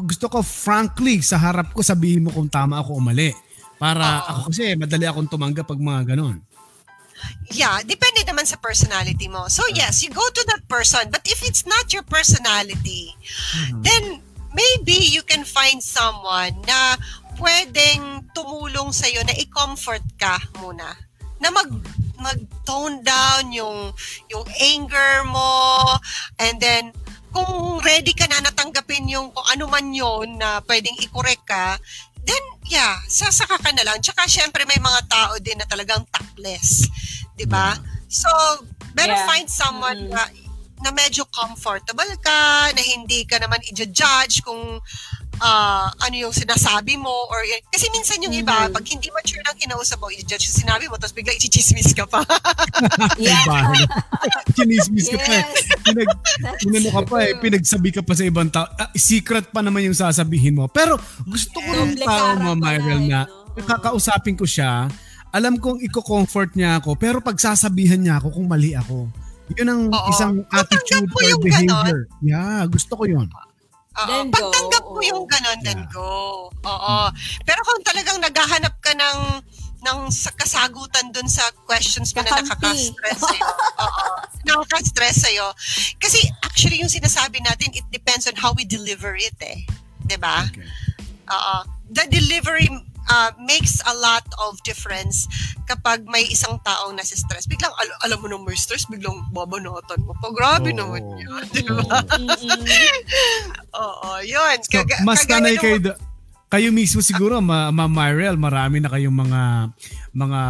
gusto 0.05 0.26
ko 0.26 0.42
frankly 0.42 1.22
sa 1.22 1.38
harap 1.38 1.70
ko 1.70 1.80
sabihin 1.80 2.26
mo 2.26 2.30
kung 2.34 2.50
tama 2.50 2.82
ako 2.82 2.98
o 2.98 3.02
mali. 3.02 3.30
Para 3.78 4.26
uh, 4.26 4.30
ako 4.34 4.40
kasi 4.50 4.74
madali 4.74 5.07
akong 5.07 5.30
tumanggap 5.30 5.70
pag 5.70 5.78
mga 5.78 6.14
ganon. 6.14 6.42
Yeah, 7.55 7.80
depende 7.86 8.26
naman 8.26 8.44
sa 8.44 8.59
personality 8.59 9.30
mo. 9.30 9.46
So 9.46 9.62
yes, 9.70 10.02
you 10.02 10.11
go 10.11 10.24
to 10.24 10.42
that 10.50 10.66
person. 10.66 11.09
But 11.09 11.24
if 11.24 11.46
it's 11.46 11.64
not 11.64 11.94
your 11.94 12.05
personality, 12.05 13.14
mm-hmm. 13.14 13.80
then 13.80 14.02
maybe 14.55 14.94
you 14.94 15.20
can 15.26 15.42
find 15.42 15.82
someone 15.82 16.55
na 16.64 16.96
pwedeng 17.42 18.30
tumulong 18.30 18.94
sa'yo 18.94 19.20
na 19.26 19.34
i-comfort 19.34 20.02
ka 20.16 20.38
muna. 20.62 20.94
Na 21.42 21.50
mag 21.50 21.68
mag-tone 22.14 23.05
down 23.05 23.52
yung 23.52 23.92
yung 24.32 24.46
anger 24.57 25.28
mo 25.28 25.84
and 26.40 26.57
then 26.62 26.94
kung 27.34 27.82
ready 27.82 28.14
ka 28.14 28.30
na 28.30 28.38
natanggapin 28.40 29.11
yung 29.11 29.34
kung 29.34 29.44
ano 29.50 29.66
man 29.66 29.90
yon 29.90 30.38
na 30.38 30.62
pwedeng 30.64 30.94
i-correct 31.02 31.44
ka, 31.44 31.74
then 32.22 32.44
yeah, 32.70 33.02
sasaka 33.11 33.59
ka 33.59 33.70
na 33.74 33.82
lang. 33.82 33.98
Tsaka 33.98 34.24
syempre 34.30 34.62
may 34.64 34.78
mga 34.78 35.00
tao 35.11 35.34
din 35.42 35.59
na 35.59 35.66
talagang 35.66 36.07
tactless, 36.14 36.86
'di 37.34 37.44
ba? 37.50 37.74
So, 38.07 38.30
better 38.94 39.18
yeah. 39.18 39.26
find 39.26 39.50
someone 39.50 40.07
mm-hmm. 40.07 40.14
na 40.14 40.43
na 40.85 40.93
medyo 40.93 41.24
comfortable 41.32 42.12
ka, 42.20 42.68
na 42.76 42.82
hindi 42.85 43.24
ka 43.24 43.41
naman 43.41 43.57
i-judge 43.72 44.45
kung 44.45 44.76
uh, 45.41 45.87
ano 45.89 46.14
yung 46.14 46.35
sinasabi 46.35 47.01
mo 47.01 47.11
or 47.32 47.41
kasi 47.72 47.89
minsan 47.91 48.20
yung 48.22 48.35
iba 48.35 48.53
mm-hmm. 48.53 48.74
pag 48.74 48.85
hindi 48.87 49.09
mature 49.11 49.43
lang 49.43 49.57
kinausap 49.59 49.99
mo 49.99 50.12
i-judge 50.12 50.53
yung 50.53 50.59
sinabi 50.68 50.85
mo 50.87 51.01
tapos 51.01 51.16
bigla 51.16 51.32
i-chismis 51.35 51.97
ka 51.97 52.05
pa. 52.07 52.20
Yeah. 53.14 53.72
chinismis 54.53 55.09
ka 55.09 55.18
pa 55.22 55.32
eh. 55.39 55.45
pinag 55.87 56.11
pinano 56.61 56.89
ka 56.91 57.03
pa 57.07 57.16
eh. 57.24 57.32
pinagsabi 57.39 57.89
ka 57.95 58.03
pa 58.05 58.12
sa 58.12 58.24
ibang 58.26 58.51
tao. 58.51 58.66
Uh, 58.76 58.91
secret 58.99 59.49
pa 59.55 59.64
naman 59.64 59.87
yung 59.87 59.97
sasabihin 59.97 60.59
mo. 60.59 60.66
Pero 60.68 60.99
gusto 61.24 61.57
ko 61.62 61.70
ng 61.72 61.97
tao 62.03 62.37
mo 62.43 62.53
Myrel 62.59 63.07
na 63.07 63.24
kakausapin 63.55 64.37
ko 64.37 64.45
siya. 64.45 64.91
Alam 65.35 65.59
kong 65.59 65.82
i-comfort 65.82 66.55
niya 66.59 66.82
ako 66.82 66.99
pero 66.99 67.18
pag 67.22 67.39
sasabihan 67.39 67.99
niya 67.99 68.20
ako 68.20 68.35
kung 68.35 68.47
mali 68.51 68.74
ako 68.74 69.09
yun 69.53 69.68
ang 69.68 69.82
Oo. 69.92 70.09
isang 70.09 70.34
attitude 70.49 71.05
or 71.12 71.36
behavior. 71.45 72.09
Ganon. 72.09 72.24
Yeah, 72.24 72.64
gusto 72.68 72.97
ko 72.97 73.05
yun. 73.05 73.28
Oo. 73.28 74.07
Then 74.09 74.32
Pagtanggap 74.32 74.84
mo 74.90 75.01
yung 75.05 75.22
ganun, 75.28 75.59
then 75.62 75.84
yeah. 75.84 75.92
go. 75.92 76.49
Oo. 76.51 76.97
Pero 77.45 77.61
kung 77.62 77.80
talagang 77.84 78.18
naghahanap 78.18 78.74
ka 78.80 78.92
ng 78.97 79.18
ng 79.84 80.09
kasagutan 80.40 81.12
dun 81.12 81.28
sa 81.28 81.45
questions 81.68 82.16
mo 82.16 82.24
na 82.24 82.40
nakaka-stress 82.40 83.20
sa'yo. 83.20 83.49
Oo. 83.84 84.05
Nakaka-stress 84.49 85.16
sa'yo. 85.28 85.47
Kasi 86.01 86.24
actually 86.40 86.80
yung 86.80 86.88
sinasabi 86.88 87.45
natin, 87.45 87.68
it 87.76 87.84
depends 87.92 88.24
on 88.24 88.32
how 88.32 88.57
we 88.57 88.64
deliver 88.64 89.12
it 89.12 89.36
eh. 89.45 89.68
ba? 89.68 90.09
Diba? 90.09 90.36
Okay. 90.49 90.68
Oo. 91.28 91.57
The 91.92 92.09
delivery 92.09 92.72
uh, 93.11 93.30
makes 93.40 93.80
a 93.84 93.94
lot 93.98 94.24
of 94.40 94.57
difference 94.62 95.28
kapag 95.64 96.05
may 96.09 96.24
isang 96.28 96.61
taong 96.64 96.96
nasa 96.96 97.16
stress. 97.16 97.48
Biglang, 97.48 97.72
al- 97.72 98.00
alam 98.05 98.18
mo 98.20 98.26
nung 98.28 98.44
may 98.44 98.57
stress, 98.57 98.84
biglang 98.88 99.24
babanatan 99.32 100.00
mo. 100.05 100.12
Pa, 100.20 100.28
grabe 100.32 100.72
oh. 100.72 100.76
naman 100.76 101.02
yun. 101.20 101.44
Di 101.52 101.62
ba? 101.64 102.00
Oo, 103.84 104.11
yun. 104.24 104.57
So, 104.64 104.84
mas 105.05 105.24
tanay 105.24 105.57
kayo, 105.57 105.80
da- 105.80 105.98
kayo 106.55 106.70
mismo 106.70 107.02
siguro, 107.02 107.42
Ma, 107.42 107.74
Ma 107.74 107.90
Myrel, 107.90 108.38
marami 108.38 108.78
na 108.78 108.86
kayong 108.86 109.16
mga 109.26 109.42
mga 110.14 110.42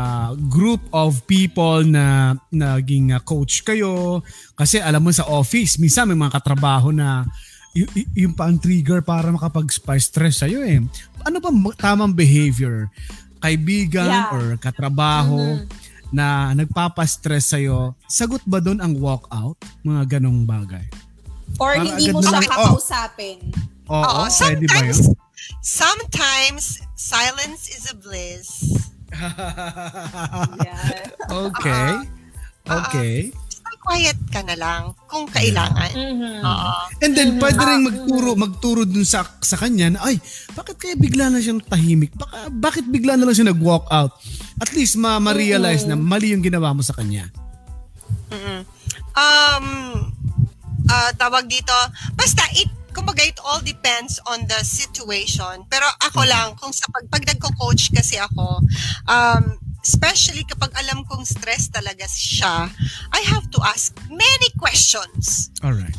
group 0.53 0.83
of 0.93 1.25
people 1.25 1.81
na 1.81 2.37
naging 2.53 3.17
coach 3.25 3.65
kayo. 3.65 4.21
Kasi 4.53 4.85
alam 4.85 5.01
mo 5.01 5.09
sa 5.09 5.25
office, 5.25 5.81
minsan 5.81 6.05
may 6.05 6.19
mga 6.19 6.37
katrabaho 6.37 6.93
na 6.93 7.25
y- 7.75 7.91
y- 7.93 8.11
yung 8.25 8.33
pang 8.33 8.57
trigger 8.57 9.03
para 9.03 9.29
makapag-stress 9.29 10.47
sa'yo 10.47 10.63
eh 10.63 10.81
ano 11.25 11.41
ba 11.41 11.51
tamang 11.81 12.13
behavior? 12.13 12.93
Kaibigan 13.41 14.09
yeah. 14.09 14.33
or 14.33 14.57
katrabaho 14.61 15.41
mm-hmm. 15.41 15.69
na 16.13 16.53
nagpapastress 16.53 17.57
sa'yo, 17.57 17.97
sagot 18.09 18.41
ba 18.45 18.61
doon 18.61 18.81
ang 18.81 18.97
walkout? 18.97 19.57
Mga 19.85 20.17
ganong 20.17 20.45
bagay? 20.45 20.85
Or 21.61 21.77
Para 21.77 21.85
hindi 21.85 22.09
mo 22.13 22.21
siya 22.25 22.41
kakausapin? 22.45 23.41
Oo, 23.89 24.01
oh, 24.01 24.25
oh, 24.25 24.29
pwede 24.29 24.65
ba 24.69 24.81
yun? 24.81 25.13
Sometimes, 25.61 26.81
silence 26.97 27.69
is 27.69 27.85
a 27.93 27.97
bliss. 27.97 28.49
yeah. 30.61 31.09
Okay. 31.29 31.93
Uh, 32.65 32.81
okay. 32.81 33.29
Uh, 33.29 33.44
quiet 33.85 34.17
ka 34.33 34.41
na 34.41 34.57
lang 34.57 34.97
kung 35.05 35.29
kailangan. 35.29 35.93
Mm-hmm. 35.93 36.41
Uh, 36.41 36.89
And 37.05 37.13
then, 37.13 37.37
mm-hmm. 37.37 37.43
pwede 37.45 37.61
rin 37.61 37.81
magturo, 37.85 38.31
magturo 38.33 38.83
dun 38.89 39.05
sa, 39.05 39.29
sa 39.45 39.61
kanya 39.61 39.93
na, 39.93 40.01
ay, 40.09 40.17
bakit 40.57 40.81
kaya 40.81 40.97
bigla 40.97 41.29
na 41.29 41.45
siyang 41.45 41.61
tahimik? 41.61 42.17
Baka, 42.17 42.49
bakit 42.49 42.89
bigla 42.89 43.21
na 43.21 43.29
lang 43.29 43.37
siya 43.37 43.53
nag-walk 43.53 43.85
out? 43.93 44.17
At 44.57 44.73
least, 44.73 44.97
ma- 44.97 45.21
ma-realize 45.21 45.85
mm-hmm. 45.85 46.01
na 46.01 46.09
mali 46.17 46.33
yung 46.33 46.41
ginawa 46.41 46.73
mo 46.73 46.81
sa 46.81 46.97
kanya. 46.97 47.29
Mm-hmm. 48.33 48.61
Um, 49.15 49.67
uh, 50.89 51.11
tawag 51.21 51.47
dito, 51.47 51.77
basta 52.17 52.43
it, 52.57 52.73
kumbaga 52.97 53.21
it 53.23 53.37
all 53.45 53.61
depends 53.61 54.17
on 54.25 54.43
the 54.49 54.61
situation. 54.65 55.67
Pero 55.69 55.85
ako 56.01 56.25
lang, 56.25 56.57
kung 56.57 56.73
sa 56.73 56.89
pag, 56.89 57.05
pag 57.13 57.23
nagko-coach 57.29 57.93
kasi 57.93 58.17
ako, 58.17 58.65
um, 59.07 59.61
especially 59.85 60.49
kapag 60.49 60.73
alam 60.81 61.05
kong 61.05 61.29
stress 61.29 61.69
talaga 61.69 62.09
siya, 62.09 62.73
I 63.13 63.21
have 63.29 63.53
to 63.53 63.61
ask 63.61 63.93
many 64.09 64.49
questions. 64.57 65.53
All 65.61 65.77
right. 65.77 65.95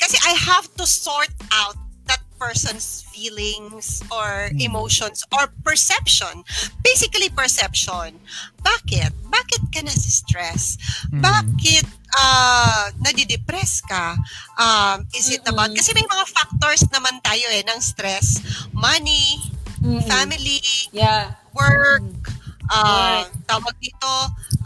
Kasi 0.00 0.16
I 0.24 0.32
have 0.32 0.72
to 0.80 0.88
sort 0.88 1.32
out 1.52 1.76
that 2.08 2.20
person's 2.40 3.04
feelings 3.12 4.00
or 4.08 4.48
mm. 4.48 4.60
emotions 4.60 5.24
or 5.36 5.52
perception. 5.64 6.44
Basically, 6.80 7.28
perception. 7.28 8.16
Bakit? 8.64 9.12
Bakit 9.28 9.62
ka 9.72 9.80
na 9.84 9.92
stress? 9.92 10.78
Mm. 11.12 11.20
Bakit 11.20 11.86
uh, 12.16 12.92
nadidepress 13.04 13.84
ka? 13.84 14.16
Um, 14.56 15.08
is 15.12 15.28
it 15.32 15.44
about... 15.48 15.72
Kasi 15.76 15.92
may 15.92 16.06
mga 16.06 16.24
factors 16.30 16.84
naman 16.92 17.20
tayo 17.24 17.44
eh 17.52 17.64
ng 17.66 17.80
stress. 17.80 18.38
Money, 18.70 19.40
mm-hmm. 19.82 20.04
family, 20.06 20.60
yeah. 20.92 21.34
work, 21.56 22.04
mm 22.04 22.35
uh, 22.70 23.22
tawag 23.46 23.74
dito, 23.78 24.12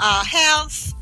uh, 0.00 0.22
health, 0.24 0.94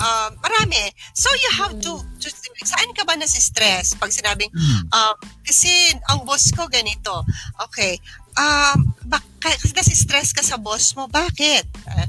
uh, 0.00 0.30
marami. 0.40 0.92
So 1.14 1.28
you 1.34 1.50
have 1.58 1.74
to, 1.82 2.02
to 2.02 2.26
saan 2.64 2.90
ka 2.94 3.06
ba 3.06 3.14
nasi-stress 3.14 3.94
pag 3.98 4.10
sinabing, 4.10 4.50
uh, 4.90 5.14
kasi 5.46 5.94
ang 6.10 6.26
boss 6.26 6.50
ko 6.54 6.66
ganito. 6.66 7.22
Okay, 7.70 7.98
um, 8.38 8.94
bak- 9.06 9.26
kasi 9.38 9.70
nasi-stress 9.70 10.34
ka 10.34 10.42
sa 10.42 10.58
boss 10.58 10.98
mo, 10.98 11.06
bakit? 11.06 11.62
Uh, 11.86 12.08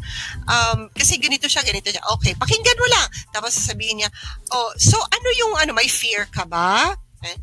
um, 0.50 0.80
kasi 0.98 1.22
ganito 1.22 1.46
siya, 1.46 1.62
ganito 1.62 1.94
siya. 1.94 2.02
Okay, 2.18 2.34
pakinggan 2.34 2.80
mo 2.82 2.88
lang. 2.90 3.08
Tapos 3.30 3.54
sasabihin 3.54 4.02
niya, 4.02 4.10
oh, 4.50 4.74
so 4.82 4.98
ano 4.98 5.30
yung, 5.38 5.54
ano, 5.62 5.72
may 5.78 5.86
fear 5.86 6.26
ka 6.34 6.50
ba? 6.50 6.98
Eh, 7.22 7.38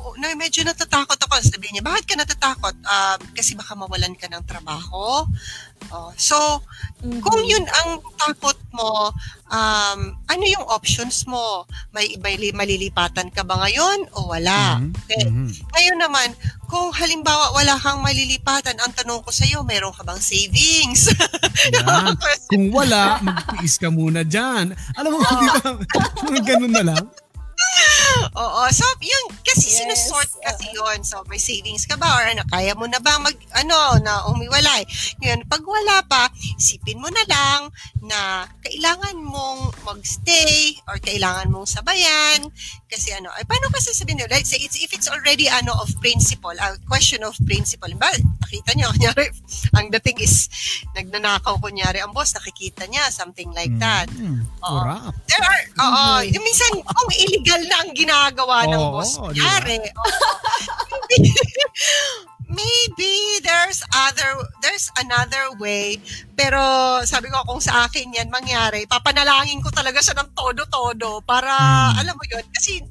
oh, 0.00 0.14
na 0.16 0.32
medyo 0.34 0.64
natatakot 0.64 1.16
ako. 1.16 1.38
Sabihin 1.44 1.78
niya, 1.78 1.84
bakit 1.84 2.04
ka 2.08 2.14
natatakot? 2.16 2.74
Uh, 2.80 3.16
kasi 3.36 3.52
baka 3.54 3.76
mawalan 3.76 4.16
ka 4.16 4.26
ng 4.26 4.44
trabaho. 4.48 5.24
Oh, 5.90 6.12
so, 6.14 6.36
mm-hmm. 7.02 7.20
kung 7.24 7.40
yun 7.44 7.64
ang 7.64 7.98
takot 8.20 8.58
mo, 8.70 9.10
um, 9.48 10.00
ano 10.28 10.44
yung 10.44 10.62
options 10.68 11.24
mo? 11.26 11.64
May, 11.90 12.14
may 12.20 12.36
malilipatan 12.52 13.32
ka 13.32 13.42
ba 13.42 13.58
ngayon 13.66 14.08
o 14.14 14.30
wala? 14.30 14.78
Mm-hmm. 14.78 14.92
Okay. 15.04 15.24
Mm-hmm. 15.26 15.48
Ngayon 15.72 15.98
naman, 15.98 16.28
kung 16.70 16.94
halimbawa 16.94 17.50
wala 17.50 17.74
kang 17.80 17.98
malilipatan, 17.98 18.78
ang 18.78 18.94
tanong 18.94 19.26
ko 19.26 19.34
sa 19.34 19.42
iyo, 19.42 19.66
meron 19.66 19.90
ka 19.90 20.06
bang 20.06 20.22
savings? 20.22 21.10
Kung 22.50 22.70
wala, 22.70 23.18
magtiis 23.18 23.74
ka 23.76 23.90
muna 23.90 24.22
dyan. 24.22 24.70
Alam 24.94 25.18
mo, 25.18 25.18
di 25.18 25.48
ba, 25.50 26.40
ganun 26.46 26.72
na 26.72 26.84
lang. 26.94 27.04
Oo. 28.40 28.62
So, 28.70 28.86
yun, 29.02 29.24
kasi 29.42 29.70
yes. 29.70 29.76
sinusort 29.82 30.30
kasi 30.42 30.70
yun. 30.70 31.02
So, 31.02 31.22
may 31.26 31.38
savings 31.38 31.86
ka 31.86 31.98
ba? 31.98 32.08
Or 32.18 32.24
ano, 32.26 32.42
kaya 32.48 32.74
mo 32.74 32.86
na 32.86 32.98
ba 33.02 33.18
mag, 33.18 33.36
ano, 33.56 33.98
na 34.02 34.26
umiwalay? 34.30 34.86
Yun, 35.22 35.44
pag 35.46 35.62
wala 35.62 36.02
pa, 36.06 36.30
isipin 36.58 37.02
mo 37.02 37.08
na 37.10 37.24
lang 37.26 37.60
na 38.00 38.46
kailangan 38.64 39.16
mong 39.20 39.74
magstay 39.86 40.78
or 40.88 40.96
kailangan 41.02 41.50
mong 41.50 41.68
sabayan. 41.68 42.48
Kasi 42.90 43.14
ano, 43.14 43.30
ay 43.38 43.46
paano 43.46 43.70
kasi 43.70 43.94
sabihin 43.94 44.24
nyo? 44.24 44.28
Let's 44.30 44.50
say, 44.50 44.58
it's, 44.62 44.78
if 44.78 44.90
it's 44.90 45.06
already 45.06 45.46
ano 45.46 45.74
of 45.78 45.90
principle, 46.02 46.54
a 46.54 46.74
question 46.90 47.22
of 47.22 47.38
principle. 47.46 47.90
Ba, 47.98 48.10
nakita 48.42 48.74
nyo, 48.74 48.90
kunyari, 48.96 49.30
ang 49.76 49.88
dating 49.94 50.18
is, 50.22 50.50
nagnanakaw 50.94 51.58
kunyari, 51.62 52.02
ang 52.02 52.10
boss, 52.10 52.34
nakikita 52.34 52.86
niya, 52.90 53.10
something 53.10 53.50
like 53.54 53.72
that. 53.78 54.10
Mm, 54.10 54.42
uh, 54.62 55.10
there 55.30 55.44
are, 55.44 55.62
oo, 55.78 56.06
mm-hmm. 56.26 56.42
minsan, 56.42 56.72
kung 56.82 57.10
illegal 57.14 57.59
na 57.66 57.76
ang 57.84 57.90
ginagawa 57.92 58.68
ng 58.68 58.80
oh, 58.80 58.92
boss, 59.00 59.18
kunyari, 59.18 59.80
maybe 62.50 63.12
there's 63.46 63.80
other 63.94 64.30
there's 64.60 64.90
another 64.98 65.54
way. 65.62 65.96
Pero 66.34 66.60
sabi 67.06 67.30
ko 67.30 67.42
kung 67.46 67.62
sa 67.62 67.86
akin 67.86 68.10
yan 68.10 68.28
mangyari 68.28 68.84
papanalangin 68.90 69.62
ko 69.62 69.70
talaga 69.70 70.02
siya 70.02 70.18
ng 70.18 70.34
todo-todo 70.34 71.22
para 71.22 71.54
hmm. 71.54 72.00
alam 72.02 72.14
mo 72.18 72.24
yun 72.26 72.44
kasi 72.50 72.82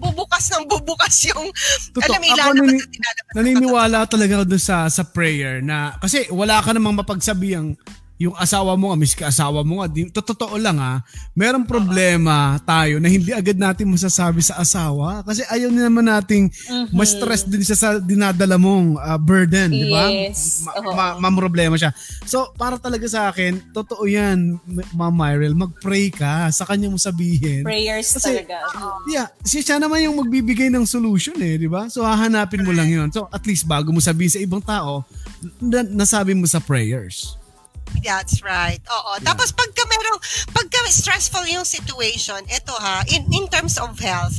bubukas 0.00 0.44
ng 0.56 0.64
bubukas 0.64 1.14
yung 1.28 1.52
Totoo, 1.92 2.08
alam 2.08 2.22
ilan 2.24 2.40
ako 2.40 2.52
nani, 2.56 2.80
naniniwala 3.36 4.08
talaga 4.08 4.40
ako 4.40 4.44
doon 4.48 4.64
sa 4.64 4.88
sa 4.88 5.04
prayer 5.04 5.60
na 5.60 5.92
kasi 6.00 6.24
wala 6.32 6.64
ka 6.64 6.72
namang 6.72 6.96
mapagsabihan 6.96 7.76
yung 8.20 8.36
asawa 8.36 8.76
mo 8.76 8.92
nga, 8.92 9.00
miss 9.00 9.16
ka 9.16 9.32
asawa 9.32 9.64
mo 9.64 9.80
nga, 9.80 9.88
di, 9.88 10.04
totoo 10.12 10.60
lang 10.60 10.76
ha, 10.76 11.00
merong 11.32 11.64
problema 11.64 12.60
tayo 12.68 13.00
na 13.00 13.08
hindi 13.08 13.32
agad 13.32 13.56
natin 13.56 13.88
masasabi 13.88 14.44
sa 14.44 14.60
asawa 14.60 15.24
kasi 15.24 15.40
ayaw 15.48 15.72
na 15.72 15.88
naman 15.88 16.04
nating 16.04 16.52
mm-hmm. 16.52 16.92
ma-stress 16.92 17.48
din 17.48 17.64
siya 17.64 17.80
sa 17.80 17.88
dinadala 17.96 18.60
mong 18.60 19.00
uh, 19.00 19.16
burden, 19.16 19.72
yes. 19.72 19.80
di 19.80 19.86
ba? 19.88 20.04
Ma- 20.68 21.16
ma- 21.16 21.32
ma- 21.32 21.38
problema 21.40 21.80
siya. 21.80 21.96
So, 22.28 22.52
para 22.60 22.76
talaga 22.76 23.08
sa 23.08 23.32
akin, 23.32 23.72
totoo 23.72 24.04
yan, 24.04 24.60
Ma'am 24.92 25.16
Myrel, 25.16 25.56
mag-pray 25.56 26.12
ka 26.12 26.52
sa 26.52 26.68
kanya 26.68 26.92
mo 26.92 27.00
sabihin. 27.00 27.64
Prayers 27.64 28.20
kasi, 28.20 28.44
talaga. 28.44 28.68
Yeah, 29.08 29.32
siya 29.48 29.80
naman 29.80 30.04
yung 30.04 30.20
magbibigay 30.20 30.68
ng 30.68 30.84
solution 30.84 31.40
eh, 31.40 31.56
di 31.56 31.72
ba? 31.72 31.88
So, 31.88 32.04
hahanapin 32.04 32.68
mo 32.68 32.76
lang 32.76 32.92
yun. 32.92 33.08
So, 33.08 33.32
at 33.32 33.48
least 33.48 33.64
bago 33.64 33.88
mo 33.88 34.04
sabihin 34.04 34.28
sa 34.28 34.44
ibang 34.44 34.60
tao, 34.60 35.08
na- 35.56 35.88
nasabi 35.88 36.36
mo 36.36 36.44
sa 36.44 36.60
prayers. 36.60 37.39
That's 38.00 38.40
right. 38.46 38.80
Oo. 38.86 39.18
Yeah. 39.18 39.26
Tapos 39.32 39.50
pagka 39.52 39.82
merong 39.86 40.20
pagka 40.54 40.80
stressful 40.90 41.46
yung 41.46 41.62
situation, 41.62 42.42
ito 42.50 42.74
ha, 42.74 43.06
in 43.06 43.22
in 43.30 43.46
terms 43.46 43.78
of 43.78 43.94
health, 44.02 44.36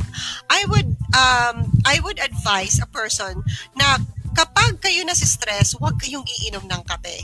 I 0.52 0.68
would 0.68 0.91
um 1.16 1.72
I 1.88 2.04
would 2.04 2.20
advise 2.20 2.78
a 2.84 2.88
person 2.91 3.39
na 3.80 3.97
kapag 4.36 4.84
kayo 4.84 5.08
na 5.08 5.16
si 5.16 5.24
stress, 5.24 5.74
huwag 5.80 5.95
kayong 5.97 6.28
iinom 6.28 6.68
ng 6.68 6.82
kape. 6.84 7.24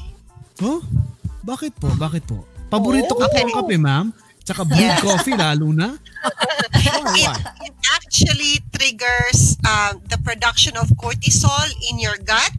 Oh? 0.63 0.79
Bakit 1.43 1.75
po? 1.79 1.91
Bakit 1.95 2.23
po? 2.27 2.43
Paborito 2.67 3.15
oh, 3.15 3.19
ko 3.19 3.25
okay. 3.27 3.43
po 3.43 3.45
ang 3.47 3.53
kape, 3.63 3.77
ma'am. 3.79 4.07
Tsaka 4.43 4.63
blue 4.63 4.79
yes. 4.79 5.03
coffee 5.03 5.35
lalo 5.35 5.75
na. 5.75 5.95
it, 7.19 7.31
it 7.67 7.75
actually 7.95 8.63
triggers 8.71 9.59
um, 9.67 9.99
the 10.07 10.19
production 10.23 10.75
of 10.79 10.87
cortisol 10.95 11.67
in 11.91 11.99
your 11.99 12.15
gut 12.23 12.51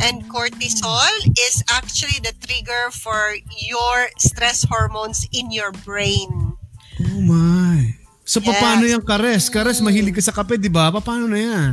And 0.00 0.28
cortisol 0.28 1.12
is 1.36 1.64
actually 1.72 2.20
the 2.20 2.34
trigger 2.44 2.92
for 2.92 3.36
your 3.56 4.08
stress 4.20 4.64
hormones 4.68 5.24
in 5.32 5.50
your 5.50 5.72
brain. 5.84 6.56
Oh 7.00 7.20
my. 7.24 7.96
So 8.26 8.42
yes. 8.42 8.58
paano 8.58 8.84
yung 8.84 9.04
kares? 9.06 9.46
Kares, 9.48 9.78
mahilig 9.80 10.18
ka 10.18 10.22
sa 10.24 10.34
kape, 10.34 10.58
di 10.58 10.68
ba? 10.68 10.90
Paano 10.90 11.30
na 11.30 11.38
yan? 11.38 11.72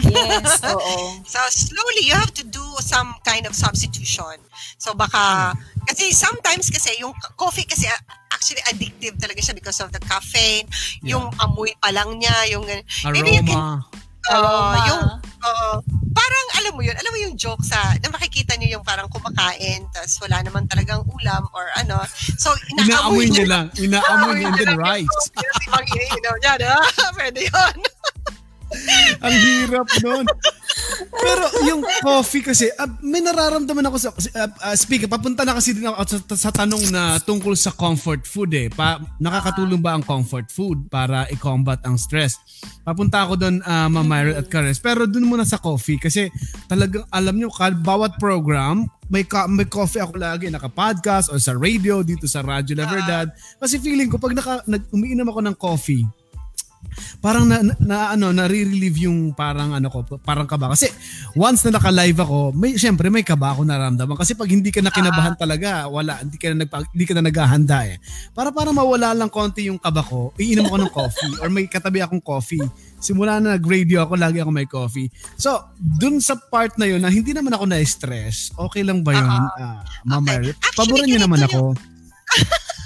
yes, 0.00 0.64
oo. 0.64 0.96
So 1.32 1.38
slowly, 1.52 2.08
you 2.08 2.16
have 2.16 2.32
to 2.40 2.44
do 2.46 2.64
some 2.80 3.12
kind 3.24 3.44
of 3.44 3.52
substitution. 3.52 4.40
So 4.80 4.94
baka, 4.94 5.52
kasi 5.84 6.14
sometimes 6.16 6.72
kasi 6.72 6.96
yung 7.00 7.12
coffee 7.36 7.68
kasi 7.68 7.84
actually 8.32 8.62
addictive 8.70 9.20
talaga 9.20 9.44
siya 9.44 9.52
because 9.52 9.80
of 9.84 9.92
the 9.92 10.00
caffeine. 10.00 10.64
Yeah. 11.04 11.18
Yung 11.18 11.34
amoy 11.42 11.76
pa 11.82 11.92
lang 11.92 12.16
niya, 12.16 12.54
yung... 12.54 12.64
Aroma. 12.64 13.12
Maybe 13.12 13.30
you 13.36 13.44
can, 13.44 13.82
uh, 14.30 14.74
yung, 14.88 15.04
uh, 15.44 15.76
parang 16.12 16.46
alam 16.58 16.72
mo 16.74 16.82
yun, 16.82 16.96
alam 16.98 17.10
mo 17.14 17.18
yung 17.20 17.34
joke 17.38 17.62
sa, 17.62 17.94
na 18.02 18.08
makikita 18.10 18.58
niyo 18.58 18.78
yung 18.78 18.84
parang 18.84 19.06
kumakain, 19.08 19.86
tapos 19.94 20.18
wala 20.24 20.42
naman 20.42 20.66
talagang 20.66 21.02
ulam 21.06 21.42
or 21.54 21.66
ano. 21.78 22.02
So, 22.36 22.52
inaamoy 22.74 23.30
niya 23.30 23.46
lang. 23.46 23.66
Inaamoy 23.78 24.42
niya 24.42 24.52
din 24.58 24.74
rice. 24.76 25.18
Ibang 25.68 25.86
iniinom 25.86 26.36
niya, 26.42 26.54
ha? 26.66 26.78
Pwede 27.18 27.46
yun. 27.46 27.76
Ang 29.24 29.34
hirap 29.34 29.88
nun. 30.04 30.26
Pero 31.18 31.44
yung 31.66 31.82
coffee 32.04 32.44
kasi, 32.44 32.68
uh, 32.76 32.88
may 33.00 33.24
nararamdaman 33.24 33.88
ako 33.88 33.96
sa, 33.98 34.10
uh, 34.12 34.50
uh, 34.50 34.76
speaker, 34.76 35.08
papunta 35.08 35.42
na 35.42 35.56
kasi 35.56 35.74
din 35.74 35.88
ako 35.88 35.96
sa, 36.04 36.18
sa 36.36 36.50
tanong 36.52 36.92
na 36.92 37.16
tungkol 37.22 37.56
sa 37.56 37.72
comfort 37.72 38.28
food 38.28 38.52
eh. 38.54 38.68
Pa, 38.68 39.00
nakakatulong 39.18 39.80
ba 39.80 39.96
ang 39.96 40.04
comfort 40.04 40.52
food 40.52 40.86
para 40.92 41.24
i-combat 41.32 41.80
ang 41.88 41.96
stress? 41.96 42.38
Papunta 42.84 43.24
ako 43.24 43.34
doon, 43.40 43.56
uh, 43.64 43.88
Ma'am 43.88 44.12
at 44.36 44.46
Kares. 44.48 44.80
Pero 44.80 45.08
doon 45.08 45.28
muna 45.28 45.44
sa 45.44 45.60
coffee 45.60 46.00
kasi 46.00 46.28
talagang 46.68 47.04
alam 47.12 47.36
nyo, 47.36 47.50
bawat 47.82 48.16
program, 48.20 48.88
may, 49.08 49.24
ka- 49.24 49.48
may 49.48 49.64
coffee 49.64 50.04
ako 50.04 50.20
lagi, 50.20 50.52
naka-podcast 50.52 51.32
or 51.32 51.40
sa 51.40 51.56
radio, 51.56 52.04
dito 52.04 52.28
sa 52.28 52.44
Radyo 52.44 52.76
La 52.76 52.86
Verdad. 52.88 53.32
Kasi 53.56 53.80
feeling 53.80 54.12
ko, 54.12 54.20
pag 54.20 54.36
naka, 54.36 54.60
nag, 54.68 54.84
umiinom 54.92 55.28
ako 55.28 55.40
ng 55.48 55.56
coffee, 55.56 56.04
parang 57.18 57.46
na, 57.46 57.62
na, 57.62 57.74
na 57.78 57.96
ano 58.14 58.30
nare-relieve 58.34 59.06
yung 59.06 59.34
parang 59.34 59.74
ano 59.74 59.90
ko 59.90 60.02
parang 60.22 60.46
kaba. 60.46 60.74
Kasi 60.74 60.90
once 61.34 61.66
na 61.66 61.78
naka-live 61.78 62.18
ako 62.18 62.54
may 62.54 62.78
syempre 62.78 63.10
may 63.10 63.22
kaba 63.22 63.54
ako 63.54 63.66
nararamdaman 63.66 64.18
kasi 64.18 64.34
pag 64.34 64.50
hindi 64.50 64.70
ka 64.70 64.82
na 64.82 64.94
kinabahan 64.94 65.34
ah. 65.34 65.38
talaga 65.38 65.70
wala 65.86 66.22
hindi 66.22 66.38
ka 66.38 66.54
na 66.54 66.66
nag 66.66 66.70
hindi 66.94 67.04
ka 67.06 67.14
na 67.18 67.24
naghahanda 67.26 67.78
eh. 67.86 67.96
Para 68.34 68.50
para 68.50 68.70
mawala 68.74 69.14
lang 69.14 69.30
konti 69.30 69.70
yung 69.70 69.78
kaba 69.78 70.02
ko 70.02 70.34
iinom 70.38 70.66
ako 70.66 70.76
ng 70.78 70.92
coffee 70.92 71.34
or 71.42 71.48
may 71.50 71.66
katabi 71.66 72.02
akong 72.02 72.22
coffee. 72.22 72.62
Simula 72.98 73.38
na 73.38 73.58
nag-radio 73.58 74.02
ako 74.02 74.18
lagi 74.18 74.42
ako 74.42 74.50
may 74.50 74.66
coffee. 74.66 75.08
So 75.38 75.70
dun 75.78 76.18
sa 76.18 76.34
part 76.34 76.74
na 76.78 76.86
yun 76.86 77.02
na 77.02 77.10
hindi 77.10 77.34
naman 77.34 77.54
ako 77.54 77.66
na-stress 77.66 78.54
okay 78.58 78.82
lang 78.82 79.06
ba 79.06 79.14
yun? 79.14 79.26
Uh-huh. 79.26 79.62
uh, 79.62 79.80
Mama 80.06 80.38
okay. 80.38 80.54
paboran 80.74 81.06
niyo 81.06 81.20
naman 81.22 81.42
ako 81.46 81.60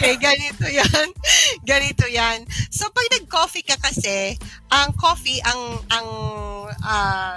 okay, 0.00 0.16
ganito 0.16 0.64
yan. 0.64 1.08
Ganito 1.70 2.08
yan. 2.08 2.48
So, 2.72 2.88
pag 2.88 3.04
nag-coffee 3.12 3.66
ka 3.68 3.76
kasi, 3.76 4.40
ang 4.72 4.96
coffee, 4.96 5.44
ang, 5.44 5.84
ang, 5.92 6.08
uh, 6.80 7.36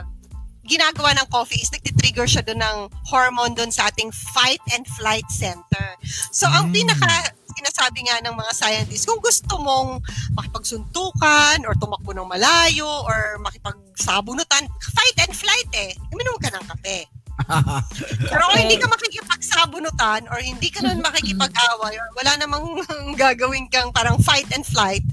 ginagawa 0.64 1.11
ng 1.20 1.28
coffee 1.28 1.59
is 1.59 1.68
nagtitrigger 1.76 2.24
siya 2.24 2.39
doon 2.39 2.64
ng 2.64 2.78
hormone 3.11 3.51
doon 3.51 3.68
sa 3.68 3.91
ating 3.91 4.07
fight 4.32 4.64
and 4.72 4.88
flight 4.95 5.28
center. 5.28 5.99
So, 6.32 6.47
mm. 6.47 6.55
ang 6.55 6.66
pinaka 6.72 7.36
sinasabi 7.53 8.07
nga 8.07 8.24
ng 8.24 8.36
mga 8.36 8.53
scientists, 8.55 9.05
kung 9.05 9.20
gusto 9.20 9.59
mong 9.59 10.01
makipagsuntukan 10.34 11.68
or 11.68 11.76
tumakbo 11.78 12.16
ng 12.16 12.28
malayo 12.28 12.88
or 13.05 13.38
makipagsabunutan, 13.43 14.66
fight 14.95 15.18
and 15.22 15.34
flight 15.36 15.70
eh. 15.76 15.91
Uminom 16.16 16.39
ka 16.39 16.49
ng 16.49 16.66
kape. 16.66 17.22
Pero 18.32 18.42
kung 18.50 18.60
hindi 18.62 18.78
ka 18.78 18.88
makikipagsabunutan 18.88 20.30
or 20.30 20.38
hindi 20.40 20.70
ka 20.70 20.86
nun 20.86 21.02
makikipag-away 21.02 21.98
or 21.98 22.08
wala 22.18 22.32
namang 22.38 22.82
gagawin 23.22 23.66
kang 23.70 23.90
parang 23.90 24.22
fight 24.22 24.48
and 24.54 24.66
flight, 24.66 25.04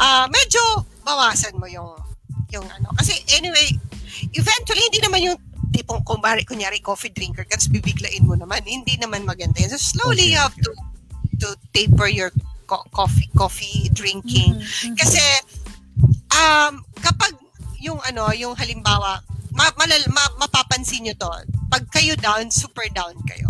uh, 0.00 0.26
medyo 0.32 0.60
bawasan 1.04 1.56
mo 1.56 1.68
yung 1.68 1.96
yung 2.50 2.66
ano. 2.66 2.90
Kasi 2.98 3.14
anyway, 3.36 3.70
eventually 4.34 4.82
hindi 4.90 5.00
naman 5.04 5.20
yung 5.22 5.38
tipong 5.70 6.02
kumbari, 6.02 6.42
kunyari 6.42 6.82
coffee 6.82 7.14
drinker 7.14 7.46
kasi 7.46 7.70
bibiglain 7.70 8.26
mo 8.26 8.34
naman. 8.34 8.64
Hindi 8.66 8.98
naman 8.98 9.22
maganda 9.22 9.62
yun. 9.62 9.70
So 9.70 9.78
slowly 9.78 10.30
okay. 10.30 10.32
you 10.34 10.38
have 10.40 10.56
to 10.58 10.72
to 11.40 11.48
taper 11.72 12.10
your 12.10 12.34
co- 12.66 12.86
coffee 12.90 13.30
coffee 13.38 13.86
drinking. 13.94 14.58
Mm-hmm. 14.58 14.94
Kasi 14.98 15.22
um 16.34 16.82
kapag 16.98 17.38
yung 17.80 18.02
ano, 18.04 18.28
yung 18.34 18.52
halimbawa 18.58 19.22
ma, 19.54 19.70
malal, 19.74 20.02
ma, 20.10 20.24
mapapansin 20.46 21.06
nyo 21.06 21.14
to. 21.16 21.30
Pag 21.70 21.84
kayo 21.90 22.14
down, 22.18 22.50
super 22.50 22.86
down 22.90 23.14
kayo. 23.26 23.46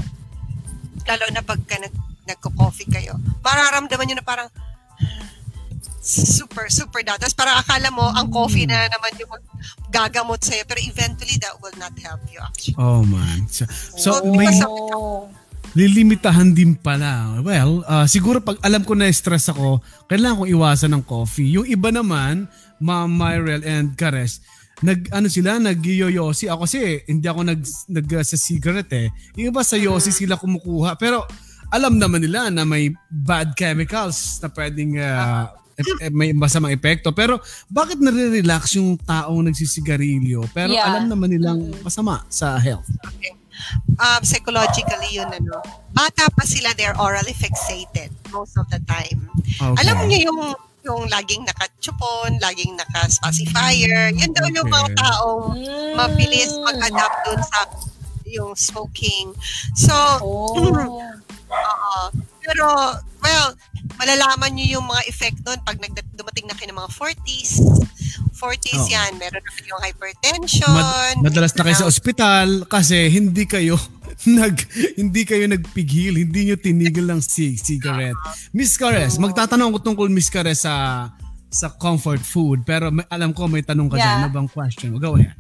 Lalo 1.09 1.25
na 1.33 1.43
pagka 1.45 1.81
nag, 1.81 1.95
nagko-coffee 2.29 2.89
kayo. 2.89 3.17
Mararamdaman 3.41 4.05
nyo 4.09 4.17
na 4.21 4.27
parang, 4.27 4.49
super, 6.01 6.69
super 6.73 7.05
down. 7.05 7.21
Tapos 7.21 7.37
parang 7.37 7.61
akala 7.61 7.89
mo, 7.93 8.05
ang 8.05 8.29
coffee 8.33 8.65
na 8.65 8.89
naman 8.89 9.13
yung 9.21 9.33
gagamot 9.93 10.41
sa'yo. 10.41 10.65
Pero 10.65 10.81
eventually, 10.81 11.37
that 11.41 11.57
will 11.61 11.77
not 11.77 11.93
help 12.01 12.21
you 12.33 12.41
actually. 12.41 12.77
Oh 12.81 13.05
man. 13.05 13.49
So, 13.53 13.69
so 13.97 14.09
may 14.25 14.49
oh. 14.65 15.29
lilimitahan 15.77 16.57
din 16.57 16.75
pala. 16.75 17.39
Well, 17.45 17.85
uh, 17.85 18.09
siguro 18.09 18.41
pag 18.41 18.59
alam 18.65 18.83
ko 18.83 18.97
na 18.97 19.13
stress 19.13 19.53
ako, 19.53 19.85
kailangan 20.09 20.45
kong 20.45 20.53
iwasan 20.57 20.91
ng 20.97 21.05
coffee. 21.05 21.53
Yung 21.55 21.69
iba 21.69 21.93
naman, 21.93 22.49
Ma'am 22.81 23.13
Myrel 23.13 23.61
and 23.63 23.93
Kares, 23.95 24.41
nag 24.81 25.13
ano 25.13 25.29
sila 25.29 25.61
nagyoyosi 25.61 26.49
ako 26.49 26.65
kasi 26.65 27.05
hindi 27.05 27.27
ako 27.29 27.41
nag 27.45 27.61
nag 27.93 28.07
uh, 28.17 28.25
sa 28.25 28.37
cigarette 28.41 28.97
eh 28.97 29.09
yung 29.37 29.53
iba 29.53 29.61
sa 29.61 29.77
yosi 29.77 30.09
sila 30.09 30.41
kumukuha 30.41 30.97
pero 30.97 31.29
alam 31.71 32.01
naman 32.01 32.25
nila 32.25 32.49
na 32.49 32.65
may 32.65 32.91
bad 33.09 33.53
chemicals 33.55 34.41
na 34.41 34.49
pwedeng 34.51 34.97
uh, 34.99 35.47
e- 35.77 36.09
e- 36.09 36.13
may 36.13 36.33
masamang 36.33 36.75
epekto 36.75 37.13
pero 37.13 37.39
bakit 37.69 38.01
nare-relax 38.01 38.81
yung 38.81 38.97
taong 38.99 39.47
nagsisigarilyo 39.53 40.49
pero 40.51 40.73
Yeah. 40.73 40.89
alam 40.89 41.13
naman 41.13 41.29
nilang 41.29 41.61
masama 41.85 42.25
sa 42.33 42.57
health 42.57 42.89
um, 44.01 44.21
psychologically 44.25 45.21
yun 45.21 45.29
ano. 45.29 45.61
Bata 45.93 46.31
pa 46.33 46.45
sila, 46.47 46.73
they're 46.77 46.97
orally 46.97 47.35
fixated 47.37 48.09
most 48.33 48.57
of 48.57 48.67
the 48.73 48.81
time. 48.89 49.29
Okay. 49.59 49.77
Alam 49.85 50.09
niyo 50.09 50.33
yung 50.33 50.41
yung 50.81 51.05
laging 51.07 51.45
nakachupon, 51.45 52.41
laging 52.41 52.73
naka-pacifier, 52.75 54.11
yun 54.11 54.33
daw 54.33 54.47
yung 54.47 54.65
mga 54.67 54.87
Okay. 54.87 54.97
taong 54.97 55.45
Mm. 55.53 55.93
mabilis 55.95 56.51
mag-adapt 56.59 57.19
dun 57.23 57.41
sa 57.43 57.59
yung 58.27 58.53
smoking. 58.55 59.35
So, 59.75 59.93
Oh. 60.23 60.55
oo. 61.51 61.95
pero, 62.41 62.67
well, 63.19 63.47
malalaman 63.97 64.55
niyo 64.55 64.79
yung 64.79 64.87
mga 64.87 65.03
effect 65.05 65.39
nun 65.43 65.59
pag 65.61 65.77
nagda- 65.77 66.07
dumating 66.15 66.47
na 66.47 66.55
kayo 66.55 66.71
ng 66.71 66.79
mga 66.79 66.93
40s. 66.93 67.59
40s 68.33 68.81
Oo. 68.81 68.89
yan, 68.89 69.19
meron 69.19 69.43
na 69.43 69.53
kayong 69.53 69.83
hypertension. 69.83 70.73
Mad- 70.73 71.21
madalas 71.23 71.53
na 71.53 71.63
kayo 71.63 71.77
sa 71.77 71.85
ospital 71.87 72.65
kasi 72.65 73.11
hindi 73.11 73.45
kayo 73.45 73.77
nag 74.41 74.57
hindi 75.01 75.25
kayo 75.25 75.49
nagpigil, 75.49 76.21
hindi 76.21 76.53
nyo 76.53 76.57
tinigil 76.61 77.09
ng 77.09 77.23
si 77.25 77.57
cigarette. 77.57 78.19
Miss 78.53 78.77
Cares, 78.77 79.17
magtatanong 79.17 79.73
ko 79.77 79.79
tungkol 79.81 80.09
Miss 80.13 80.29
Cares 80.29 80.69
sa 80.69 81.09
sa 81.51 81.67
comfort 81.75 82.23
food 82.23 82.63
pero 82.63 82.93
may, 82.93 83.03
alam 83.09 83.33
ko 83.33 83.49
may 83.49 83.65
tanong 83.65 83.89
ka 83.89 83.97
Yeah. 83.97 84.29
dyan. 84.29 84.33
Bang 84.33 84.51
question? 84.51 84.93
Go 85.01 85.17
ahead. 85.17 85.35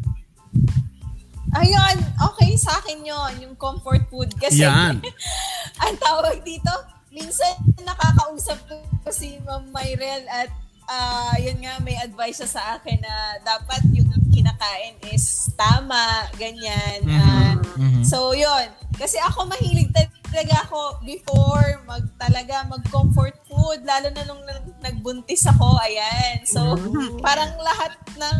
Ayun, 1.50 1.96
okay 2.30 2.54
sa 2.54 2.78
akin 2.78 3.02
yon 3.02 3.32
yung 3.42 3.54
comfort 3.58 4.06
food. 4.06 4.30
Kasi 4.38 4.62
Yan. 4.62 5.02
ang 5.82 5.94
tawag 5.98 6.40
dito, 6.46 6.70
minsan 7.10 7.58
nakakausap 7.82 8.58
ko 8.70 8.78
si 9.10 9.36
Ma'am 9.42 9.66
Myrel 9.74 10.24
at 10.30 10.50
ah 10.86 11.34
yun 11.38 11.58
nga, 11.58 11.78
may 11.82 11.98
advice 11.98 12.38
siya 12.38 12.50
sa 12.50 12.62
akin 12.78 12.98
na 13.02 13.14
dapat 13.42 13.82
yung 13.94 14.10
kinakain 14.40 14.96
is 15.06 15.24
tama, 15.54 16.04
ganyan. 16.34 17.04
Ah, 17.06 17.54
Mhm. 17.76 18.02
So 18.02 18.32
yun, 18.32 18.66
kasi 18.96 19.20
ako 19.20 19.46
mahilig 19.46 19.92
talaga 19.92 20.64
ako 20.64 20.80
before 21.02 21.80
mag 21.84 22.04
talaga 22.16 22.64
mag 22.64 22.80
comfort 22.86 23.36
food 23.44 23.82
lalo 23.82 24.08
na 24.10 24.22
nung 24.24 24.40
nag- 24.42 24.78
nagbuntis 24.80 25.44
ako, 25.46 25.76
ayan. 25.78 26.40
So 26.44 26.76
parang 27.20 27.52
lahat 27.58 27.92
ng 28.16 28.38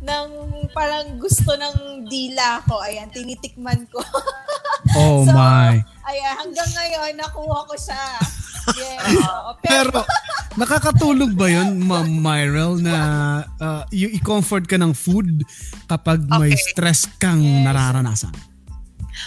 ng 0.00 0.28
parang 0.72 1.20
gusto 1.20 1.52
ng 1.52 2.08
dila 2.08 2.64
ko, 2.64 2.80
ayan, 2.80 3.08
tinitikman 3.10 3.84
ko. 3.88 4.00
Oh 4.96 5.22
So, 5.28 5.36
my. 5.36 5.76
ayan, 6.08 6.34
hanggang 6.40 6.70
ngayon 6.72 7.12
nakuha 7.14 7.68
ko 7.68 7.74
siya. 7.76 8.00
Yes. 8.74 9.12
oo. 9.28 9.50
pero, 9.60 9.92
Pero 9.92 10.00
nakakatulog 10.56 11.36
ba 11.36 11.46
'yon, 11.46 11.84
Ma'am 11.84 12.08
Myrel 12.08 12.80
na 12.80 12.96
uh, 13.60 13.84
yung 13.92 14.10
i-comfort 14.16 14.64
ka 14.66 14.80
ng 14.80 14.96
food 14.96 15.44
kapag 15.84 16.24
may 16.26 16.56
Okay. 16.56 16.64
stress 16.72 17.04
kang 17.20 17.44
Yes. 17.44 17.62
nararanasan? 17.68 18.34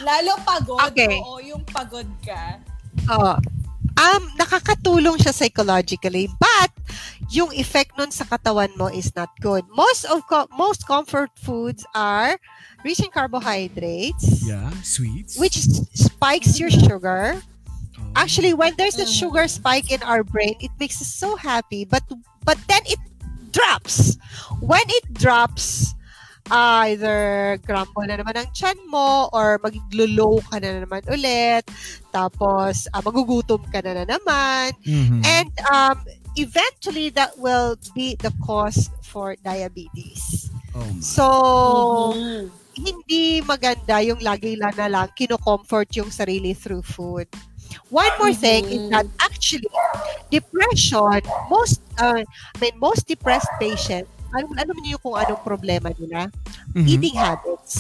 lalo 0.02 0.42
pagod, 0.42 0.82
Okay. 0.90 1.22
oo, 1.22 1.38
yung 1.40 1.62
pagod 1.70 2.10
ka. 2.26 2.58
Oo. 3.14 3.38
Um, 4.04 4.28
nakakatulong 4.36 5.16
siya 5.16 5.32
psychologically, 5.32 6.28
but 6.36 6.72
yung 7.32 7.56
effect 7.56 7.96
nun 7.96 8.12
sa 8.12 8.28
katawan 8.28 8.76
mo 8.76 8.92
is 8.92 9.16
not 9.16 9.32
good. 9.40 9.64
Most 9.72 10.04
of 10.06 10.28
co- 10.28 10.52
most 10.60 10.84
comfort 10.84 11.32
foods 11.40 11.88
are 11.96 12.36
rich 12.84 13.00
in 13.00 13.08
carbohydrates, 13.16 14.44
Yeah, 14.44 14.68
sweets. 14.84 15.40
which 15.40 15.56
spikes 15.96 16.60
your 16.60 16.68
sugar. 16.70 17.40
Oh. 17.40 18.20
Actually, 18.20 18.52
when 18.54 18.76
there's 18.76 19.00
a 19.00 19.08
sugar 19.08 19.48
spike 19.48 19.88
in 19.88 20.04
our 20.04 20.22
brain, 20.22 20.60
it 20.60 20.72
makes 20.80 21.00
us 21.00 21.08
so 21.08 21.40
happy, 21.40 21.88
but 21.88 22.04
but 22.44 22.60
then 22.68 22.84
it 22.84 23.00
drops. 23.56 24.20
When 24.60 24.84
it 24.92 25.16
drops, 25.16 25.96
either 26.52 27.56
grumble 27.64 28.04
na 28.04 28.20
naman 28.20 28.36
ang 28.36 28.50
chan 28.52 28.76
mo 28.92 29.30
or 29.32 29.60
maglo-low 29.64 30.44
ka 30.52 30.60
na 30.60 30.84
naman 30.84 31.04
ulit. 31.08 31.64
Tapos, 32.12 32.88
ah, 32.92 33.00
magugutom 33.00 33.64
ka 33.72 33.80
na, 33.80 34.04
na 34.04 34.06
naman. 34.06 34.76
Mhm. 34.84 35.22
And 35.24 35.54
um, 35.72 35.98
eventually, 36.36 37.10
that 37.16 37.38
will 37.40 37.80
be 37.96 38.20
the 38.20 38.32
cause 38.44 38.92
for 39.02 39.36
diabetes. 39.40 40.50
oh 40.76 40.84
my. 40.84 41.00
So, 41.00 41.26
Mhm. 42.18 42.50
hindi 42.74 43.42
maganda 43.46 44.02
yung 44.02 44.18
lagi 44.26 44.58
lang 44.58 44.74
na 44.74 44.90
lang 44.90 45.08
kino-comfort 45.14 45.94
yung 45.94 46.10
sarili 46.10 46.58
through 46.58 46.82
food. 46.82 47.30
One 47.90 48.10
more 48.22 48.34
thing 48.34 48.70
is 48.70 48.86
that 48.94 49.10
actually 49.18 49.70
depression, 50.30 51.26
most 51.50 51.82
uh, 51.98 52.22
I 52.22 52.58
mean 52.62 52.78
most 52.78 53.10
depressed 53.10 53.50
patients, 53.58 54.13
alam, 54.34 54.52
alam 54.54 54.78
niyo 54.82 54.98
kung 54.98 55.14
anong 55.14 55.42
problema 55.42 55.94
nila? 55.94 56.28
Mhm. 56.74 56.88
Eating 56.88 57.16
habits. 57.16 57.74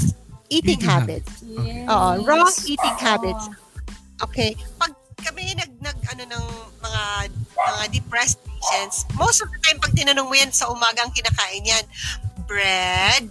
Eating, 0.47 0.77
Eating 0.77 0.81
habits. 0.85 1.31
Yes. 1.41 1.87
Oo, 1.87 2.09
wrong 2.23 2.51
eating 2.63 2.95
Oo. 2.95 3.01
habits. 3.01 3.45
Okay, 4.21 4.53
pag 4.77 4.93
kami 5.19 5.51
nag 5.53 5.71
nag 5.79 5.97
ano 6.09 6.23
ng 6.25 6.45
mga 6.79 7.03
mga 7.49 7.83
depressed 7.89 8.37
patients, 8.43 9.03
most 9.13 9.39
of 9.39 9.49
the 9.49 9.59
time 9.61 9.79
pag 9.79 9.91
tinanong 9.91 10.27
mo 10.27 10.35
yan 10.35 10.51
sa 10.51 10.69
umaga 10.69 11.01
ang 11.01 11.11
kinakain 11.11 11.63
yan, 11.63 11.85
bread, 12.45 13.27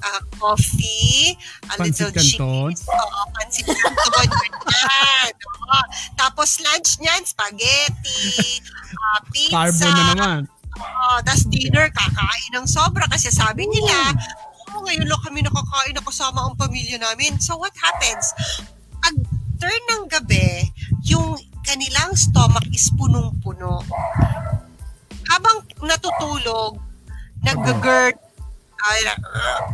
ah, 0.00 0.20
coffee, 0.36 1.34
a 1.64 1.74
Pansit 1.74 2.06
little 2.06 2.12
canton. 2.12 2.70
cheese, 2.70 2.84
oo, 2.86 3.20
pansit 3.32 3.66
canton, 3.66 4.28
yan. 4.84 5.32
Oo. 5.34 5.80
Tapos 6.14 6.60
lunch 6.60 7.00
niyan, 7.00 7.22
spaghetti, 7.24 8.60
ah, 8.94 9.20
pizza, 9.26 9.50
Carbo 9.50 9.88
na 9.90 10.04
naman. 10.14 10.40
Oh, 11.14 11.22
tas 11.22 11.46
dinner, 11.46 11.86
kakain 11.94 12.58
ng 12.58 12.66
sobra 12.66 13.06
kasi 13.06 13.30
sabi 13.30 13.70
nila, 13.70 14.10
oh, 14.74 14.82
ngayon 14.82 15.06
lang 15.06 15.22
kami 15.22 15.46
nakakain 15.46 15.94
na 15.94 16.02
kasama 16.02 16.42
ang 16.42 16.58
pamilya 16.58 16.98
namin. 16.98 17.38
So 17.38 17.54
what 17.54 17.70
happens? 17.78 18.34
Pag 18.98 19.14
turn 19.62 19.82
ng 19.94 20.10
gabi, 20.10 20.74
yung 21.06 21.38
kanilang 21.62 22.18
stomach 22.18 22.66
is 22.74 22.90
punong-puno. 22.98 23.86
Habang 25.30 25.62
natutulog, 25.86 26.82
nag-gurt, 28.84 29.16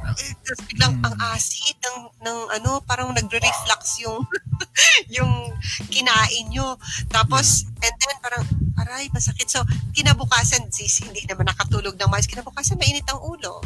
ay, 0.06 0.30
tapos 0.46 0.62
biglang 0.70 0.94
ang 1.02 1.14
acid 1.34 1.74
ng, 1.82 1.98
ng 2.22 2.38
ano, 2.62 2.78
parang 2.86 3.10
nagre-reflux 3.10 4.06
yung 4.06 4.22
yung 5.16 5.50
kinain 5.90 6.46
nyo. 6.50 6.78
Tapos, 7.10 7.66
and 7.82 7.96
then 7.98 8.16
parang, 8.22 8.44
aray, 8.78 9.10
masakit. 9.10 9.50
So, 9.50 9.66
kinabukasan, 9.92 10.70
sis, 10.70 11.02
hindi 11.02 11.26
naman 11.26 11.50
nakatulog 11.50 11.98
ng 11.98 12.10
mais. 12.10 12.30
Kinabukasan, 12.30 12.78
mainit 12.78 13.06
ang 13.10 13.18
ulo. 13.18 13.58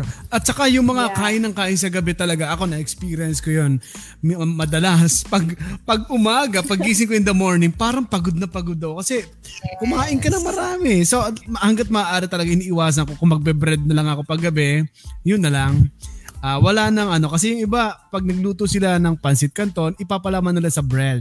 So, 0.00 0.08
At 0.32 0.42
saka 0.42 0.66
yung 0.66 0.88
mga 0.88 1.12
Yeah. 1.12 1.16
kain 1.16 1.42
ng 1.44 1.54
kain 1.54 1.76
sa 1.76 1.88
gabi 1.88 2.12
talaga, 2.12 2.50
ako 2.52 2.66
na-experience 2.66 3.38
ko 3.38 3.52
yun. 3.52 3.78
Mi- 4.20 4.36
Madalas, 4.36 5.22
pag, 5.32 5.44
pag 5.84 6.08
umaga, 6.08 6.64
pag 6.64 6.80
gising 6.80 7.06
ko 7.06 7.14
in 7.14 7.24
the 7.24 7.36
morning, 7.36 7.70
parang 7.70 8.04
pagod 8.04 8.34
na 8.34 8.48
pagod 8.48 8.76
ako. 8.76 9.04
Kasi 9.04 9.24
kumain 9.78 10.16
ka 10.16 10.32
ng 10.32 10.44
marami. 10.44 11.04
So 11.04 11.20
hanggat 11.60 11.92
maaari 11.92 12.26
talaga 12.26 12.48
iniiwasan 12.48 13.04
ko 13.04 13.14
kung 13.16 13.32
magbe-bread 13.32 13.84
na 13.84 13.96
lang 13.96 14.08
ako 14.08 14.24
pag 14.24 14.40
gabi, 14.40 14.84
yun 15.22 15.40
na 15.40 15.52
lang. 15.52 15.88
Ah, 16.40 16.56
wala 16.56 16.88
nang 16.88 17.12
ano. 17.12 17.28
Kasi 17.28 17.52
yung 17.52 17.68
iba, 17.68 18.00
pag 18.08 18.24
nagluto 18.24 18.64
sila 18.64 18.96
ng 18.96 19.20
pansit 19.20 19.52
canton, 19.52 19.92
ipapalaman 20.00 20.56
nila 20.56 20.72
sa 20.72 20.80
bread. 20.80 21.20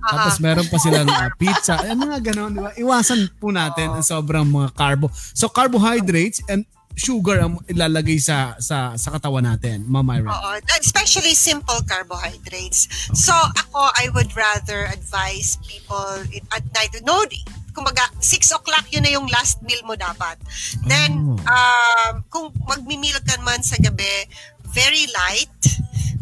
Tapos 0.00 0.38
meron 0.40 0.64
pa 0.70 0.78
sila 0.84 1.02
ng 1.02 1.10
ah, 1.12 1.30
pizza. 1.34 1.74
Ay, 1.76 1.92
mga 1.92 2.32
ganon, 2.32 2.54
di 2.54 2.60
ba? 2.62 2.72
Iwasan 2.78 3.34
po 3.36 3.50
natin 3.50 3.98
ang 3.98 4.06
sobrang 4.06 4.46
mga 4.46 4.70
carbo. 4.72 5.10
So 5.34 5.50
carbohydrates 5.50 6.40
and 6.46 6.62
sugar 7.00 7.40
ang 7.40 7.56
ilalagay 7.64 8.20
sa 8.20 8.60
sa 8.60 8.92
sa 9.00 9.08
katawan 9.16 9.48
natin, 9.48 9.88
Mama 9.88 10.20
Myra. 10.20 10.28
Oo. 10.28 10.52
Especially 10.76 11.32
simple 11.32 11.80
carbohydrates. 11.88 12.84
So, 13.16 13.32
ako, 13.32 13.88
I 13.96 14.12
would 14.12 14.36
rather 14.36 14.84
advise 14.92 15.56
people 15.64 16.20
at 16.52 16.64
night. 16.76 16.92
No, 17.00 17.24
kumbaga, 17.72 18.04
6 18.20 18.52
o'clock 18.52 18.84
yun 18.92 19.06
na 19.06 19.14
yung 19.16 19.30
last 19.32 19.64
meal 19.64 19.80
mo 19.88 19.96
dapat. 19.96 20.36
Then, 20.84 21.38
Oh. 21.38 21.38
um, 21.40 22.12
kung 22.28 22.52
magmi-meal 22.68 23.16
ka 23.24 23.40
man 23.40 23.64
sa 23.64 23.80
gabi, 23.80 24.28
very 24.74 25.08
light. 25.08 25.56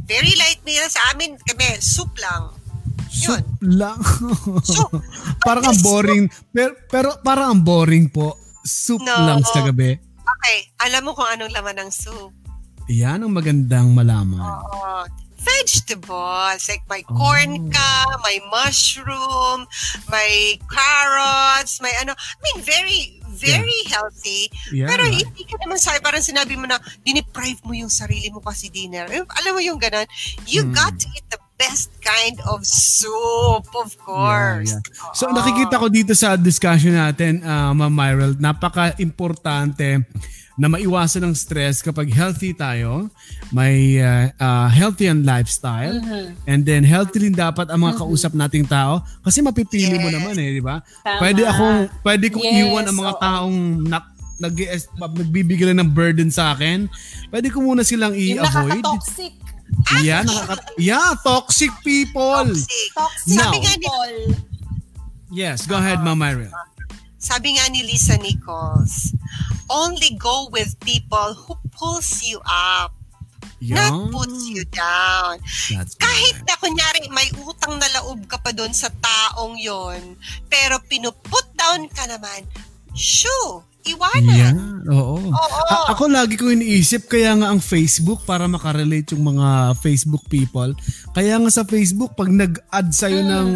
Very 0.06 0.32
light 0.38 0.60
meal 0.62 0.84
sa 0.88 1.12
amin, 1.12 1.36
kami, 1.42 1.80
soup 1.82 2.12
lang. 2.20 2.54
Yun. 3.18 3.42
Soup 3.42 3.48
lang. 3.64 3.98
soup. 4.62 4.92
parang 5.48 5.64
ang 5.72 5.80
boring. 5.80 6.24
Pero, 6.52 6.72
pero 6.86 7.08
parang 7.24 7.56
ang 7.56 7.62
boring 7.64 8.12
po. 8.12 8.36
Soup 8.62 9.00
no. 9.00 9.16
lang 9.24 9.40
sa 9.42 9.64
gabi. 9.64 10.07
Okay. 10.38 10.70
Alam 10.86 11.10
mo 11.10 11.10
kung 11.18 11.26
anong 11.26 11.50
laman 11.50 11.76
ng 11.82 11.90
soup? 11.90 12.30
Yan 12.88 13.20
ang 13.20 13.34
magandang 13.34 13.92
malaman. 13.92 14.40
Oo. 14.40 15.04
Vegetables. 15.38 16.66
Like 16.66 16.82
may 16.88 17.04
corn 17.04 17.68
oh. 17.68 17.70
ka, 17.70 17.94
may 18.24 18.40
mushroom, 18.48 19.68
may 20.08 20.56
carrots, 20.70 21.82
may 21.84 21.92
ano. 22.00 22.16
I 22.16 22.38
mean, 22.42 22.58
very, 22.64 23.20
very 23.28 23.78
yeah. 23.86 23.92
healthy. 23.92 24.42
Yeah. 24.72 24.88
Pero 24.88 25.04
hindi 25.04 25.44
ka 25.44 25.60
naman 25.62 25.78
sa 25.78 26.00
parang 26.00 26.24
sinabi 26.24 26.56
mo 26.56 26.64
na 26.64 26.80
diniprive 27.04 27.60
mo 27.66 27.76
yung 27.76 27.92
sarili 27.92 28.32
mo 28.32 28.40
kasi 28.40 28.72
dinner. 28.72 29.06
Alam 29.10 29.52
mo 29.52 29.60
yung 29.60 29.78
ganun? 29.78 30.08
You 30.48 30.66
mm. 30.66 30.74
got 30.74 30.96
to 30.96 31.06
eat 31.12 31.28
the 31.28 31.38
best 31.58 31.90
kind 31.98 32.38
of 32.46 32.62
soup, 32.62 33.66
of 33.74 33.90
course. 33.98 34.70
Yeah, 34.70 34.80
yeah. 34.80 35.12
So 35.12 35.28
nakikita 35.34 35.74
ko 35.76 35.90
dito 35.90 36.14
sa 36.14 36.38
discussion 36.38 36.94
natin, 36.94 37.42
uh, 37.42 37.74
Ma'am 37.74 37.90
Myral, 37.90 38.38
napaka-importante 38.38 40.06
na 40.58 40.66
maiwasan 40.66 41.22
ng 41.22 41.34
stress 41.38 41.78
kapag 41.82 42.10
healthy 42.10 42.50
tayo, 42.50 43.06
may 43.54 44.02
uh, 44.02 44.26
uh, 44.42 44.66
healthy 44.66 45.06
and 45.06 45.22
lifestyle, 45.22 45.94
mm-hmm. 45.94 46.34
and 46.50 46.66
then 46.66 46.82
healthy 46.82 47.30
din 47.30 47.34
dapat 47.34 47.70
ang 47.70 47.78
mga 47.78 47.94
mm-hmm. 47.94 48.10
kausap 48.10 48.34
nating 48.34 48.66
tao 48.66 48.98
kasi 49.22 49.38
mapipili 49.38 49.94
yes. 49.94 50.02
mo 50.02 50.10
naman 50.10 50.34
eh, 50.34 50.58
di 50.58 50.62
ba? 50.62 50.82
Pwede 51.22 51.46
akong 51.46 51.86
pwede 52.02 52.26
kong 52.34 52.42
yes. 52.42 52.58
iwan 52.66 52.84
ang 52.90 52.96
mga 52.98 53.14
taong 53.22 53.58
na, 53.86 53.98
nag 54.38 54.54
nagbibigay 54.98 55.74
ng 55.74 55.90
burden 55.94 56.30
sa 56.30 56.54
akin. 56.54 56.90
Pwede 57.30 57.50
ko 57.54 57.62
muna 57.62 57.86
silang 57.86 58.14
i-avoid. 58.14 58.82
Yung 58.82 58.98
toxic 58.98 59.34
Yeah, 60.02 60.24
nakaka- 60.24 60.74
yeah, 60.76 61.14
toxic 61.24 61.72
people. 61.84 62.44
Toxic. 62.44 62.90
Toxic 62.94 63.36
Now, 63.36 63.52
people. 63.52 64.36
Yes, 65.32 65.66
go 65.68 65.76
ahead, 65.76 66.00
Mama 66.00 66.32
Irene. 66.32 66.52
Sabi 67.18 67.58
nga 67.58 67.68
ni 67.68 67.82
Lisa 67.84 68.16
Nichols, 68.16 69.12
only 69.68 70.16
go 70.16 70.48
with 70.48 70.78
people 70.80 71.34
who 71.34 71.58
pulls 71.74 72.24
you 72.24 72.40
up. 72.46 72.94
Yeah. 73.58 73.90
Not 73.90 74.14
puts 74.14 74.46
you 74.46 74.62
down. 74.70 75.42
That's 75.74 75.98
Kahit 75.98 76.46
na 76.46 76.54
kunyari 76.62 77.10
may 77.10 77.26
utang 77.42 77.74
na 77.82 77.90
laob 77.90 78.22
ka 78.30 78.38
pa 78.38 78.54
doon 78.54 78.70
sa 78.70 78.86
taong 79.02 79.58
yon, 79.58 80.14
pero 80.46 80.78
pinuput 80.86 81.42
down 81.58 81.90
ka 81.90 82.06
naman, 82.06 82.46
shoo, 82.94 83.66
iwanan. 83.82 84.38
Yeah, 84.38 84.54
oo. 84.86 85.18
oo. 85.18 85.30
A- 85.66 85.90
ako 85.90 86.06
lagi 86.06 86.38
ko 86.38 86.52
iniisip, 86.52 87.10
kaya 87.10 87.34
nga 87.34 87.50
ang 87.50 87.58
Facebook, 87.58 88.22
para 88.22 88.46
makarelate 88.46 89.16
yung 89.16 89.34
mga 89.34 89.74
Facebook 89.82 90.22
people, 90.30 90.70
kaya 91.10 91.40
nga 91.40 91.50
sa 91.50 91.66
Facebook, 91.66 92.14
pag 92.14 92.30
nag-add 92.30 92.88
sa'yo 92.94 93.26
mm. 93.26 93.30
ng 93.30 93.48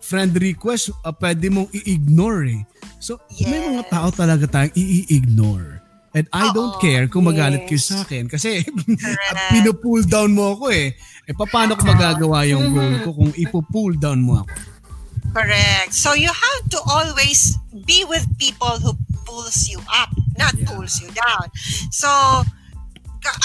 friend 0.00 0.32
request, 0.38 0.94
uh, 1.02 1.14
pwede 1.16 1.50
mong 1.50 1.68
i-ignore 1.74 2.42
eh. 2.50 2.62
So, 2.98 3.18
yes. 3.32 3.48
may 3.48 3.60
mga 3.74 3.84
tao 3.88 4.08
talaga 4.12 4.44
tayong 4.46 4.76
i-ignore. 4.76 5.80
And 6.10 6.26
I 6.34 6.50
Oo, 6.50 6.54
don't 6.54 6.76
care 6.82 7.06
kung 7.06 7.30
magalit 7.30 7.64
yes. 7.64 7.68
kayo 7.70 7.80
sa 7.86 7.96
akin 8.02 8.26
kasi 8.26 8.66
pinupull 9.54 10.02
down 10.02 10.34
mo 10.34 10.58
ako 10.58 10.74
eh. 10.74 10.98
Eh 11.30 11.34
paano 11.38 11.78
ko 11.78 11.86
magagawa 11.86 12.42
yung 12.50 12.74
goal 12.74 12.94
ko 13.06 13.10
kung 13.14 13.30
ipo-pull 13.38 13.94
down 13.94 14.18
mo 14.18 14.42
ako? 14.42 14.50
Correct. 15.32 15.94
So 15.94 16.14
you 16.14 16.28
have 16.28 16.62
to 16.70 16.78
always 16.90 17.56
be 17.86 18.04
with 18.04 18.26
people 18.38 18.78
who 18.82 18.92
pulls 19.24 19.68
you 19.68 19.78
up, 19.92 20.10
not 20.38 20.54
yeah. 20.54 20.66
pulls 20.66 21.00
you 21.00 21.08
down. 21.14 21.50
So 21.90 22.08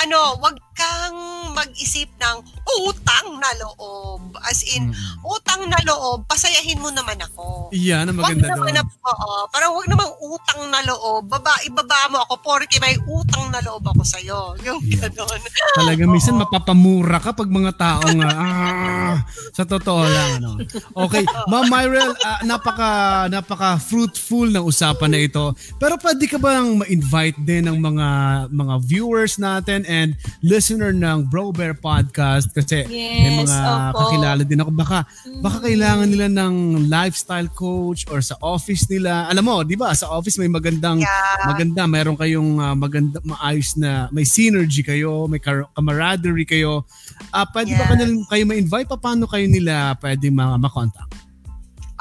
ano, 0.02 0.38
wag 0.42 0.58
kang 0.76 1.18
mag-isip 1.56 2.12
ng 2.20 2.38
utang 2.84 3.40
na 3.40 3.52
loob. 3.64 4.36
As 4.44 4.60
in, 4.68 4.92
mm. 4.92 5.24
utang 5.24 5.64
na 5.72 5.80
loob, 5.88 6.28
pasayahin 6.28 6.84
mo 6.84 6.92
naman 6.92 7.16
ako. 7.24 7.72
Iyan, 7.72 8.12
ang 8.12 8.20
maganda 8.20 8.52
wag 8.52 8.60
doon. 8.60 8.76
Na, 8.76 8.84
oo, 8.84 9.32
parang 9.50 9.72
wag 9.80 9.88
namang 9.88 10.14
utang 10.20 10.62
na 10.68 10.84
loob. 10.84 11.32
Baba, 11.32 11.56
ibaba 11.64 12.12
mo 12.12 12.20
ako 12.28 12.36
porque 12.44 12.76
may 12.84 13.00
utang 13.08 13.48
na 13.56 13.64
loob 13.64 13.88
ako 13.88 14.04
sa'yo. 14.04 14.60
Yung 14.68 14.84
yeah. 14.84 15.08
ganon. 15.08 15.40
Talaga, 15.80 16.04
minsan 16.14 16.36
mapapamura 16.36 17.24
ka 17.24 17.32
pag 17.32 17.48
mga 17.48 17.72
taong, 17.80 18.20
ah, 18.28 19.24
sa 19.56 19.64
totoo 19.64 20.04
lang. 20.04 20.44
Ano. 20.44 20.60
Okay, 21.08 21.24
Ma'am 21.48 21.72
Myrel, 21.72 22.12
uh, 22.12 22.42
napaka, 22.44 23.26
napaka 23.32 23.80
fruitful 23.80 24.52
ng 24.52 24.68
usapan 24.68 25.10
na 25.16 25.20
ito. 25.24 25.56
Pero 25.80 25.96
pwede 26.04 26.28
ka 26.28 26.36
bang 26.36 26.84
ma-invite 26.84 27.40
din 27.40 27.72
ng 27.72 27.78
mga 27.80 28.08
mga 28.52 28.76
viewers 28.84 29.40
natin 29.40 29.88
and 29.88 30.20
listeners 30.44 30.65
listener 30.66 30.98
ng 30.98 31.30
Bro 31.30 31.54
Bear 31.54 31.78
Podcast 31.78 32.50
kasi 32.50 32.90
yes, 32.90 33.22
may 33.22 33.46
mga 33.46 33.58
opo. 33.94 34.02
kakilala 34.02 34.42
din 34.42 34.58
ako. 34.66 34.72
Baka, 34.74 35.06
baka 35.38 35.58
kailangan 35.62 36.10
nila 36.10 36.26
ng 36.26 36.90
lifestyle 36.90 37.46
coach 37.54 38.10
or 38.10 38.18
sa 38.26 38.34
office 38.42 38.90
nila. 38.90 39.30
Alam 39.30 39.46
mo, 39.46 39.56
di 39.62 39.78
ba, 39.78 39.94
sa 39.94 40.10
office 40.10 40.42
may 40.42 40.50
magandang, 40.50 41.06
yeah. 41.06 41.46
maganda, 41.46 41.86
mayroon 41.86 42.18
kayong 42.18 42.58
uh, 42.58 42.74
maganda, 42.74 43.22
maayos 43.22 43.78
na, 43.78 44.10
may 44.10 44.26
synergy 44.26 44.82
kayo, 44.82 45.30
may 45.30 45.38
camaraderie 45.38 46.50
kayo. 46.50 46.82
Uh, 47.30 47.46
pwede 47.54 47.70
yes. 47.70 47.78
ba 47.78 47.86
kanil, 47.94 48.26
kayo 48.26 48.44
ma-invite? 48.50 48.90
Paano 48.98 49.30
kayo 49.30 49.46
nila 49.46 49.94
pwede 50.02 50.34
ma-contact? 50.34 51.25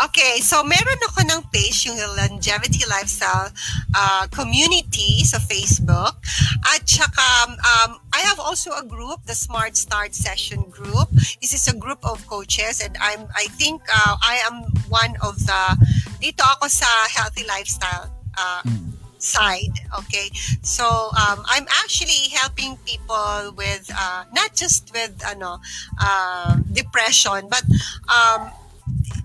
Okay, 0.05 0.45
so 0.45 0.61
meron 0.61 1.01
ako 1.09 1.25
ng 1.25 1.41
page, 1.49 1.89
yung 1.89 1.97
Longevity 1.97 2.85
Lifestyle 2.85 3.49
uh, 3.97 4.29
Community 4.29 5.25
sa 5.25 5.41
Facebook. 5.41 6.21
At 6.69 6.85
saka, 6.85 7.25
um, 7.49 7.97
I 8.13 8.21
have 8.29 8.37
also 8.37 8.77
a 8.77 8.85
group, 8.85 9.25
the 9.25 9.33
Smart 9.33 9.81
Start 9.81 10.13
Session 10.13 10.69
Group. 10.69 11.09
This 11.41 11.57
is 11.57 11.65
a 11.73 11.77
group 11.77 12.05
of 12.05 12.21
coaches 12.29 12.85
and 12.85 12.93
I'm, 13.01 13.25
I 13.33 13.49
think 13.57 13.81
uh, 13.89 14.21
I 14.21 14.45
am 14.45 14.69
one 14.93 15.17
of 15.25 15.41
the, 15.41 15.63
dito 16.21 16.45
ako 16.45 16.69
sa 16.69 16.89
Healthy 17.09 17.49
Lifestyle 17.49 18.13
uh, 18.37 18.61
mm 18.69 18.95
side 19.25 19.73
okay 19.97 20.29
so 20.61 20.85
um, 21.17 21.41
i'm 21.49 21.65
actually 21.81 22.29
helping 22.29 22.77
people 22.85 23.57
with 23.57 23.89
uh, 23.97 24.29
not 24.37 24.53
just 24.53 24.93
with 24.93 25.17
ano 25.25 25.57
uh, 25.97 26.61
depression 26.77 27.49
but 27.49 27.65
um, 28.13 28.53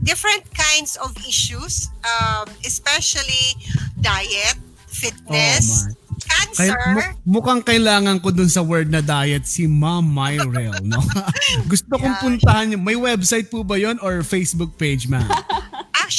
different 0.04 0.44
kinds 0.54 0.96
of 0.98 1.16
issues, 1.28 1.90
um, 2.06 2.48
especially 2.66 3.56
diet, 4.02 4.58
fitness, 4.88 5.88
oh 5.90 6.00
cancer. 6.30 6.76
Kaya, 6.78 7.16
mukhang 7.26 7.62
kailangan 7.66 8.22
ko 8.22 8.30
dun 8.30 8.50
sa 8.52 8.62
word 8.62 8.94
na 8.94 9.02
diet 9.02 9.50
si 9.50 9.66
Ma'am 9.66 10.06
Myrel, 10.06 10.78
no? 10.86 11.02
Gusto 11.72 11.98
yeah. 11.98 12.02
kong 12.04 12.16
puntahan 12.22 12.74
yun. 12.76 12.82
May 12.84 12.96
website 12.96 13.50
po 13.50 13.66
ba 13.66 13.80
yon 13.80 13.98
or 14.06 14.22
Facebook 14.22 14.78
page, 14.78 15.10
ma'am? 15.10 15.26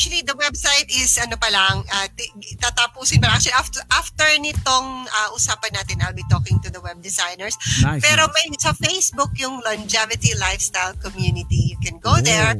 Actually, 0.01 0.25
the 0.25 0.33
website 0.33 0.89
is 0.89 1.21
ano 1.21 1.37
pa 1.37 1.53
lang, 1.53 1.85
uh, 1.85 2.09
tatapusin 2.57 3.21
ba? 3.21 3.37
Actually, 3.37 3.53
after, 3.53 3.85
after 3.93 4.25
nitong 4.41 5.05
uh, 5.05 5.29
usapan 5.37 5.77
natin, 5.77 6.01
I'll 6.01 6.17
be 6.17 6.25
talking 6.33 6.57
to 6.65 6.73
the 6.73 6.81
web 6.81 7.05
designers. 7.05 7.53
Nice, 7.85 8.01
Pero 8.01 8.25
may 8.33 8.49
sa 8.57 8.73
Facebook 8.73 9.37
yung 9.37 9.61
Longevity 9.61 10.33
Lifestyle 10.41 10.97
Community. 11.05 11.77
You 11.77 11.79
can 11.85 12.01
go 12.01 12.17
oh, 12.17 12.25
there 12.25 12.57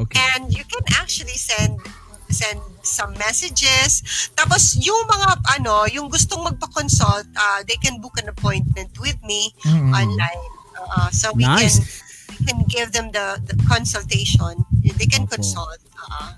okay. 0.00 0.16
and 0.32 0.48
you 0.48 0.64
can 0.64 0.80
actually 0.96 1.36
send 1.36 1.76
send 2.32 2.56
some 2.80 3.12
messages. 3.20 4.00
Tapos 4.32 4.80
yung 4.80 5.04
mga 5.12 5.44
ano, 5.60 5.84
yung 5.92 6.08
gustong 6.08 6.40
magpa-consult, 6.40 7.28
uh, 7.36 7.60
they 7.68 7.76
can 7.84 8.00
book 8.00 8.16
an 8.16 8.32
appointment 8.32 8.96
with 8.96 9.20
me 9.28 9.52
mm-hmm. 9.60 9.92
online. 9.92 10.40
Uh, 10.72 11.12
so 11.12 11.36
we 11.36 11.44
nice. 11.44 11.84
can 11.84 11.84
we 12.32 12.36
can 12.48 12.64
give 12.64 12.96
them 12.96 13.12
the, 13.12 13.36
the 13.44 13.60
consultation. 13.68 14.64
They 14.82 15.06
can 15.10 15.26
Opo. 15.26 15.38
consult. 15.38 15.80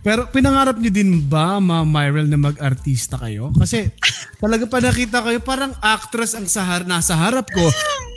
Pero 0.01 0.27
pinangarap 0.33 0.81
niyo 0.81 0.91
din 0.91 1.23
ba, 1.29 1.61
Ma 1.63 1.85
Myrel, 1.87 2.27
na 2.27 2.41
mag-artista 2.41 3.21
kayo? 3.21 3.53
Kasi 3.55 3.93
talaga 4.41 4.65
pa 4.67 4.81
nakita 4.81 5.23
kayo, 5.23 5.39
parang 5.45 5.77
actress 5.79 6.35
ang 6.35 6.49
sahar, 6.49 6.89
nasa 6.89 7.15
harap 7.15 7.47
ko. 7.53 7.63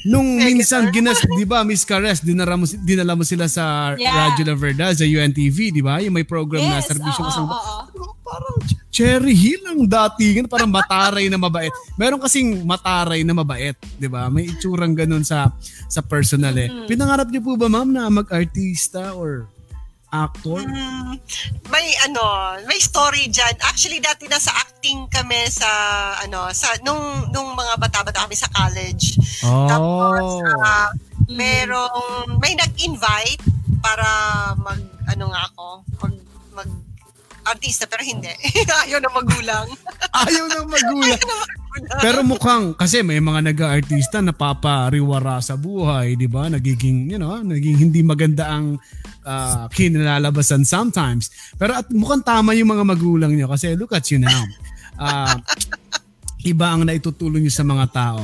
Nung 0.09 0.39
minsan, 0.39 0.89
ginas, 0.91 1.21
di 1.23 1.45
ba, 1.47 1.63
Miss 1.63 1.87
Cares, 1.87 2.23
dinala 2.23 2.59
mo, 2.59 2.65
dinala 2.67 3.13
mo 3.15 3.23
sila 3.23 3.47
sa 3.47 3.95
yeah. 3.95 4.31
Radyo 4.31 4.51
La 4.51 4.55
Verdad, 4.55 4.93
sa 4.95 5.07
UNTV, 5.07 5.71
di 5.71 5.83
ba? 5.83 5.99
Yung 6.03 6.15
may 6.15 6.27
program 6.27 6.63
yes, 6.63 6.71
na 6.71 6.79
servisyo 6.83 7.21
oh, 7.23 7.27
kasang... 7.27 7.47
Oh, 7.47 7.55
oh. 7.55 8.11
Parang 8.23 8.57
Cherry 8.93 9.35
Hill 9.35 9.61
ang 9.67 9.83
datingan, 9.85 10.45
parang 10.47 10.71
mataray 10.71 11.27
na 11.29 11.37
mabait. 11.37 11.73
Meron 11.99 12.21
kasing 12.21 12.61
mataray 12.65 13.21
na 13.21 13.35
mabait, 13.35 13.77
di 13.99 14.07
ba? 14.09 14.29
May 14.29 14.49
itsurang 14.49 14.95
ganun 14.95 15.25
sa 15.25 15.53
sa 15.89 16.01
personal 16.01 16.55
eh. 16.57 16.69
Mm-hmm. 16.69 16.87
Pinangarap 16.89 17.27
niyo 17.29 17.41
po 17.45 17.57
ba, 17.57 17.67
ma'am, 17.69 17.89
na 17.89 18.09
mag-artista 18.09 19.13
or 19.13 19.49
actor? 20.13 20.61
Mm, 20.61 21.17
may 21.73 21.87
ano, 22.05 22.21
may 22.69 22.77
story 22.77 23.33
diyan. 23.33 23.57
Actually 23.65 23.97
dati 23.97 24.29
nasa 24.29 24.53
acting 24.53 25.09
kami 25.09 25.49
sa 25.49 25.67
ano, 26.21 26.53
sa 26.53 26.77
nung 26.85 27.33
nung 27.33 27.57
mga 27.57 27.81
bata-bata 27.81 28.29
kami 28.29 28.37
sa 28.37 28.47
college. 28.53 29.17
Oh. 29.41 29.65
Tapos 29.65 30.23
uh, 30.45 30.89
merong 31.33 32.37
may 32.37 32.53
nag-invite 32.53 33.41
para 33.81 34.07
mag 34.61 34.79
ano 35.09 35.33
nga 35.33 35.41
ako, 35.49 35.67
mag 36.05 36.13
mag 36.53 36.69
artista 37.43 37.89
pero 37.89 38.05
hindi. 38.05 38.29
Ayaw 38.85 39.01
na 39.01 39.11
magulang. 39.11 39.67
Ayaw 40.13 40.45
na 40.47 40.61
magulang. 40.63 41.21
Pero 42.01 42.21
mukhang, 42.21 42.77
kasi 42.77 43.01
may 43.01 43.17
mga 43.17 43.53
nag-artista 43.53 44.21
na 44.21 44.35
papariwara 44.35 45.41
sa 45.41 45.57
buhay, 45.57 46.13
di 46.13 46.29
ba? 46.29 46.45
Nagiging, 46.45 47.09
you 47.09 47.17
know, 47.17 47.41
naging 47.41 47.89
hindi 47.89 48.05
maganda 48.05 48.45
ang 48.45 48.77
uh, 49.25 49.65
kinalalabasan 49.73 50.67
sometimes. 50.67 51.33
Pero 51.57 51.73
at 51.73 51.89
mukhang 51.89 52.21
tama 52.21 52.53
yung 52.53 52.69
mga 52.69 52.85
magulang 52.85 53.33
niyo 53.33 53.49
kasi 53.49 53.73
look 53.73 53.95
at 53.95 54.05
you 54.13 54.21
now. 54.21 54.43
Uh, 54.99 55.33
iba 56.43 56.75
ang 56.75 56.83
naitutulong 56.83 57.47
niyo 57.47 57.53
sa 57.55 57.65
mga 57.65 57.85
tao. 57.89 58.21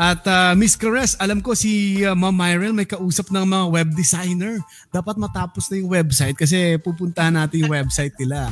At 0.00 0.24
uh, 0.24 0.52
Miss 0.56 0.74
Caress, 0.74 1.14
alam 1.20 1.44
ko 1.44 1.52
si 1.52 2.00
uh, 2.02 2.16
Ma'am 2.16 2.32
Myrel 2.32 2.72
may 2.72 2.88
kausap 2.88 3.28
ng 3.28 3.44
mga 3.44 3.66
web 3.68 3.88
designer. 3.92 4.58
Dapat 4.88 5.20
matapos 5.20 5.68
na 5.68 5.78
yung 5.78 5.92
website 5.92 6.34
kasi 6.34 6.80
pupuntahan 6.80 7.36
natin 7.36 7.68
yung 7.68 7.72
website 7.76 8.16
nila. 8.16 8.48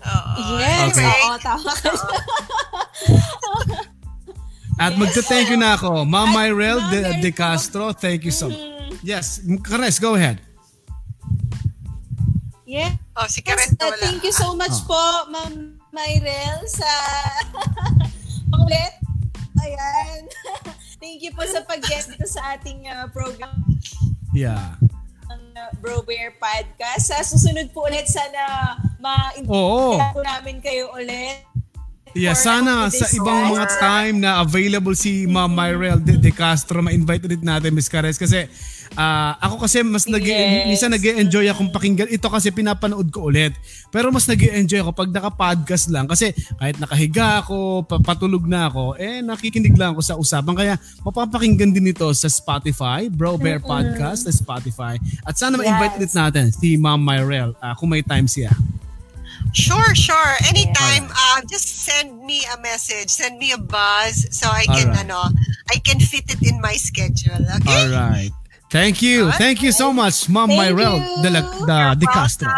yes, 0.60 0.96
okay. 0.96 1.04
oo, 1.28 1.36
tama 1.44 1.72
ka. 1.76 1.92
At 4.82 4.96
magta-thank 4.96 5.52
you 5.52 5.60
na 5.60 5.76
ako. 5.76 6.08
Ma'am 6.08 6.32
Myrel 6.32 6.80
De, 6.88 7.20
De 7.20 7.30
Castro, 7.32 7.92
thank 7.92 8.24
you 8.24 8.32
so 8.32 8.48
much. 8.48 8.56
Mm-hmm. 8.56 9.04
Yes, 9.04 9.44
Caress, 9.60 10.00
go 10.00 10.16
ahead. 10.16 10.40
Yeah. 12.64 12.96
Oh, 13.18 13.26
si 13.26 13.42
Caress 13.42 13.74
uh, 13.76 13.92
Thank 13.98 14.24
you 14.24 14.32
so 14.32 14.56
much 14.56 14.72
oh. 14.86 14.88
po, 14.88 15.02
Ma'am 15.28 15.76
Myrel, 15.92 16.64
sa 16.70 16.88
ulit 18.62 19.00
Ayan. 19.60 20.22
Thank 21.02 21.20
you 21.24 21.32
po 21.36 21.44
sa 21.44 21.60
pag-guest 21.64 22.12
dito 22.12 22.28
sa 22.28 22.56
ating 22.56 22.88
uh, 22.88 23.08
program. 23.12 23.64
Yeah. 24.32 24.76
Ang 25.28 25.44
uh, 25.56 25.70
Bro 25.80 26.04
Bear 26.08 26.36
Podcast. 26.40 27.12
Sa 27.12 27.20
susunod 27.20 27.72
po 27.72 27.88
ulit, 27.88 28.08
sana 28.08 28.76
ma-invite 29.00 30.12
po 30.16 30.20
namin 30.24 30.60
kayo 30.64 30.92
ulit. 30.96 31.44
Yeah, 32.10 32.34
sana 32.34 32.90
sa 32.90 33.06
ibang 33.14 33.54
mga 33.54 33.66
time 33.78 34.16
na 34.18 34.42
available 34.42 34.98
si 34.98 35.30
Ma'am 35.30 35.46
Myrel 35.46 36.02
De, 36.02 36.18
De 36.18 36.34
Castro, 36.34 36.82
ma-invite 36.82 37.22
ulit 37.22 37.42
natin 37.42 37.70
Miss 37.70 37.86
Cares 37.86 38.18
kasi 38.18 38.50
Uh, 38.98 39.38
ako 39.38 39.62
kasi 39.62 39.86
mas 39.86 40.02
nag 40.10 40.18
yes. 40.18 40.66
minsan 40.66 40.90
nag-enjoy 40.90 41.46
akong 41.46 41.70
pakinggan. 41.70 42.10
Ito 42.10 42.26
kasi 42.26 42.50
pinapanood 42.50 43.06
ko 43.14 43.30
ulit. 43.30 43.54
Pero 43.94 44.10
mas 44.10 44.26
nag-enjoy 44.26 44.82
ako 44.82 44.90
pag 44.90 45.10
naka-podcast 45.14 45.94
lang 45.94 46.10
kasi 46.10 46.34
kahit 46.58 46.74
nakahiga 46.82 47.38
ako, 47.38 47.86
patulog 48.02 48.50
na 48.50 48.66
ako, 48.66 48.98
eh 48.98 49.22
nakikinig 49.22 49.78
lang 49.78 49.94
ako 49.94 50.02
sa 50.02 50.18
usapan. 50.18 50.54
Kaya 50.58 50.74
mapapakinggan 51.06 51.70
din 51.70 51.94
ito 51.94 52.10
sa 52.18 52.26
Spotify, 52.26 53.06
Bro 53.06 53.38
Bear 53.38 53.62
mm-hmm. 53.62 53.70
Podcast 53.70 54.26
sa 54.26 54.32
Spotify. 54.34 54.98
At 55.22 55.38
sana 55.38 55.54
ma-invite 55.54 55.94
yes. 55.94 55.98
ulit 56.02 56.12
natin 56.18 56.44
si 56.50 56.74
Ma'am 56.74 56.98
Myrel 56.98 57.54
uh, 57.62 57.74
kung 57.78 57.94
may 57.94 58.02
time 58.02 58.26
siya. 58.26 58.50
Sure, 59.52 59.94
sure. 59.94 60.34
Anytime, 60.48 61.10
uh, 61.10 61.40
just 61.50 61.82
send 61.82 62.22
me 62.22 62.46
a 62.54 62.60
message, 62.60 63.10
send 63.10 63.38
me 63.38 63.52
a 63.52 63.58
buzz 63.58 64.26
so 64.30 64.48
I 64.48 64.64
can 64.64 64.88
right. 64.88 65.04
ano, 65.04 65.22
I 65.70 65.78
can 65.82 65.98
fit 65.98 66.30
it 66.30 66.42
in 66.46 66.60
my 66.60 66.74
schedule. 66.74 67.42
Okay? 67.56 67.66
All 67.66 67.90
right. 67.90 68.30
Thank 68.70 69.02
you. 69.02 69.32
Thank 69.34 69.62
you 69.62 69.72
so 69.74 69.92
much, 69.92 70.28
Mom 70.30 70.48
Thank 70.48 70.78
Myrel 70.78 71.02
de, 71.22 71.30
la, 71.30 71.42
de, 71.42 71.98
de 71.98 72.06
Castro. 72.06 72.48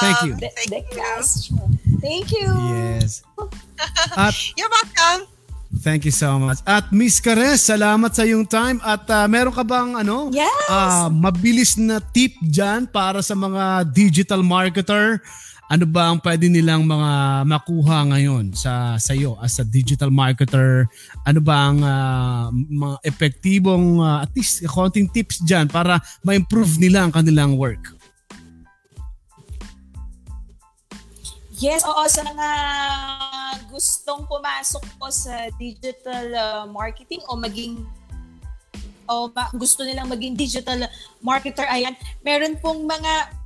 Thank 0.00 0.22
you. 0.22 0.36
De, 0.36 0.50
de 0.68 0.80
Castro. 0.92 1.56
Thank 2.04 2.32
you. 2.32 2.52
Yes. 2.76 3.24
At, 4.16 4.36
You're 4.56 4.68
welcome. 4.68 5.26
Thank 5.80 6.04
you 6.04 6.12
so 6.12 6.38
much. 6.38 6.60
At 6.68 6.92
Miss 6.92 7.20
Cares, 7.20 7.64
salamat 7.64 8.12
sa 8.12 8.28
yung 8.28 8.44
time. 8.44 8.76
At 8.84 9.08
uh, 9.08 9.24
meron 9.24 9.52
ka 9.52 9.64
bang 9.64 9.96
ano? 9.96 10.28
Yes. 10.32 10.52
Uh, 10.68 11.08
mabilis 11.08 11.80
na 11.80 12.00
tip 12.00 12.36
dyan 12.44 12.84
para 12.84 13.24
sa 13.24 13.32
mga 13.32 13.88
digital 13.88 14.44
marketer 14.44 15.20
ano 15.68 15.84
ba 15.84 16.08
ang 16.08 16.18
pwede 16.24 16.48
nilang 16.48 16.88
mga 16.88 17.44
makuha 17.44 18.08
ngayon 18.08 18.56
sa 18.56 18.96
sa 18.96 19.12
iyo 19.12 19.36
as 19.44 19.60
a 19.60 19.64
digital 19.68 20.08
marketer? 20.08 20.88
Ano 21.28 21.44
ba 21.44 21.68
ang 21.68 21.78
uh, 21.84 22.48
mga 22.52 22.96
epektibong 23.04 24.00
uh, 24.00 24.24
at 24.24 24.32
least 24.32 24.64
konting 24.64 25.12
tips 25.12 25.44
diyan 25.44 25.68
para 25.68 26.00
ma-improve 26.24 26.80
nila 26.80 27.04
ang 27.04 27.12
kanilang 27.12 27.60
work? 27.60 27.92
Yes, 31.58 31.84
oo, 31.84 32.06
sa 32.06 32.22
mga 32.22 32.48
gustong 33.68 34.24
pumasok 34.24 34.84
po 34.96 35.10
sa 35.12 35.52
digital 35.60 36.26
uh, 36.32 36.64
marketing 36.70 37.20
o 37.28 37.36
maging 37.36 37.82
o 39.08 39.26
gusto 39.56 39.82
nilang 39.82 40.06
maging 40.06 40.36
digital 40.36 40.84
marketer, 41.24 41.64
ayan, 41.66 41.96
meron 42.20 42.54
pong 42.60 42.84
mga 42.84 43.37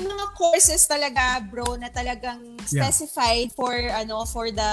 yung 0.00 0.16
mga 0.16 0.26
courses 0.32 0.88
talaga 0.88 1.44
bro 1.44 1.76
na 1.76 1.92
talagang 1.92 2.56
specified 2.64 3.52
yeah. 3.52 3.56
for 3.56 3.76
ano 3.76 4.24
for 4.24 4.48
the 4.48 4.72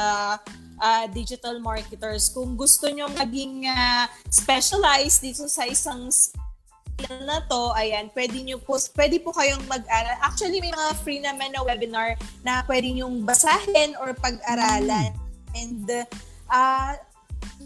uh, 0.80 1.05
digital 1.11 1.59
marketers 1.59 2.32
kung 2.32 2.55
gusto 2.55 2.88
niyo 2.88 3.11
maging 3.11 3.67
uh, 3.67 4.07
specialized 4.32 5.19
dito 5.19 5.43
sa 5.51 5.67
isang 5.67 6.07
skill 6.07 7.28
na 7.28 7.43
to 7.43 7.75
ayan 7.75 8.07
pwede 8.15 8.39
niyo 8.39 8.57
po 8.63 8.80
pwede 8.95 9.19
po 9.19 9.36
kayong 9.36 9.67
mag-aral 9.67 10.15
actually 10.23 10.63
may 10.63 10.71
mga 10.71 10.93
free 11.03 11.19
naman 11.19 11.51
na 11.51 11.61
webinar 11.61 12.15
na 12.47 12.63
pwede 12.63 12.88
niyo 12.88 13.11
basahin 13.28 13.99
or 13.99 14.15
pag-aralan 14.15 15.11
mm. 15.11 15.59
and 15.59 16.07
uh, 16.47 16.95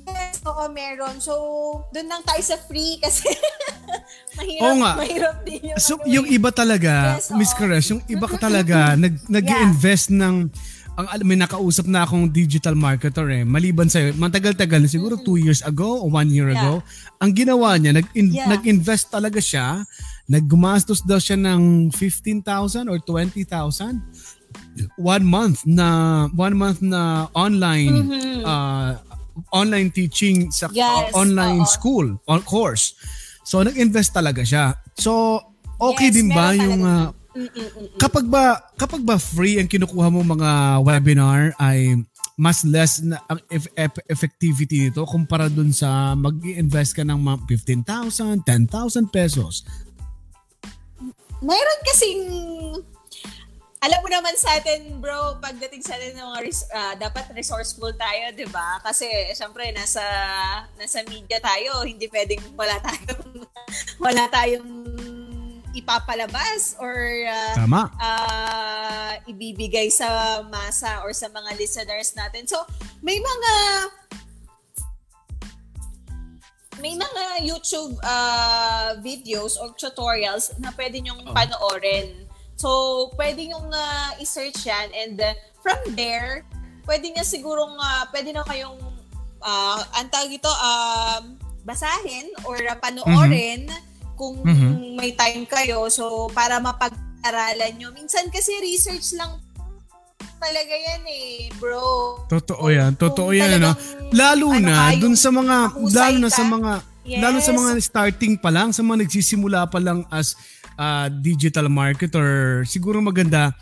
Yes, 0.08 0.41
oo, 0.45 0.64
meron. 0.74 1.22
So, 1.22 1.34
doon 1.93 2.08
lang 2.10 2.22
tayo 2.26 2.41
sa 2.41 2.58
free 2.58 2.97
kasi 2.97 3.30
mahirap, 4.38 4.64
oo 4.66 4.76
nga. 4.82 4.91
mahirap 4.97 5.38
din 5.45 5.62
yung 5.74 5.78
So, 5.78 5.99
yung 6.08 6.28
iba 6.30 6.49
talaga, 6.49 7.18
yes, 7.20 7.30
Miss 7.36 7.54
Karesh, 7.54 7.93
yung 7.93 8.02
iba 8.10 8.26
ka 8.26 8.38
talaga, 8.41 8.97
nag, 8.97 9.22
nag-invest 9.30 10.10
yeah. 10.14 10.22
ng 10.26 10.36
ang 10.91 11.08
may 11.24 11.39
nakausap 11.39 11.88
na 11.88 12.04
akong 12.04 12.28
digital 12.28 12.76
marketer 12.76 13.24
eh 13.32 13.47
maliban 13.47 13.88
sa 13.88 14.12
matagal-tagal 14.12 14.84
siguro 14.91 15.16
2 15.16 15.39
years 15.39 15.64
ago 15.64 16.04
o 16.04 16.12
1 16.12 16.28
year 16.36 16.52
yeah. 16.52 16.60
ago 16.60 16.84
ang 17.24 17.32
ginawa 17.32 17.80
niya 17.80 17.95
nag 17.95 18.08
yeah. 18.12 18.52
nag-invest 18.52 19.08
talaga 19.08 19.39
siya 19.39 19.88
naggumastos 20.28 20.99
daw 21.08 21.16
siya 21.16 21.39
ng 21.39 21.95
15,000 21.95 22.91
or 22.91 22.99
20,000 22.99 23.39
one 24.99 25.24
month 25.24 25.64
na 25.64 26.28
one 26.36 26.56
month 26.56 26.84
na 26.84 27.32
online 27.32 27.95
mm-hmm. 28.08 28.43
uh, 28.43 28.99
online 29.50 29.89
teaching 29.89 30.54
sa 30.54 30.70
yes, 30.70 31.10
uh, 31.12 31.18
online 31.18 31.66
oo. 31.66 31.70
school 31.70 32.08
on 32.30 32.42
course. 32.46 32.94
So 33.42 33.66
nag-invest 33.66 34.14
talaga 34.14 34.46
siya. 34.46 34.78
So 34.96 35.42
okay 35.82 36.14
yes, 36.14 36.16
din 36.22 36.30
ba 36.30 36.54
yung 36.54 36.86
uh, 36.86 37.10
kapag 37.98 38.28
ba 38.28 38.60
kapag 38.78 39.02
ba 39.02 39.18
free 39.18 39.58
ang 39.58 39.72
kinukuha 39.72 40.12
mo 40.12 40.22
mga 40.22 40.84
webinar 40.84 41.56
ay 41.58 41.96
mas 42.42 42.66
less 42.66 43.06
na 43.06 43.22
ang 43.30 43.38
effectivity 44.10 44.89
nito 44.89 45.06
kumpara 45.06 45.46
dun 45.46 45.70
sa 45.70 46.18
mag-invest 46.18 46.98
ka 46.98 47.06
ng 47.06 47.22
15,000, 47.46 48.42
10,000 48.42 49.14
pesos. 49.14 49.62
Mayroon 51.42 51.82
kasing 51.86 52.22
alam 53.82 53.98
mo 54.06 54.10
naman 54.14 54.38
sa 54.38 54.62
atin, 54.62 55.02
bro, 55.02 55.42
pagdating 55.42 55.82
sa 55.82 55.98
atin 55.98 56.14
ng 56.14 56.22
mga 56.22 56.42
res- 56.46 56.70
uh, 56.70 56.94
dapat 57.02 57.26
resourceful 57.34 57.90
tayo, 57.98 58.30
'di 58.30 58.46
ba? 58.54 58.78
Kasi 58.86 59.10
syempre 59.34 59.74
nasa 59.74 60.06
nasa 60.78 61.02
media 61.10 61.42
tayo, 61.42 61.82
hindi 61.82 62.06
pwedeng 62.14 62.46
wala 62.54 62.78
tayong 62.78 63.42
wala 64.06 64.30
tayong 64.30 64.70
ipapalabas 65.74 66.78
or 66.78 67.26
uh, 67.26 67.58
Tama. 67.58 67.90
Uh, 67.98 69.18
ibibigay 69.26 69.90
sa 69.90 70.40
masa 70.46 71.02
or 71.02 71.10
sa 71.10 71.26
mga 71.34 71.58
listeners 71.58 72.14
natin. 72.14 72.46
So, 72.46 72.62
may 73.02 73.18
mga 73.18 73.54
may 76.86 76.94
mga 76.98 77.24
YouTube 77.46 77.98
uh, 78.06 78.94
videos 79.02 79.58
or 79.58 79.74
tutorials 79.74 80.54
na 80.62 80.70
pwede 80.78 81.02
nyong 81.02 81.30
oh. 81.30 81.34
panoorin 81.34 82.21
So, 82.62 83.09
pwede 83.18 83.49
yung 83.49 83.74
uh, 83.74 84.22
i-search 84.22 84.70
yan 84.70 84.93
and 84.93 85.18
uh, 85.18 85.34
from 85.66 85.82
there, 85.97 86.45
pwede 86.86 87.09
niya 87.09 87.26
sigurong, 87.26 87.74
uh, 87.74 88.05
pwede 88.14 88.38
na 88.38 88.45
kayong, 88.45 88.78
uh, 89.41 89.82
ang 89.97 90.07
tawag 90.14 90.30
ito, 90.30 90.51
um, 90.62 91.41
basahin 91.66 92.30
or 92.45 92.62
uh, 92.62 92.78
panoorin 92.78 93.66
mm-hmm. 93.66 94.14
kung 94.14 94.38
mm-hmm. 94.45 94.93
may 94.93 95.18
time 95.18 95.49
kayo. 95.49 95.89
So, 95.89 96.30
para 96.38 96.62
mapag-aralan 96.62 97.82
nyo. 97.82 97.89
Minsan 97.97 98.30
kasi 98.30 98.53
research 98.62 99.18
lang 99.18 99.41
talaga 100.38 100.74
yan 100.74 101.01
eh, 101.09 101.49
bro. 101.57 102.22
Totoo 102.30 102.66
yan. 102.70 102.93
Totoo 102.93 103.34
yan, 103.34 103.57
ano? 103.57 103.74
Lalo 104.14 104.53
ano 104.53 104.70
na, 104.70 104.93
dun 104.97 105.18
sa 105.18 105.34
mga, 105.34 105.78
lalo 105.97 106.18
na 106.18 106.30
sa 106.30 106.45
mga, 106.45 106.72
yes. 107.09 107.22
lalo 107.26 107.38
sa 107.41 107.53
mga 107.53 107.72
starting 107.82 108.38
pa 108.38 108.53
lang, 108.53 108.70
sa 108.70 108.86
mga 108.86 109.05
nagsisimula 109.05 109.66
pa 109.66 109.82
lang 109.82 110.05
as 110.14 110.38
uh, 110.82 111.08
digital 111.22 111.70
marketer, 111.70 112.66
siguro 112.66 112.98
maganda 112.98 113.54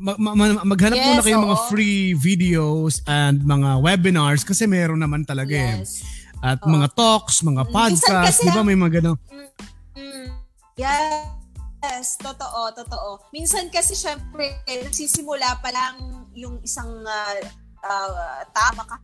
mag- 0.00 0.16
mag- 0.16 0.64
maghanap 0.64 0.96
yes, 0.96 1.06
muna 1.12 1.22
kayo 1.22 1.36
mga 1.44 1.58
free 1.68 2.16
videos 2.16 3.04
and 3.04 3.44
mga 3.44 3.84
webinars 3.84 4.42
kasi 4.42 4.64
meron 4.64 5.04
naman 5.04 5.28
talaga 5.28 5.52
eh. 5.52 5.84
yes. 5.84 6.00
eh. 6.00 6.56
At 6.56 6.58
oh. 6.64 6.72
mga 6.72 6.96
talks, 6.98 7.44
mga 7.46 7.70
podcasts, 7.70 8.42
di 8.42 8.50
ba 8.50 8.66
may 8.66 8.74
mga 8.74 8.98
ganun? 8.98 9.18
Mm, 9.30 9.50
mm, 9.94 10.26
yes, 10.74 12.18
totoo, 12.18 12.74
totoo. 12.74 13.30
Minsan 13.30 13.70
kasi 13.70 13.94
syempre, 13.94 14.50
nagsisimula 14.66 15.62
pa 15.62 15.70
lang 15.70 16.26
yung 16.34 16.58
isang 16.66 16.90
uh, 17.06 17.38
uh, 17.86 18.42
tama 18.50 18.82
ka 18.90 18.96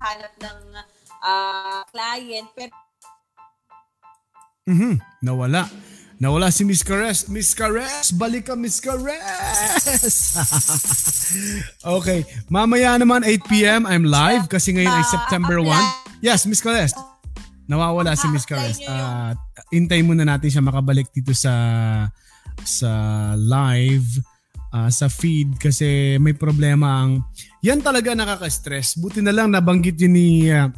hanap 0.00 0.32
ng 0.40 0.60
uh, 1.20 1.84
client 1.92 2.48
pero 2.56 2.72
Mhm. 4.70 5.02
Nawala. 5.24 5.66
Nawala 6.20 6.52
si 6.52 6.68
Miss 6.68 6.84
Caress. 6.84 7.32
Miss 7.32 7.56
Caress, 7.56 8.12
balik 8.12 8.52
ka 8.52 8.54
Miss 8.54 8.76
Caress. 8.76 10.36
okay, 11.96 12.28
mamaya 12.52 13.00
naman 13.00 13.24
8 13.24 13.40
PM 13.48 13.82
I'm 13.88 14.04
live 14.04 14.44
kasi 14.44 14.76
ngayon 14.76 15.00
ay 15.00 15.06
September 15.08 15.64
1. 15.64 16.20
Yes, 16.20 16.44
Miss 16.44 16.60
Caress. 16.60 16.92
Nawawala 17.64 18.20
si 18.20 18.28
Miss 18.28 18.44
Caress. 18.44 18.84
Uh, 18.84 19.32
intay 19.72 20.04
muna 20.04 20.28
natin 20.28 20.52
siya 20.52 20.60
makabalik 20.60 21.08
dito 21.08 21.32
sa 21.32 21.56
sa 22.68 22.92
live 23.40 24.20
uh, 24.76 24.92
sa 24.92 25.08
feed 25.08 25.56
kasi 25.56 26.20
may 26.20 26.36
problema 26.36 27.00
ang 27.00 27.24
yan 27.64 27.80
talaga 27.80 28.12
nakaka-stress. 28.12 29.00
Buti 29.00 29.24
na 29.24 29.32
lang 29.32 29.56
nabanggit 29.56 29.96
yun 29.96 30.12
ni 30.12 30.52
uh, 30.52 30.68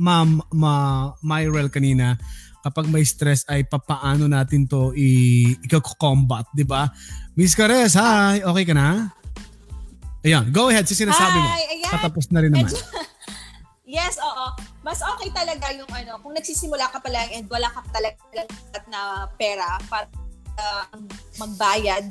Ma'am 0.00 0.40
Ma, 0.56 1.12
Myrel 1.20 1.68
kanina 1.68 2.16
kapag 2.62 2.86
may 2.86 3.02
stress 3.02 3.42
ay 3.50 3.66
papaano 3.66 4.30
natin 4.30 4.70
to 4.70 4.94
i- 4.94 5.58
i-combat, 5.66 6.46
di 6.54 6.62
ba? 6.62 6.86
Miss 7.34 7.58
Cares, 7.58 7.98
hi! 7.98 8.40
Okay 8.40 8.64
ka 8.70 8.74
na? 8.74 9.10
Ayan, 10.22 10.54
go 10.54 10.70
ahead 10.70 10.86
sa 10.86 10.94
sinasabi 10.94 11.34
hi, 11.34 11.42
mo. 11.42 11.50
Ayan. 11.50 11.92
Patapos 11.98 12.30
na 12.30 12.38
rin 12.46 12.54
naman. 12.54 12.70
yes, 13.98 14.22
oo. 14.22 14.46
Mas 14.86 15.02
okay 15.02 15.34
talaga 15.34 15.74
yung 15.74 15.90
ano, 15.90 16.22
kung 16.22 16.30
nagsisimula 16.38 16.86
ka 16.94 17.02
pa 17.02 17.10
lang 17.10 17.26
and 17.34 17.50
wala 17.50 17.66
ka 17.66 17.82
talaga 17.90 18.46
na 18.86 19.26
pera 19.34 19.82
para 19.90 20.06
uh, 20.62 20.86
magbayad, 21.42 22.06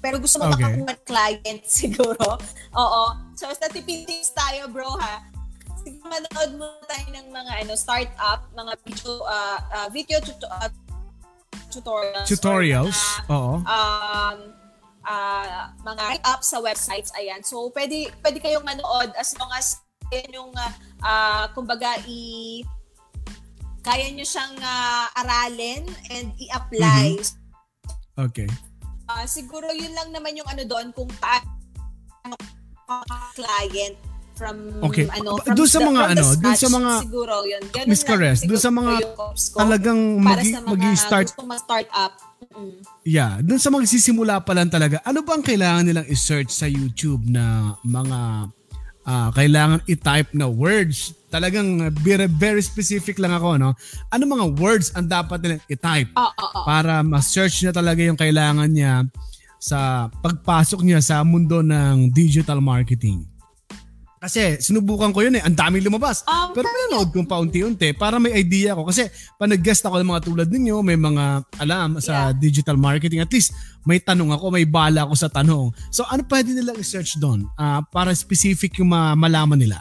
pero 0.00 0.16
gusto 0.16 0.40
mo 0.40 0.48
okay. 0.48 0.64
makakuha 0.64 0.94
client 1.04 1.62
siguro. 1.84 2.40
Oo. 2.72 3.04
So, 3.36 3.52
sa 3.52 3.68
tipitips 3.68 4.32
tayo, 4.32 4.72
bro, 4.72 4.96
ha? 4.96 5.28
Sige, 5.80 5.96
manood 6.04 6.50
mo 6.60 6.66
tayo 6.84 7.06
ng 7.08 7.26
mga 7.32 7.52
ano, 7.64 7.72
startup, 7.72 8.40
mga 8.52 8.72
video, 8.84 9.10
uh, 9.24 9.58
uh, 9.72 9.88
video 9.88 10.20
tuto- 10.20 10.50
uh, 10.50 10.68
tutorials. 11.72 12.28
Tutorials, 12.28 12.98
mga, 13.00 13.32
oo. 13.32 13.54
Um, 13.64 14.38
uh, 15.06 15.72
mga 15.80 16.02
write-up 16.04 16.40
sa 16.44 16.60
websites, 16.60 17.08
ayan. 17.16 17.40
So, 17.40 17.72
pwede, 17.72 18.12
pwede 18.20 18.38
kayong 18.44 18.66
manood 18.66 19.14
as 19.16 19.32
long 19.40 19.48
as 19.56 19.80
yung, 20.28 20.52
uh, 20.52 20.72
uh, 21.00 21.44
kumbaga, 21.56 21.96
i- 22.04 22.66
kaya 23.80 24.12
nyo 24.12 24.26
siyang 24.26 24.60
uh, 24.60 25.06
aralin 25.16 25.88
and 26.12 26.36
i-apply. 26.36 27.16
Mm-hmm. 27.16 28.20
Okay. 28.28 28.50
Uh, 29.08 29.24
siguro 29.24 29.72
yun 29.72 29.96
lang 29.96 30.12
naman 30.12 30.36
yung 30.36 30.44
ano 30.44 30.62
doon 30.68 30.92
kung 30.92 31.08
paano 31.16 32.36
client 33.32 33.96
from 34.40 34.56
okay. 34.80 35.04
ano 35.12 35.36
from 35.44 35.52
doon 35.52 35.68
sa 35.68 35.80
mga 35.84 36.02
ano 36.16 36.26
doon 36.40 36.56
sa 36.56 36.68
mga 36.72 36.90
siguro 37.04 37.34
yun 37.44 37.62
ganun 37.68 37.88
Miss 37.92 38.00
Caress 38.00 38.40
doon 38.48 38.62
sa 38.64 38.72
mga 38.72 38.92
talagang 39.52 40.00
mag 40.16 40.40
magi-start 40.64 41.28
start 41.36 41.88
up 41.92 42.16
mm-hmm. 42.48 42.80
yeah 43.04 43.36
doon 43.44 43.60
sa 43.60 43.68
magsisimula 43.68 44.40
pa 44.40 44.56
lang 44.56 44.72
talaga 44.72 45.04
ano 45.04 45.20
ba 45.20 45.36
ang 45.36 45.44
kailangan 45.44 45.84
nilang 45.84 46.08
i-search 46.08 46.48
sa 46.48 46.64
YouTube 46.64 47.28
na 47.28 47.76
mga 47.84 48.48
uh, 49.04 49.28
kailangan 49.36 49.84
i-type 49.84 50.32
na 50.32 50.48
words 50.48 51.12
talagang 51.30 51.92
very, 52.00 52.26
very 52.26 52.64
specific 52.64 53.20
lang 53.20 53.36
ako 53.36 53.60
no 53.60 53.70
ano 54.08 54.22
mga 54.24 54.46
words 54.56 54.88
ang 54.96 55.04
dapat 55.04 55.36
nilang 55.44 55.62
i-type 55.68 56.08
oh, 56.16 56.32
oh, 56.32 56.48
oh. 56.48 56.64
para 56.64 57.04
ma-search 57.04 57.60
niya 57.60 57.76
talaga 57.76 58.00
yung 58.00 58.16
kailangan 58.16 58.72
niya 58.72 59.04
sa 59.60 60.08
pagpasok 60.24 60.80
niya 60.80 61.04
sa 61.04 61.20
mundo 61.20 61.60
ng 61.60 62.08
digital 62.08 62.64
marketing 62.64 63.29
kasi 64.20 64.60
sinubukan 64.60 65.16
ko 65.16 65.24
yun 65.24 65.40
eh. 65.40 65.42
Ang 65.42 65.56
daming 65.56 65.88
lumabas. 65.88 66.20
Um, 66.28 66.52
Pero 66.52 66.68
pinanood 66.68 67.08
ko 67.08 67.24
paunti-unti 67.24 67.96
para 67.96 68.20
may 68.20 68.36
idea 68.36 68.76
ko. 68.76 68.84
Kasi 68.84 69.08
pa 69.40 69.48
nag-guest 69.48 69.80
ako 69.88 69.96
ng 69.96 70.12
mga 70.12 70.24
tulad 70.28 70.48
ninyo, 70.52 70.84
may 70.84 71.00
mga 71.00 71.48
alam 71.56 71.96
sa 72.04 72.28
yeah. 72.28 72.36
digital 72.36 72.76
marketing. 72.76 73.24
At 73.24 73.32
least 73.32 73.56
may 73.88 73.96
tanong 73.96 74.36
ako, 74.36 74.52
may 74.52 74.68
bala 74.68 75.08
ako 75.08 75.16
sa 75.16 75.32
tanong. 75.32 75.72
So 75.88 76.04
ano 76.04 76.20
pwede 76.28 76.52
nilang 76.52 76.76
i-search 76.76 77.16
doon 77.16 77.48
uh, 77.56 77.80
para 77.88 78.12
specific 78.12 78.76
yung 78.76 78.92
ma- 78.92 79.16
malaman 79.16 79.56
nila? 79.56 79.80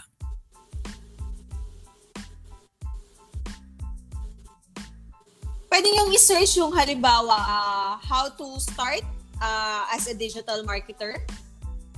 Pwede 5.68 5.92
yung 6.00 6.16
i-search 6.16 6.56
yung 6.64 6.72
halimbawa 6.72 7.36
uh, 7.36 7.94
how 8.08 8.32
to 8.32 8.56
start 8.56 9.04
uh, 9.44 9.84
as 9.92 10.08
a 10.08 10.16
digital 10.16 10.64
marketer 10.64 11.20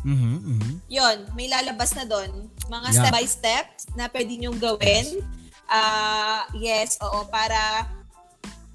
Mm-hmm, 0.01 0.35
mm-hmm. 0.37 0.73
Yun, 0.89 1.17
may 1.37 1.47
lalabas 1.47 1.93
na 1.93 2.05
doon. 2.05 2.49
Mga 2.69 2.89
yeah. 2.89 2.97
step 2.97 3.13
by 3.13 3.25
step 3.27 3.65
na 3.93 4.05
pwede 4.09 4.33
nyong 4.37 4.57
gawin. 4.57 5.05
Uh, 5.71 6.43
yes, 6.57 6.99
oo, 6.99 7.23
para 7.31 7.87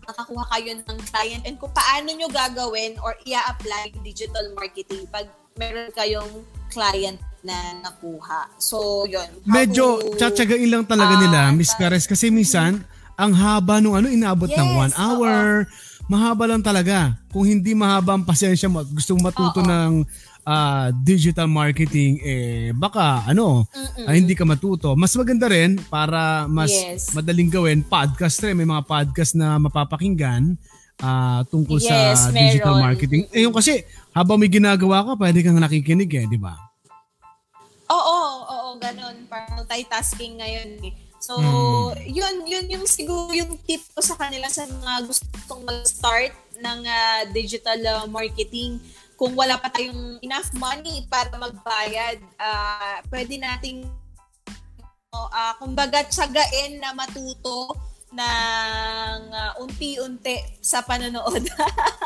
makakuha 0.06 0.44
kayo 0.54 0.70
ng 0.78 0.98
client 1.10 1.42
and 1.44 1.58
kung 1.58 1.74
paano 1.74 2.08
nyo 2.14 2.30
gagawin 2.30 2.94
or 3.02 3.18
i-apply 3.26 3.90
digital 4.06 4.46
marketing 4.54 5.02
pag 5.10 5.26
meron 5.58 5.90
kayong 5.92 6.30
client 6.70 7.18
na 7.42 7.78
nakuha. 7.82 8.50
So, 8.58 9.06
yun. 9.06 9.26
Medyo 9.46 10.14
to, 10.14 10.18
tsatsagain 10.18 10.66
lang 10.70 10.84
talaga 10.86 11.14
uh, 11.18 11.20
nila, 11.22 11.40
Miss 11.54 11.74
Cares, 11.74 12.06
kasi 12.06 12.30
minsan, 12.30 12.82
ang 13.16 13.32
haba 13.32 13.80
nung 13.80 13.96
ano, 13.96 14.12
inaabot 14.12 14.50
yes, 14.50 14.58
ng 14.60 14.70
one 14.76 14.94
hour. 14.94 15.64
Oo. 15.64 15.84
Mahaba 16.06 16.44
lang 16.46 16.62
talaga. 16.62 17.18
Kung 17.34 17.42
hindi 17.48 17.74
mahaba 17.74 18.14
ang 18.14 18.22
pasensya 18.22 18.70
mo 18.70 18.84
at 18.84 18.90
gusto 18.92 19.16
matuto 19.18 19.58
oo. 19.58 19.66
ng 19.66 19.92
uh, 20.47 20.94
digital 21.03 21.51
marketing 21.51 22.22
eh 22.22 22.70
baka 22.70 23.26
ano 23.26 23.66
uh, 24.07 24.14
hindi 24.14 24.38
ka 24.38 24.47
matuto. 24.47 24.94
Mas 24.94 25.12
maganda 25.18 25.51
rin 25.51 25.76
para 25.90 26.47
mas 26.47 26.70
yes. 26.70 27.12
madaling 27.12 27.51
gawin 27.51 27.82
podcast 27.82 28.38
rin 28.40 28.55
may 28.55 28.64
mga 28.64 28.86
podcast 28.86 29.34
na 29.34 29.59
mapapakinggan 29.59 30.55
uh, 31.03 31.42
tungkol 31.51 31.82
yes, 31.82 31.90
sa 31.90 32.30
meron. 32.30 32.40
digital 32.40 32.76
marketing. 32.78 33.22
Eh 33.34 33.44
yung 33.44 33.53
kasi 33.53 33.82
habang 34.14 34.38
may 34.40 34.49
ginagawa 34.49 35.03
ka 35.05 35.12
pwede 35.18 35.42
kang 35.42 35.59
nakikinig 35.59 36.09
eh, 36.14 36.24
di 36.30 36.38
ba? 36.40 36.57
Oo, 37.86 38.18
oo, 38.42 38.68
ganun. 38.82 39.28
Parang 39.30 39.62
multitasking 39.62 40.42
ngayon 40.42 40.70
eh. 40.90 40.94
So, 41.22 41.38
mm. 41.38 42.12
yun, 42.12 42.34
yun 42.47 42.66
yung 42.78 42.86
siguro 42.86 43.30
yung 43.34 43.59
tip 43.66 43.82
ko 43.94 44.01
sa 44.03 44.14
kanila 44.14 44.47
sa 44.47 44.66
mga 44.66 45.11
gustong 45.11 45.62
mag-start 45.66 46.34
ng 46.61 46.80
uh, 46.86 47.20
digital 47.34 47.78
uh, 47.82 48.07
marketing 48.07 48.78
kung 49.16 49.32
wala 49.32 49.56
pa 49.56 49.72
tayong 49.72 50.20
enough 50.20 50.52
money 50.60 51.08
para 51.08 51.32
magbayad, 51.34 52.20
uh, 52.36 53.00
pwede 53.08 53.40
nating 53.40 53.88
uh, 55.12 55.52
kumbaga 55.56 56.04
tsagain 56.04 56.76
na 56.76 56.92
matuto 56.92 57.72
ng 58.16 59.20
uh, 59.28 59.60
unti-unti 59.60 60.60
sa 60.62 60.80
panonood. 60.80 61.42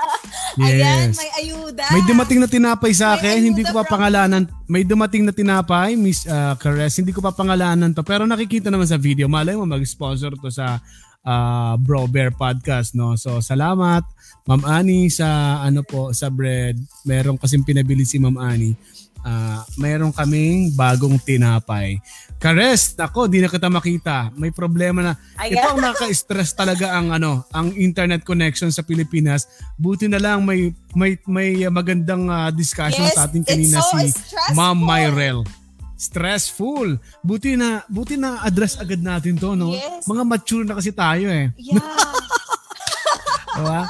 yes. 0.59 0.67
Ayan, 0.67 1.09
may 1.15 1.31
ayuda. 1.39 1.87
May 1.93 2.03
dumating 2.09 2.41
na 2.43 2.49
tinapay 2.51 2.93
sa 2.97 3.15
akin, 3.15 3.53
hindi 3.53 3.63
ko 3.63 3.75
pa 3.75 3.85
from... 3.87 3.93
pangalanan. 3.99 4.43
May 4.67 4.83
dumating 4.83 5.23
na 5.23 5.35
tinapay, 5.35 5.95
Miss 5.95 6.27
uh, 6.27 6.59
Caress, 6.59 6.99
hindi 6.99 7.15
ko 7.15 7.23
pa 7.23 7.31
pangalanan 7.31 7.95
to. 7.95 8.03
Pero 8.03 8.27
nakikita 8.27 8.73
naman 8.73 8.91
sa 8.91 8.99
video, 8.99 9.31
malay 9.31 9.55
mo 9.55 9.69
mag-sponsor 9.69 10.35
to 10.41 10.51
sa 10.51 10.83
uh, 11.25 11.75
Bro 11.81 12.09
Bear 12.09 12.31
Podcast. 12.33 12.97
No? 12.97 13.17
So 13.17 13.41
salamat 13.41 14.05
Ma'am 14.49 14.67
Ani 14.67 15.07
sa 15.13 15.61
ano 15.63 15.87
po 15.87 16.11
sa 16.11 16.27
bread. 16.33 16.75
Meron 17.07 17.39
kasing 17.39 17.63
pinabili 17.63 18.03
si 18.03 18.19
Ma'am 18.19 18.35
Ani. 18.41 18.75
Uh, 19.21 19.61
meron 19.77 20.11
kaming 20.17 20.73
bagong 20.73 21.21
tinapay. 21.21 22.01
Kares, 22.41 22.97
ako, 22.97 23.29
di 23.29 23.45
na 23.45 23.53
kita 23.53 23.69
makita. 23.69 24.33
May 24.33 24.49
problema 24.49 25.05
na. 25.05 25.13
Ito 25.37 25.77
ang 25.77 25.85
naka-stress 25.85 26.57
talaga 26.57 26.97
ang 26.97 27.13
ano, 27.13 27.45
ang 27.53 27.69
internet 27.77 28.25
connection 28.25 28.73
sa 28.73 28.81
Pilipinas. 28.81 29.45
Buti 29.77 30.09
na 30.09 30.17
lang 30.17 30.41
may 30.49 30.73
may 30.97 31.21
may 31.29 31.69
magandang 31.69 32.33
uh, 32.33 32.49
discussion 32.49 33.05
yes, 33.05 33.15
sa 33.15 33.29
atin 33.29 33.45
kanina 33.45 33.85
so 33.85 34.01
si 34.01 34.09
Ma'am 34.57 34.81
Myrel 34.81 35.45
stressful. 36.01 36.97
Buti 37.21 37.61
na 37.61 37.85
buti 37.85 38.17
na 38.17 38.41
address 38.41 38.81
agad 38.81 39.05
natin 39.05 39.37
'to, 39.37 39.53
no? 39.53 39.77
Yes. 39.77 40.09
Mga 40.09 40.23
mature 40.25 40.65
na 40.65 40.81
kasi 40.81 40.97
tayo 40.97 41.29
eh. 41.29 41.53
Yeah. 41.61 41.85
diba? 43.61 43.83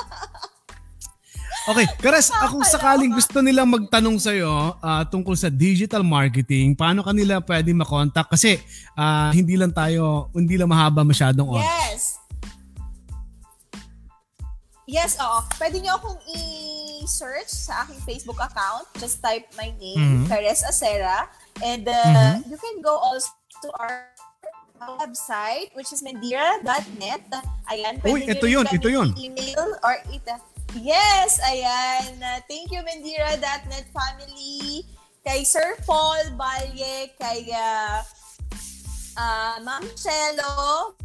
Okay, 1.70 1.86
Kares, 2.02 2.34
kung 2.50 2.66
sakaling 2.66 3.14
gusto 3.14 3.38
nilang 3.38 3.70
magtanong 3.70 4.18
sa'yo 4.18 4.74
uh, 4.80 5.02
tungkol 5.06 5.38
sa 5.38 5.46
digital 5.46 6.02
marketing, 6.02 6.74
paano 6.74 7.06
kanila 7.06 7.38
pwede 7.38 7.70
makontak? 7.70 8.26
Kasi 8.26 8.58
uh, 8.98 9.30
hindi 9.30 9.54
lang 9.54 9.70
tayo, 9.70 10.32
hindi 10.34 10.58
lang 10.58 10.66
mahaba 10.66 11.06
masyadong 11.06 11.46
oras. 11.46 11.62
Yes. 11.62 12.02
Yes, 14.90 15.12
oo. 15.22 15.46
Pwede 15.54 15.78
nyo 15.78 15.94
akong 15.94 16.18
i-search 16.34 17.46
sa 17.46 17.86
aking 17.86 18.02
Facebook 18.02 18.42
account. 18.42 18.90
Just 18.98 19.22
type 19.22 19.46
my 19.54 19.70
name, 19.78 20.26
mm-hmm. 20.26 20.26
Kares 20.26 20.66
Acera. 20.66 21.30
And 21.60 21.84
uh, 21.86 21.92
mm-hmm. 21.92 22.50
you 22.50 22.56
can 22.56 22.80
go 22.82 22.96
also 22.96 23.30
to 23.62 23.68
our 23.76 24.08
website, 25.00 25.76
which 25.76 25.92
is 25.92 26.00
mendira.net. 26.00 27.28
Ayan, 27.68 28.00
pwede 28.00 28.12
Uy, 28.16 28.20
ito 28.24 28.46
yun, 28.48 28.66
ito 28.72 28.88
yun. 28.88 29.08
Email 29.16 29.76
or 29.84 30.00
ita 30.08 30.40
Yes, 30.78 31.42
ayan. 31.42 32.22
Uh, 32.22 32.38
thank 32.46 32.70
you, 32.70 32.78
Mendira.net 32.86 33.90
family. 33.90 34.86
kay 35.20 35.44
Sir 35.44 35.76
Paul 35.84 36.32
Balye, 36.36 37.12
kay 37.20 37.52
uh, 37.52 38.00
uh, 39.18 39.54
Ma'am 39.60 39.84
Chelo, 39.96 40.96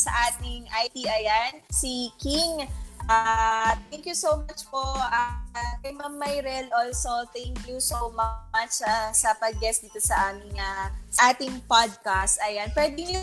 sa 0.00 0.10
ating 0.32 0.64
IT, 0.64 0.96
ayan, 1.04 1.60
si 1.68 2.08
King. 2.16 2.64
Uh, 3.10 3.74
thank 3.90 4.06
you 4.06 4.14
so 4.14 4.38
much 4.46 4.62
po. 4.70 4.78
Uh, 4.78 5.34
kay 5.82 5.90
Ma'am 5.90 6.14
Myrel 6.14 6.70
also, 6.70 7.26
thank 7.34 7.58
you 7.66 7.82
so 7.82 8.14
much 8.14 8.78
uh, 8.86 9.10
sa 9.10 9.34
pag-guest 9.34 9.82
dito 9.82 9.98
sa 9.98 10.30
aming 10.30 10.54
uh, 10.54 10.94
sa 11.10 11.34
ating 11.34 11.58
podcast. 11.66 12.38
Ayan, 12.46 12.70
pwede 12.70 13.02
niyo 13.02 13.18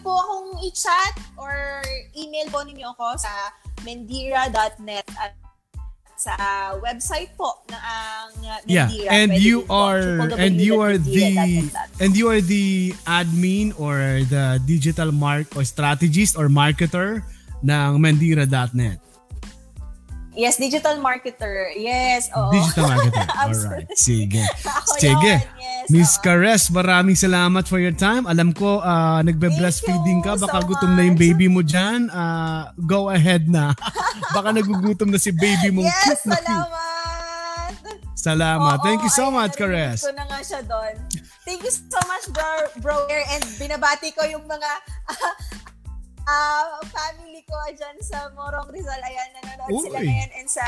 po 0.00 0.16
akong 0.16 0.64
i-chat 0.64 1.20
or 1.36 1.84
email 2.16 2.48
po 2.48 2.64
ninyo 2.64 2.88
ako 2.96 3.20
sa 3.20 3.52
mendira.net 3.84 5.04
at 5.20 5.36
sa 6.16 6.34
website 6.80 7.28
po 7.36 7.60
ng 7.68 7.76
ang 7.76 8.32
uh, 8.40 8.58
Yeah, 8.64 8.88
and 9.12 9.36
you 9.36 9.68
are 9.68 10.32
and 10.32 10.56
you 10.56 10.80
are 10.80 10.96
the 10.96 11.68
and 12.00 12.16
you 12.16 12.26
are 12.32 12.40
the 12.40 12.96
admin 13.04 13.76
or 13.76 14.24
the 14.32 14.58
digital 14.64 15.12
mark 15.12 15.52
or 15.54 15.62
strategist 15.62 16.40
or 16.40 16.48
marketer 16.48 17.22
ng 17.62 17.98
mendira.net. 17.98 19.08
Yes, 20.38 20.54
digital 20.54 21.02
marketer. 21.02 21.74
Yes, 21.74 22.30
oo. 22.30 22.54
Digital 22.54 22.86
marketer. 22.94 23.26
Alright, 23.42 23.90
sige. 23.98 24.46
sige. 25.02 25.34
Yes, 25.58 25.90
Miss 25.90 26.14
oo. 26.14 26.22
Cares, 26.22 26.70
maraming 26.70 27.18
salamat 27.18 27.66
for 27.66 27.82
your 27.82 27.90
time. 27.90 28.22
Alam 28.22 28.54
ko, 28.54 28.78
uh, 28.78 29.18
nagbe-breastfeeding 29.26 30.22
ka. 30.22 30.38
Baka 30.38 30.62
so 30.62 30.66
gutom 30.70 30.94
much. 30.94 30.98
na 31.02 31.02
yung 31.10 31.18
baby 31.18 31.50
mo 31.50 31.58
dyan. 31.66 32.06
Uh, 32.14 32.70
go 32.86 33.10
ahead 33.10 33.50
na. 33.50 33.74
Baka 34.36 34.54
nagugutom 34.54 35.10
na 35.10 35.18
si 35.18 35.34
baby 35.34 35.74
mo. 35.74 35.82
Yes, 35.82 36.22
salamat. 36.22 37.74
Salamat. 38.14 38.78
Oo, 38.78 38.84
Thank 38.86 39.02
you 39.02 39.10
so 39.10 39.34
much, 39.34 39.58
Cares. 39.58 40.06
Ko 40.06 40.14
na 40.14 40.22
nga 40.22 40.38
siya 40.38 40.62
doon. 40.62 40.94
Thank 41.42 41.66
you 41.66 41.74
so 41.74 41.98
much, 42.06 42.30
bro, 42.30 42.50
bro. 42.78 43.10
And 43.10 43.42
binabati 43.58 44.14
ko 44.14 44.22
yung 44.22 44.46
mga 44.46 44.70
uh, 45.10 45.34
family 46.92 47.42
ko 47.48 47.56
dyan 47.72 47.96
sa 48.04 48.28
Morong 48.36 48.68
Rizal. 48.72 49.00
Ayan, 49.00 49.28
nanonood 49.40 49.70
Uy. 49.72 49.84
sila 49.88 49.98
ngayon. 50.04 50.30
And 50.36 50.48
sa 50.48 50.66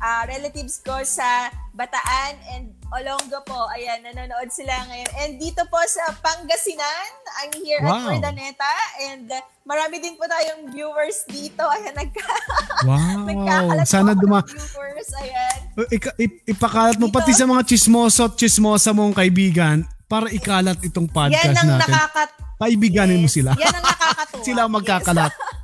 uh, 0.00 0.22
relatives 0.26 0.80
ko 0.82 0.96
sa 1.04 1.52
Bataan 1.70 2.34
and 2.56 2.74
Olonga 2.90 3.40
po. 3.46 3.70
Ayan, 3.70 4.02
nanonood 4.02 4.50
sila 4.50 4.74
ngayon. 4.90 5.10
And 5.22 5.30
dito 5.38 5.62
po 5.70 5.78
sa 5.86 6.10
Pangasinan, 6.18 7.10
ang 7.40 7.50
here 7.62 7.80
wow. 7.86 8.10
at 8.10 8.18
Urdaneta. 8.18 8.72
And 9.06 9.26
uh, 9.30 9.38
marami 9.62 10.02
din 10.02 10.18
po 10.18 10.26
tayong 10.26 10.74
viewers 10.74 11.22
dito. 11.30 11.62
Ayan, 11.62 11.94
nagka 11.94 12.24
wow. 12.88 13.86
Sana 13.86 14.18
duma 14.18 14.42
viewers. 14.42 15.10
Ayan. 15.22 15.58
Ika, 15.88 16.10
ipakalat 16.48 16.98
mo 16.98 17.08
dito. 17.08 17.16
pati 17.16 17.32
sa 17.36 17.46
mga 17.46 17.62
chismoso 17.64 18.26
at 18.26 18.34
chismosa 18.34 18.90
mong 18.90 19.14
kaibigan 19.14 19.86
para 20.10 20.26
ikalat 20.34 20.76
itong 20.82 21.06
podcast 21.06 21.54
Yan 21.54 21.54
ang 21.54 21.68
natin. 21.78 21.86
Nakakat- 21.86 22.49
Paibiganin 22.60 23.16
yes. 23.18 23.24
mo 23.24 23.28
sila. 23.32 23.50
Yan 23.56 23.72
ang 23.72 23.86
nakakatuwa. 23.88 24.44
sila 24.48 24.60
ang 24.68 24.72
magkakalat. 24.76 25.32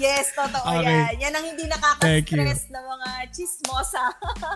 Yes, 0.00 0.32
totoo 0.32 0.64
okay. 0.64 1.12
yan. 1.12 1.12
Yan 1.20 1.32
ang 1.36 1.44
hindi 1.44 1.68
nakaka-stress 1.68 2.72
ng 2.72 2.84
mga 2.88 3.10
chismosa. 3.36 4.00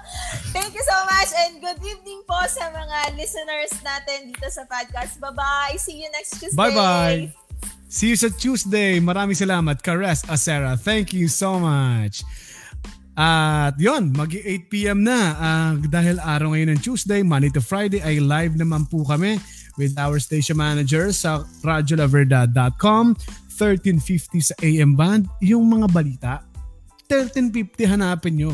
Thank 0.56 0.72
you 0.72 0.80
so 0.80 0.96
much 1.04 1.30
and 1.36 1.60
good 1.60 1.76
evening 1.84 2.24
po 2.24 2.40
sa 2.48 2.72
mga 2.72 3.12
listeners 3.12 3.76
natin 3.84 4.32
dito 4.32 4.48
sa 4.48 4.64
podcast. 4.64 5.20
Bye-bye. 5.20 5.76
See 5.76 6.00
you 6.00 6.08
next 6.16 6.40
Tuesday. 6.40 6.56
Bye-bye. 6.56 7.28
See 7.92 8.16
you 8.16 8.18
sa 8.18 8.32
Tuesday. 8.32 8.96
Maraming 9.04 9.36
salamat. 9.36 9.84
Caress 9.84 10.24
Acera. 10.32 10.80
Thank 10.80 11.12
you 11.12 11.28
so 11.28 11.60
much. 11.60 12.24
At 13.14 13.76
yon, 13.76 14.16
mag 14.16 14.32
8 14.32 14.72
p.m. 14.72 15.04
na. 15.04 15.20
Uh, 15.36 15.72
dahil 15.92 16.24
araw 16.24 16.56
ngayon 16.56 16.72
ng 16.72 16.80
Tuesday, 16.80 17.20
Monday 17.20 17.52
to 17.52 17.60
Friday 17.60 18.00
ay 18.00 18.16
live 18.16 18.56
naman 18.56 18.88
po 18.88 19.04
kami 19.04 19.36
with 19.80 19.94
our 19.98 20.18
station 20.22 20.58
manager 20.58 21.10
sa 21.14 21.42
radiolaverdad.com 21.62 23.16
1350 23.54 24.50
sa 24.50 24.54
AM 24.62 24.98
band 24.98 25.30
yung 25.38 25.66
mga 25.70 25.86
balita 25.90 26.32
1350 27.06 27.86
hanapin 27.86 28.34
nyo 28.34 28.52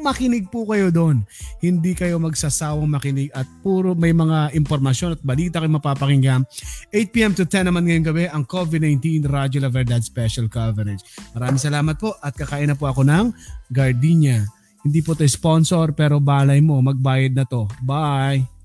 makinig 0.00 0.46
po 0.48 0.64
kayo 0.64 0.88
doon. 0.88 1.26
Hindi 1.58 1.92
kayo 1.92 2.22
magsasawang 2.22 2.88
makinig 2.88 3.30
at 3.34 3.44
puro 3.60 3.92
may 3.92 4.14
mga 4.14 4.54
impormasyon 4.54 5.18
at 5.18 5.20
balita 5.22 5.58
kayo 5.58 5.70
mapapakinggan. 5.74 6.46
8pm 6.94 7.34
to 7.34 7.44
10 7.44 7.68
naman 7.68 7.86
ngayong 7.86 8.06
gabi 8.06 8.24
ang 8.30 8.46
COVID-19 8.46 9.26
Radio 9.26 9.66
La 9.66 9.70
Verdad 9.70 10.02
Special 10.02 10.46
Coverage. 10.46 11.02
Maraming 11.34 11.60
salamat 11.60 11.96
po 11.98 12.14
at 12.22 12.34
kakain 12.34 12.70
na 12.70 12.78
po 12.78 12.88
ako 12.88 13.04
ng 13.04 13.34
Gardenia. 13.68 14.46
Hindi 14.86 15.02
po 15.02 15.18
to 15.18 15.26
sponsor 15.26 15.90
pero 15.92 16.22
balay 16.22 16.62
mo, 16.62 16.78
magbayad 16.78 17.34
na 17.34 17.44
to. 17.44 17.66
Bye! 17.82 18.57